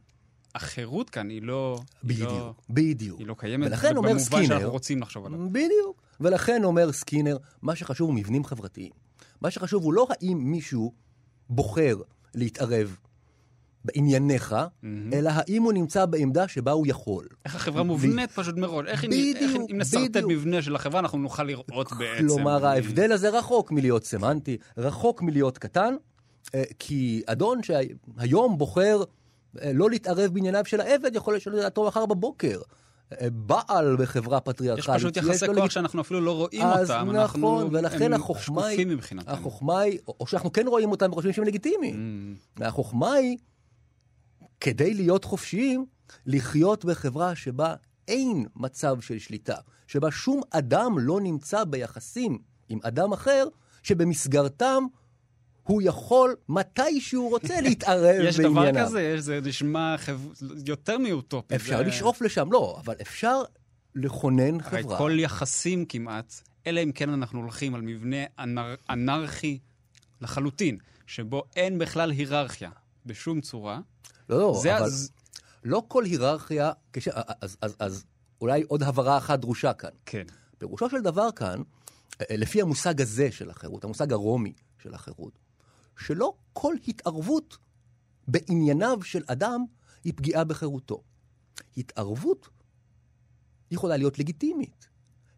החירות 0.54 1.10
כאן 1.10 1.28
היא 1.28 1.42
לא... 1.42 1.78
היא 2.08 2.24
לא, 2.24 2.26
בדיוק, 2.26 2.62
בדיוק. 2.70 3.18
היא 3.18 3.26
לא 3.26 3.34
קיימת 3.38 3.66
ולכן 3.66 3.96
אומר 3.96 4.08
במובן 4.08 4.18
סקינר, 4.18 4.46
שאנחנו 4.46 4.70
רוצים 4.70 5.02
לחשוב 5.02 5.26
עליו. 5.26 5.38
בדיוק. 5.52 6.02
ולכן 6.20 6.64
אומר 6.64 6.92
סקינר, 6.92 7.36
מה 7.62 7.76
שחשוב 7.76 8.08
הוא 8.08 8.16
מבנים 8.16 8.44
חברתיים. 8.44 8.90
מה 9.40 9.50
שחשוב 9.50 9.84
הוא 9.84 9.92
לא 9.92 10.06
האם 10.10 10.38
מישהו 10.42 10.92
בוחר 11.50 11.96
להתערב 12.34 12.96
בענייניך, 13.84 14.56
אלא 15.12 15.30
האם 15.34 15.62
הוא 15.62 15.72
נמצא 15.72 16.06
בעמדה 16.06 16.48
שבה 16.48 16.72
הוא 16.72 16.86
יכול. 16.86 17.26
איך 17.44 17.54
החברה 17.54 17.82
מובנית 17.82 18.30
פשוט 18.30 18.56
מראש. 18.56 18.86
איך, 18.86 19.04
בדיוק, 19.04 19.36
איך 19.36 19.56
אם 19.70 19.78
נסרטט 19.78 20.10
בדיוק. 20.10 20.30
מבנה 20.30 20.62
של 20.62 20.76
החברה, 20.76 21.00
אנחנו 21.00 21.18
נוכל 21.18 21.44
לראות 21.44 21.92
בעצם. 21.98 22.28
כלומר, 22.28 22.66
ההבדל 22.66 23.12
הזה 23.12 23.38
רחוק 23.38 23.72
מלהיות 23.72 24.04
סמנטי, 24.04 24.56
רחוק 24.76 25.22
מלהיות 25.22 25.58
קטן, 25.58 25.94
כי 26.78 27.22
אדון 27.26 27.60
שהיום 27.62 28.58
בוחר 28.58 29.02
אה, 29.62 29.72
לא 29.74 29.90
להתערב 29.90 30.30
בענייניו 30.34 30.64
של 30.64 30.80
העבד, 30.80 31.16
יכול 31.16 31.36
לשנות 31.36 31.56
את 31.58 31.62
דעתו 31.62 31.86
מחר 31.86 32.06
בבוקר. 32.06 32.60
אה, 33.12 33.30
בעל 33.30 33.96
בחברה 33.96 34.36
יש 34.36 34.42
פטריארכלית. 34.44 34.96
פשוט 34.96 35.16
יחסי 35.16 35.46
כוח 35.46 35.56
לגיט- 35.56 35.70
שאנחנו 35.70 36.00
אפילו 36.00 36.20
לא 36.20 36.36
רואים 36.36 36.62
אז 36.62 36.90
אותם. 36.90 37.02
נכון, 37.02 37.16
אנחנו, 37.16 37.68
ולכן 37.72 38.12
החוכמה 38.12 38.66
היא. 38.66 38.86
החוכמה 39.26 39.80
היא, 39.80 39.98
או 40.08 40.16
או 40.20 40.26
שאנחנו 40.26 40.52
כן 40.52 40.66
רואים 40.66 40.90
אותם 40.90 41.12
וחושבים 41.12 41.32
שהם 41.32 41.44
לגיטימיים. 41.44 41.94
Mm. 42.60 42.64
החוכמה 42.64 43.12
היא, 43.12 43.36
כדי 44.60 44.94
להיות 44.94 45.24
חופשיים, 45.24 45.86
לחיות 46.26 46.84
בחברה 46.84 47.34
שבה 47.34 47.74
אין 48.08 48.46
מצב 48.56 49.00
של 49.00 49.18
שליטה, 49.18 49.56
שבה 49.86 50.10
שום 50.10 50.40
אדם 50.50 50.98
לא 50.98 51.20
נמצא 51.20 51.64
ביחסים 51.64 52.38
עם 52.68 52.78
אדם 52.82 53.12
אחר, 53.12 53.48
שבמסגרתם 53.82 54.84
הוא 55.64 55.82
יכול, 55.84 56.36
מתי 56.48 57.00
שהוא 57.00 57.30
רוצה, 57.30 57.60
להתערב 57.66 58.16
יש 58.22 58.36
בענייניו. 58.40 58.72
דבר 58.72 58.84
כזה? 58.84 59.02
יש, 59.02 59.20
זה 59.20 59.40
נשמע 59.44 59.94
חב... 59.98 60.20
יותר 60.66 60.98
מאוטופי. 60.98 61.54
אפשר 61.56 61.76
זה... 61.76 61.84
לשאוף 61.84 62.22
לשם, 62.22 62.52
לא, 62.52 62.76
אבל 62.84 62.94
אפשר 63.02 63.42
לכונן 63.94 64.60
הרי 64.60 64.82
חברה. 64.82 64.98
כל 64.98 65.16
יחסים 65.18 65.84
כמעט, 65.84 66.34
אלא 66.66 66.82
אם 66.82 66.92
כן 66.92 67.10
אנחנו 67.10 67.40
הולכים 67.40 67.74
על 67.74 67.80
מבנה 67.80 68.16
אנר... 68.38 68.74
אנרכי 68.90 69.58
לחלוטין, 70.20 70.78
שבו 71.06 71.42
אין 71.56 71.78
בכלל 71.78 72.10
היררכיה 72.10 72.70
בשום 73.06 73.40
צורה. 73.40 73.80
לא, 74.28 74.38
לא, 74.38 74.58
זה 74.62 74.76
אבל 74.76 74.86
אז... 74.86 75.12
לא 75.64 75.82
כל 75.88 76.04
היררכיה, 76.04 76.72
כש... 76.92 77.08
אז, 77.08 77.56
אז, 77.60 77.76
אז 77.78 78.04
אולי 78.40 78.62
עוד 78.62 78.82
הבהרה 78.82 79.18
אחת 79.18 79.38
דרושה 79.38 79.72
כאן. 79.72 79.90
כן. 80.06 80.24
פירושו 80.58 80.90
של 80.90 81.00
דבר 81.00 81.28
כאן, 81.36 81.62
אה, 82.20 82.36
לפי 82.36 82.62
המושג 82.62 83.00
הזה 83.00 83.32
של 83.32 83.50
החירות, 83.50 83.84
המושג 83.84 84.12
הרומי 84.12 84.52
של 84.82 84.94
החירות, 84.94 85.38
שלא 85.98 86.34
כל 86.52 86.74
התערבות 86.88 87.58
בענייניו 88.28 89.02
של 89.02 89.22
אדם 89.26 89.64
היא 90.04 90.12
פגיעה 90.16 90.44
בחירותו. 90.44 91.02
התערבות 91.76 92.48
יכולה 93.70 93.96
להיות 93.96 94.18
לגיטימית. 94.18 94.88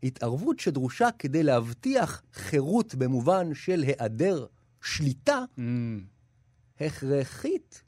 התערבות 0.03 0.61
שדרושה 0.61 1.09
כדי 1.19 1.43
להבטיח 1.43 2.23
חירות 2.33 2.95
במובן 2.95 3.55
של 3.55 3.83
היעדר 3.83 4.47
שליטה, 4.83 5.45
Mm, 5.59 5.61
הכרחית 6.81 7.83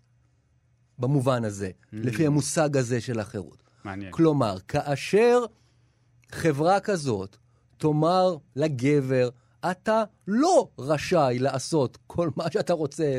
במובן 0.98 1.44
הזה, 1.44 1.70
לפי 1.92 2.26
המושג 2.26 2.76
הזה 2.76 3.00
של 3.00 3.20
החירות. 3.20 3.62
מעניין. 3.84 4.12
כלומר, 4.12 4.60
כאשר 4.68 5.44
חברה 6.32 6.80
כזאת 6.80 7.36
תאמר 7.78 8.36
לגבר, 8.56 9.28
אתה 9.70 10.04
לא 10.26 10.68
רשאי 10.78 11.38
לעשות 11.38 11.98
כל 12.06 12.30
מה 12.36 12.50
שאתה 12.50 12.72
רוצה 12.72 13.18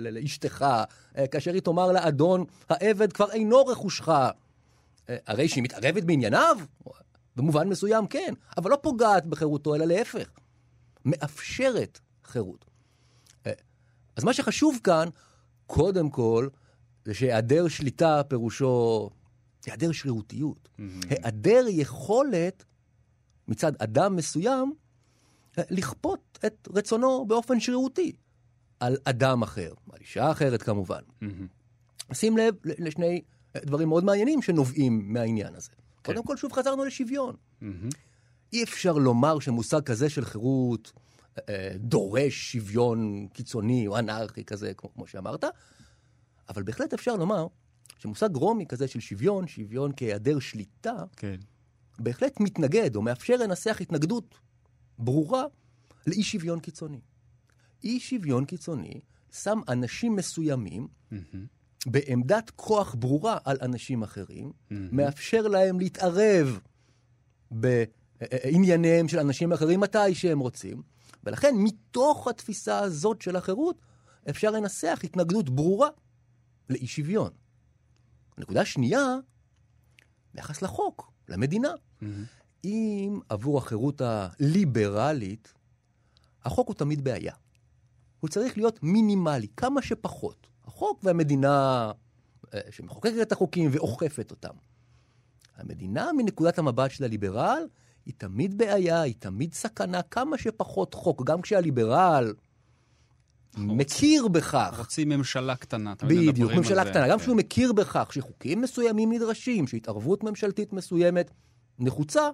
לאשתך, 0.00 0.66
אה, 1.18 1.26
כאשר 1.26 1.52
היא 1.52 1.62
תאמר 1.62 1.92
לאדון, 1.92 2.44
העבד 2.68 3.12
כבר 3.12 3.30
אינו 3.30 3.66
רכושך, 3.66 4.08
אה, 4.08 4.30
הרי 5.26 5.48
שהיא 5.48 5.64
מתערבת 5.64 6.04
בענייניו? 6.04 6.58
במובן 7.36 7.68
מסוים 7.68 8.06
כן, 8.06 8.34
אבל 8.56 8.70
לא 8.70 8.78
פוגעת 8.82 9.26
בחירותו, 9.26 9.74
אלא 9.74 9.84
להפך, 9.84 10.30
מאפשרת 11.04 11.98
חירות. 12.24 12.64
אה, 13.46 13.52
אז 14.16 14.24
מה 14.24 14.32
שחשוב 14.32 14.78
כאן, 14.84 15.08
קודם 15.66 16.10
כל, 16.10 16.48
זה 17.04 17.14
שהיעדר 17.14 17.68
שליטה 17.68 18.22
פירושו 18.28 19.10
היעדר 19.66 19.92
שרירותיות. 19.92 20.68
היעדר 21.10 21.64
יכולת 21.68 22.64
מצד 23.48 23.72
אדם 23.78 24.16
מסוים 24.16 24.74
לכפות 25.70 26.38
את 26.46 26.68
רצונו 26.74 27.26
באופן 27.26 27.60
שרירותי 27.60 28.12
על 28.80 28.96
אדם 29.04 29.42
אחר, 29.42 29.72
על 29.92 29.98
אישה 30.00 30.30
אחרת 30.30 30.62
כמובן. 30.62 31.00
שים 32.12 32.36
לב 32.36 32.54
לשני 32.64 33.22
אה, 33.56 33.60
דברים 33.64 33.88
מאוד 33.88 34.04
מעניינים 34.04 34.42
שנובעים 34.42 35.12
מהעניין 35.12 35.54
הזה. 35.54 35.70
קודם 36.02 36.24
כל, 36.24 36.36
שוב 36.36 36.52
חזרנו 36.52 36.84
לשוויון. 36.84 37.36
אי 38.52 38.62
אפשר 38.62 38.92
לומר 38.92 39.38
שמושג 39.38 39.82
כזה 39.82 40.10
של 40.10 40.24
חירות 40.24 40.92
אה, 41.48 41.72
דורש 41.76 42.52
שוויון 42.52 43.28
קיצוני 43.32 43.86
או 43.86 43.98
אנרכי 43.98 44.44
כזה, 44.44 44.74
כמו, 44.74 44.94
כמו 44.94 45.06
שאמרת, 45.06 45.44
אבל 46.48 46.62
בהחלט 46.62 46.92
אפשר 46.92 47.16
לומר 47.16 47.46
שמושג 47.98 48.36
רומי 48.36 48.66
כזה 48.66 48.88
של 48.88 49.00
שוויון, 49.00 49.46
שוויון 49.46 49.92
כהיעדר 49.96 50.38
שליטה, 50.38 50.94
כן. 51.16 51.36
בהחלט 51.98 52.40
מתנגד 52.40 52.96
או 52.96 53.02
מאפשר 53.02 53.36
לנסח 53.36 53.78
התנגדות 53.80 54.34
ברורה 55.00 55.44
לאי 56.06 56.22
שוויון 56.22 56.60
קיצוני. 56.60 57.00
אי 57.84 58.00
שוויון 58.00 58.44
קיצוני 58.44 59.00
שם 59.32 59.60
אנשים 59.68 60.16
מסוימים 60.16 60.88
בעמדת 61.86 62.50
כוח 62.56 62.94
ברורה 62.94 63.38
על 63.44 63.56
אנשים 63.62 64.02
אחרים, 64.02 64.52
מאפשר 64.70 65.42
להם 65.42 65.80
להתערב 65.80 66.60
בענייניהם 67.50 69.08
של 69.08 69.18
אנשים 69.18 69.52
אחרים 69.52 69.80
מתי 69.80 70.14
שהם 70.14 70.38
רוצים, 70.38 70.82
ולכן 71.24 71.54
מתוך 71.58 72.28
התפיסה 72.28 72.78
הזאת 72.78 73.22
של 73.22 73.36
החירות 73.36 73.80
אפשר 74.30 74.50
לנסח 74.50 75.00
התנגדות 75.04 75.50
ברורה 75.50 75.88
לאי 76.70 76.86
שוויון. 76.86 77.30
נקודה 78.38 78.64
שנייה, 78.64 79.16
ביחס 80.34 80.62
לחוק, 80.62 81.12
למדינה. 81.28 81.70
אם 82.64 83.20
עבור 83.28 83.58
החירות 83.58 84.00
הליברלית, 84.04 85.52
החוק 86.44 86.68
הוא 86.68 86.74
תמיד 86.74 87.04
בעיה. 87.04 87.34
הוא 88.20 88.30
צריך 88.30 88.56
להיות 88.56 88.82
מינימלי, 88.82 89.46
כמה 89.56 89.82
שפחות. 89.82 90.46
החוק 90.64 91.00
והמדינה 91.02 91.90
אה, 92.54 92.60
שמחוקקת 92.70 93.22
את 93.22 93.32
החוקים 93.32 93.70
ואוכפת 93.72 94.30
אותם. 94.30 94.54
המדינה, 95.56 96.10
מנקודת 96.16 96.58
המבט 96.58 96.90
של 96.90 97.04
הליברל, 97.04 97.62
היא 98.06 98.14
תמיד 98.16 98.58
בעיה, 98.58 99.00
היא 99.00 99.14
תמיד 99.18 99.54
סכנה, 99.54 100.02
כמה 100.02 100.38
שפחות 100.38 100.94
חוק. 100.94 101.24
גם 101.24 101.42
כשהליברל 101.42 102.34
מכיר 103.56 104.28
בכך, 104.28 104.74
רוצים 104.78 105.08
ממשלה 105.08 105.56
קטנה. 105.56 105.94
תמיד 105.94 106.18
בדיוק, 106.18 106.34
מדברים 106.34 106.50
על 106.50 106.58
ממשלה 106.58 106.84
זה, 106.84 106.90
קטנה, 106.90 107.08
גם 107.08 107.18
כן. 107.18 107.22
כשהוא 107.22 107.36
מכיר 107.36 107.72
בכך 107.72 108.12
שחוקים 108.12 108.60
מסוימים 108.60 109.12
נדרשים, 109.12 109.66
שהתערבות 109.66 110.24
ממשלתית 110.24 110.72
מסוימת 110.72 111.30
נחוצה, 111.78 112.28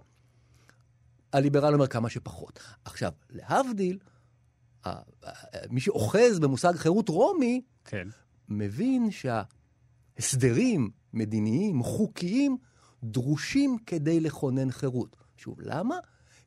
הליברל 1.36 1.74
אומר 1.74 1.86
כמה 1.86 2.10
שפחות. 2.10 2.60
עכשיו, 2.84 3.12
להבדיל, 3.30 3.98
מי 5.70 5.80
שאוחז 5.80 6.38
במושג 6.38 6.74
חירות 6.74 7.08
רומי, 7.08 7.62
כן. 7.84 8.08
מבין 8.48 9.08
שהסדרים 9.10 10.90
מדיניים, 11.12 11.82
חוקיים, 11.82 12.56
דרושים 13.02 13.76
כדי 13.86 14.20
לכונן 14.20 14.70
חירות. 14.70 15.16
שוב, 15.36 15.60
למה? 15.60 15.98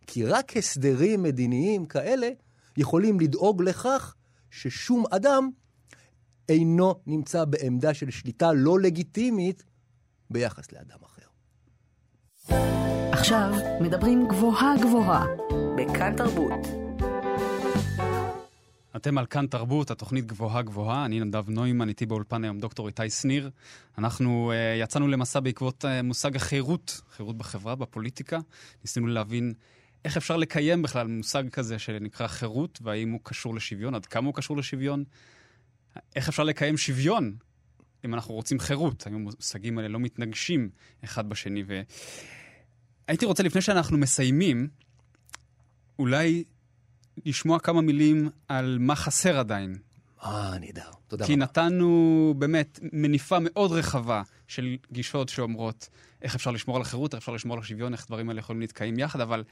כי 0.07 0.25
רק 0.25 0.57
הסדרים 0.57 1.23
מדיניים 1.23 1.85
כאלה 1.85 2.29
יכולים 2.77 3.19
לדאוג 3.19 3.63
לכך 3.63 4.15
ששום 4.51 5.03
אדם 5.11 5.49
אינו 6.49 6.95
נמצא 7.07 7.45
בעמדה 7.45 7.93
של 7.93 8.09
שליטה 8.09 8.53
לא 8.53 8.79
לגיטימית 8.79 9.63
ביחס 10.29 10.71
לאדם 10.71 10.99
אחר. 11.03 11.25
עכשיו 13.11 13.51
מדברים 13.81 14.27
גבוהה 14.27 14.75
גבוהה, 14.81 15.25
בכאן 15.77 16.15
תרבות. 16.17 16.67
אתם 18.95 19.17
על 19.17 19.25
כאן 19.25 19.47
תרבות, 19.47 19.91
התוכנית 19.91 20.25
גבוהה 20.25 20.61
גבוהה, 20.61 21.05
אני 21.05 21.19
נדב 21.19 21.49
נוימן, 21.49 21.89
איתי 21.89 22.05
באולפן 22.05 22.43
היום 22.43 22.59
דוקטור 22.59 22.87
איתי 22.87 23.09
שניר. 23.09 23.49
אנחנו 23.97 24.51
uh, 24.51 24.83
יצאנו 24.83 25.07
למסע 25.07 25.39
בעקבות 25.39 25.85
uh, 25.85 25.87
מושג 26.03 26.35
החירות, 26.35 27.01
חירות 27.15 27.37
בחברה, 27.37 27.75
בפוליטיקה. 27.75 28.39
ניסינו 28.83 29.07
להבין 29.07 29.53
איך 30.05 30.17
אפשר 30.17 30.37
לקיים 30.37 30.81
בכלל 30.81 31.07
מושג 31.07 31.49
כזה 31.49 31.79
שנקרא 31.79 32.27
חירות, 32.27 32.79
והאם 32.81 33.11
הוא 33.11 33.19
קשור 33.23 33.55
לשוויון, 33.55 33.95
עד 33.95 34.05
כמה 34.05 34.27
הוא 34.27 34.35
קשור 34.35 34.57
לשוויון. 34.57 35.03
איך 36.15 36.29
אפשר 36.29 36.43
לקיים 36.43 36.77
שוויון 36.77 37.35
אם 38.05 38.13
אנחנו 38.13 38.33
רוצים 38.33 38.59
חירות? 38.59 39.07
האם 39.07 39.15
המושגים 39.15 39.77
האלה 39.77 39.89
לא 39.89 39.99
מתנגשים 39.99 40.69
אחד 41.03 41.29
בשני. 41.29 41.63
והייתי 43.09 43.25
רוצה, 43.25 43.43
לפני 43.43 43.61
שאנחנו 43.61 43.97
מסיימים, 43.97 44.67
אולי 45.99 46.43
לשמוע 47.25 47.59
כמה 47.59 47.81
מילים 47.81 48.29
על 48.47 48.77
מה 48.79 48.95
חסר 48.95 49.39
עדיין. 49.39 49.77
אה, 50.23 50.59
נהדר. 50.59 50.91
תודה 51.07 51.25
כי 51.25 51.33
רבה. 51.33 51.43
נתנו 51.43 52.33
באמת 52.37 52.79
מניפה 52.93 53.37
מאוד 53.41 53.71
רחבה 53.71 54.21
של 54.47 54.75
גישות 54.91 55.29
שאומרות 55.29 55.89
איך 56.21 56.35
אפשר 56.35 56.51
לשמור 56.51 56.75
על 56.75 56.81
החירות, 56.81 57.13
איך 57.13 57.21
אפשר 57.21 57.31
לשמור 57.31 57.57
על 57.57 57.63
השוויון, 57.63 57.93
איך 57.93 58.05
דברים 58.07 58.29
האלה 58.29 58.39
יכולים 58.39 58.61
להתקיים 58.61 58.99
יחד, 58.99 59.21
אבל 59.21 59.43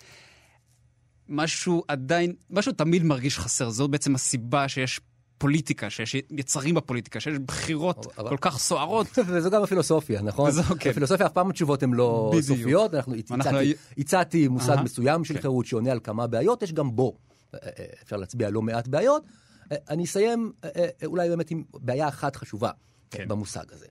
משהו 1.30 1.84
עדיין, 1.88 2.34
משהו 2.50 2.72
תמיד 2.72 3.04
מרגיש 3.04 3.40
חסר. 3.40 3.70
זאת 3.70 3.90
בעצם 3.90 4.16
הסיבה 4.16 4.68
שיש 4.68 5.02
פוליטיקה, 5.38 5.90
שיש 5.90 6.16
יצרים 6.32 6.76
בפוליטיקה, 6.76 7.20
שיש 7.20 7.40
בחירות 7.40 8.06
אבל- 8.18 8.30
כל 8.30 8.38
כך 8.42 8.58
סוערות. 8.58 9.08
וזו 9.28 9.50
גם 9.50 9.64
הפילוסופיה, 9.64 10.22
נכון? 10.22 10.50
וזו, 10.50 10.64
כן. 10.80 10.90
בפילוסופיה 10.90 11.26
אף 11.26 11.32
פעם 11.32 11.50
התשובות 11.50 11.84
הן 11.84 11.94
לא 11.94 12.32
בדיוק. 12.34 12.60
סופיות. 12.60 12.94
אנחנו 12.94 13.14
הצעתי- 13.16 13.74
הצעתי 13.98 14.48
מושג 14.48 14.70
אהה, 14.70 14.84
מסוים 14.84 15.24
של 15.24 15.34
כן. 15.34 15.42
חירות 15.42 15.66
שעונה 15.66 15.92
על 15.92 16.00
כמה 16.04 16.28
בעיות, 16.28 16.64
יש 16.64 16.74
גם 16.74 16.96
בו. 16.96 17.18
אה, 17.54 17.60
אה, 17.80 17.86
אפשר 18.04 18.18
להצביע 18.18 18.50
לא 18.50 18.62
מעט 18.62 18.88
בעיות. 18.88 19.24
אה, 19.72 19.78
אני 19.90 20.04
אסיים 20.04 20.52
אה, 20.64 20.70
אה, 20.76 20.88
אולי 21.06 21.30
באמת 21.30 21.52
עם 21.52 21.64
בעיה 21.74 22.08
אחת 22.08 22.36
חשובה 22.36 22.72
כן. 23.12 23.28
במושג 23.28 23.64
הזה. 23.72 23.86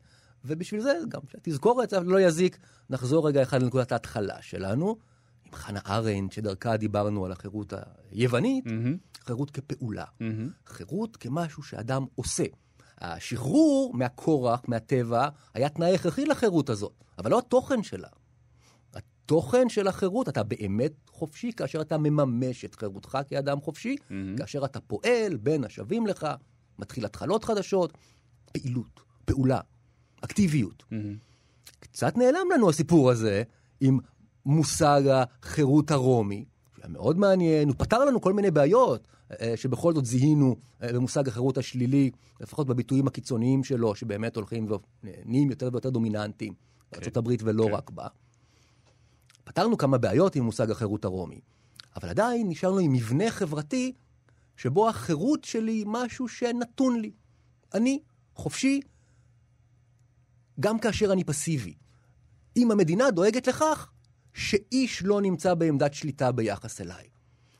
ובשביל 0.44 0.80
זה, 0.80 0.92
גם 1.09 1.20
תזכורת, 1.42 1.92
לא 1.92 2.20
יזיק, 2.20 2.59
נחזור 2.90 3.28
רגע 3.28 3.42
אחד 3.42 3.62
לנקודת 3.62 3.92
ההתחלה 3.92 4.36
שלנו, 4.42 4.97
עם 5.47 5.55
חנה 5.55 5.80
ארנדט, 5.86 6.32
שדרכה 6.32 6.76
דיברנו 6.76 7.24
על 7.24 7.32
החירות 7.32 7.72
היוונית, 8.12 8.66
מהמם, 8.66 8.97
חירות 9.20 9.51
כפעולה. 9.51 10.05
מהמם. 10.20 10.51
חירות 10.66 11.16
כמשהו 11.16 11.62
שאדם 11.62 12.05
עושה. 12.14 12.44
השחרור 12.99 13.94
מהכורח, 13.94 14.62
מהטבע, 14.68 15.28
היה 15.55 15.68
תנאי 15.68 15.94
הכרחי 15.94 16.24
לחירות 16.24 16.70
הזאת, 16.70 16.92
אבל 17.18 17.30
לא 17.30 17.38
התוכן 17.38 17.82
שלה. 17.82 18.09
התוכן 18.94 19.68
של 19.68 19.88
החירות, 19.88 20.28
אתה 20.28 20.42
באמת 20.42 20.92
חופשי 21.11 21.53
כאשר 21.53 21.80
אתה 21.80 21.99
מממש 21.99 22.64
את 22.64 22.74
חירותך 22.74 23.18
כאדם 23.28 23.61
חופשי, 23.61 23.97
מהמם. 24.11 24.36
כאשר 24.36 24.64
אתה 24.64 24.80
פועל 24.80 25.36
בין 25.36 25.64
השווים 25.64 26.07
לך, 26.07 26.26
מתחיל 26.78 27.05
התחלות 27.05 27.44
חדשות, 27.44 27.92
פעילות, 28.53 29.01
פעולה, 29.24 29.61
אקטיביות. 30.20 30.84
מהמם. 30.90 31.16
קצת 31.80 32.16
נעלם 32.16 32.47
לנו 32.55 32.70
הסיפור 32.70 33.11
הזה 33.11 33.42
עם 33.80 33.99
מושג 34.47 35.03
החירות 35.42 35.90
הרומי, 35.90 36.44
שהיה 36.76 36.88
מאוד 36.88 37.18
מעניין, 37.18 37.68
הוא 37.68 37.76
פתר 37.78 38.05
לנו 38.05 38.20
כל 38.20 38.32
מיני 38.32 38.51
בעיות 38.51 39.09
אה, 39.40 39.53
שבכל 39.57 39.94
זאת 39.94 40.05
זיהינו 40.05 40.57
אה, 40.82 40.92
במושג 40.92 41.28
החירות 41.28 41.59
השלילי, 41.59 42.11
לפחות 42.40 42.66
בביטויים 42.66 43.07
הקיצוניים 43.07 43.64
שלו, 43.64 43.94
שבאמת 43.94 44.36
הולכים 44.36 44.68
ונהיים 45.03 45.51
יותר 45.51 45.68
ויותר 45.72 45.90
דומיננטיים 45.90 46.55
בארצות 46.92 47.16
הברית 47.16 47.42
ולא 47.42 47.64
כן. 47.64 47.72
רק 47.72 47.90
בה. 47.90 48.07
פתרנו 49.44 49.76
כמה 49.76 49.99
בעיות 49.99 50.36
עם 50.36 50.44
מושג 50.44 50.70
החירות 50.70 51.05
הרומי, 51.05 51.40
אבל 51.97 52.09
עדיין 52.09 52.49
נשארנו 52.49 52.78
עם 52.78 52.92
מבנה 52.92 53.30
חברתי 53.30 53.92
שבו 54.57 54.88
החירות 54.88 55.44
שלי 55.44 55.72
היא 55.72 55.86
משהו 55.88 56.28
שנתון 56.28 57.01
לי. 57.01 57.11
אני 57.74 58.01
חופשי 58.34 58.80
גם 60.61 60.78
כאשר 60.78 61.12
אני 61.12 61.24
פסיבי. 61.24 61.74
אם 62.57 62.70
המדינה 62.70 63.11
דואגת 63.11 63.47
לכך 63.47 63.90
שאיש 64.37 65.03
לא 65.03 65.20
נמצא 65.20 65.55
בעמדת 65.55 65.95
שליטה 65.95 66.32
ביחס 66.32 66.80
אליי. 66.80 67.05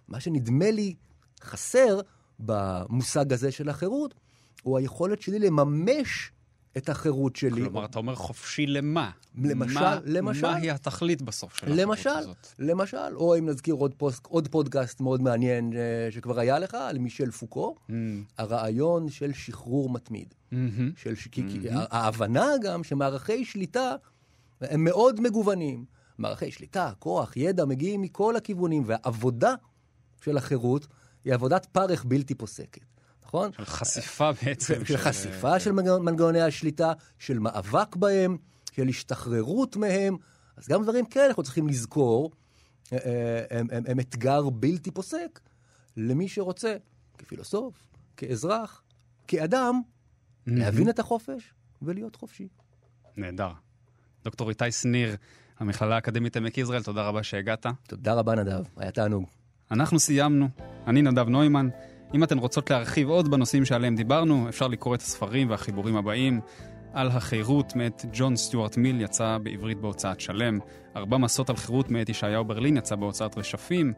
מה 0.09 0.21
שנדמה 0.21 0.71
לי 0.71 0.95
חסר 1.43 2.01
במושג 2.39 3.33
הזה 3.33 3.53
של 3.53 3.69
החירות, 3.69 4.15
הוא 4.63 4.79
היכולת 4.79 5.23
שלי 5.23 5.39
לממש 5.39 6.33
את 6.77 6.89
החירות 6.89 7.37
שלי. 7.37 7.63
כלומר, 7.63 7.85
אתה 7.85 7.99
אומר 7.99 8.15
חופשי 8.15 8.67
למה? 8.67 9.11
למשל- 9.45 9.75
מה- 9.75 9.99
למשל- 10.05 10.47
מהי 10.53 10.71
התכלית 10.71 11.23
בסוף 11.23 11.57
של 11.57 11.67
החירות 11.67 11.81
למשל, 11.89 12.09
הזאת? 12.11 12.47
למשל, 12.59 12.97
או 13.17 13.39
אם 13.39 13.47
נזכיר 13.49 13.75
עוד, 13.75 13.95
פוסט, 13.95 14.27
עוד 14.27 14.49
פודקאסט 14.49 15.01
מאוד 15.01 15.23
מעניין 15.23 15.73
אה, 15.77 15.79
שכבר 16.11 16.39
היה 16.41 16.59
לך, 16.59 16.75
על 16.75 16.99
מישל 16.99 17.31
פוקו, 17.31 17.75
מהמם, 17.89 18.25
הרעיון 18.39 19.09
של 19.11 19.33
שחרור 19.33 19.91
מתמיד. 19.91 20.35
מהמם. 20.53 20.93
של 20.97 21.15
ש... 21.15 21.29
כי 21.33 21.43
ההבנה 21.91 22.47
גם 22.63 22.85
שמערכי 22.85 23.45
שליטה 23.45 23.95
הם 24.61 24.85
מאוד 24.85 25.21
מגוונים. 25.21 25.96
מערכי 26.19 26.51
שליטה, 26.51 26.93
כוח, 26.99 27.37
ידע, 27.37 27.65
מגיעים 27.65 28.03
מכל 28.03 28.37
הכיוונים, 28.37 28.83
והעבודה 28.87 29.55
של 30.25 30.37
החירות 30.37 30.87
היא 31.25 31.35
עבודת 31.35 31.67
פרך 31.67 32.05
בלתי 32.05 32.35
פוסקת, 32.35 32.85
נכון? 33.25 33.53
של 33.53 33.65
חשיפה 33.65 34.31
בעצם. 34.33 34.85
של 34.85 34.97
חשיפה 34.97 35.61
של 35.61 35.73
מנגנ- 35.73 35.99
מנגנוני 36.03 36.41
השליטה, 36.41 36.93
של 37.19 37.39
מאבק 37.39 37.97
בהם, 37.97 38.37
של 38.73 38.89
השתחררות 38.89 39.77
מהם. 39.77 40.17
אז 40.57 40.69
גם 40.69 40.83
דברים 40.83 41.07
כאלה 41.07 41.27
אנחנו 41.27 41.43
צריכים 41.43 41.69
לזכור, 41.69 42.31
אה, 42.93 42.99
אה, 42.99 43.59
הם, 43.61 43.67
הם, 43.73 43.83
הם 43.87 44.01
אתגר 44.01 44.51
בלתי 44.51 44.91
פוסק 44.91 45.41
למי 45.97 46.29
שרוצה, 46.29 46.77
כפילוסוף, 47.19 47.75
כאזרח, 48.17 48.83
כאדם, 49.29 49.81
להבין 50.47 50.89
את 50.89 50.99
החופש 50.99 51.53
ולהיות 51.83 52.17
חופשי. 52.17 52.49
נהדר. 53.17 53.53
דוקטור 54.25 54.49
איתי 54.51 54.73
שניר, 54.73 55.17
המכללה 55.59 55.95
האקדמית 55.95 56.37
עמק 56.37 56.59
יזרעאל, 56.59 56.83
תודה 56.83 57.03
רבה 57.03 57.23
שהגעת. 57.23 57.67
תודה 57.87 58.15
רבה, 58.15 58.35
נדב, 58.35 58.63
היה 58.77 58.91
תענוג. 58.91 59.25
אנחנו 59.71 59.99
סיימנו. 59.99 60.49
אני 60.87 61.03
נדב 61.03 61.29
נוימן. 61.29 61.69
אם 62.15 62.25
אתן 62.25 62.39
רוצות 62.39 62.71
להרחיב 62.71 63.09
עוד 63.09 63.31
בנושאים 63.31 63.65
שעליהם 63.65 63.97
דיברנו, 63.97 64.49
אפשר 64.49 64.69
לקרוא 64.69 64.95
את 64.95 65.01
הספרים 65.01 65.51
והחיבורים 65.51 65.97
הבאים. 65.97 66.41
על 66.93 67.09
החירות 67.09 67.77
מאת 67.77 68.05
ג'ון 68.13 68.37
סטיוארט 68.37 68.77
מיל 68.77 69.01
יצא 69.01 69.39
בעברית 69.43 69.81
בהוצאת 69.81 70.21
שלם. 70.21 70.59
ארבע 70.97 71.17
מסות 71.17 71.51
על 71.51 71.57
חירות 71.57 71.91
מאת 71.91 72.09
ישעיהו 72.09 72.45
ברלין 72.45 72.77
יצא 72.77 72.97
בהוצאת 72.97 73.39
רשפים. 73.39 73.93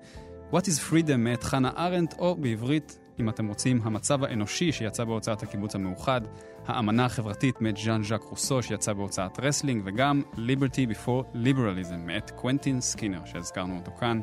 What 0.53 0.63
is 0.63 0.91
Freedom 0.91 1.17
מאת 1.17 1.43
חנה 1.43 1.71
ארנדט, 1.77 2.19
או 2.19 2.37
בעברית, 2.37 2.99
אם 3.21 3.29
אתם 3.29 3.49
רוצים, 3.49 3.81
המצב 3.85 4.25
האנושי 4.25 4.73
שיצא 4.73 5.05
בהוצאת 5.05 5.43
הקיבוץ 5.43 5.75
המאוחד. 5.75 6.21
האמנה 6.67 7.05
החברתית 7.05 7.61
מאת 7.61 7.77
ז'אן 7.77 8.03
ז'אק 8.03 8.23
רוסו 8.23 8.63
שיצא 8.63 8.93
בהוצאת 8.93 9.41
רסלינג, 9.41 9.83
וגם 9.85 10.23
Liberty 10.35 10.93
Before 10.93 11.35
Liberalism 11.35 11.97
מאת 11.97 12.31
קוונטין 12.31 12.81
סקינר 12.81 13.25
שהזכרנו 13.25 13.77
אותו 13.77 13.91
כאן. 14.01 14.21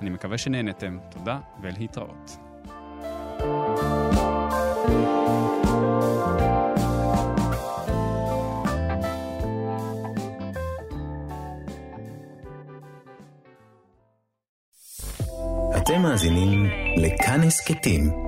אני 0.00 0.10
מקווה 0.10 0.38
שנהנתם, 0.38 0.98
תודה 1.10 1.38
ולהתראות. 1.62 2.36
אתם 15.76 16.02
מאזינים 16.02 16.66
לכאן 16.96 17.40
הסכתים, 17.40 18.27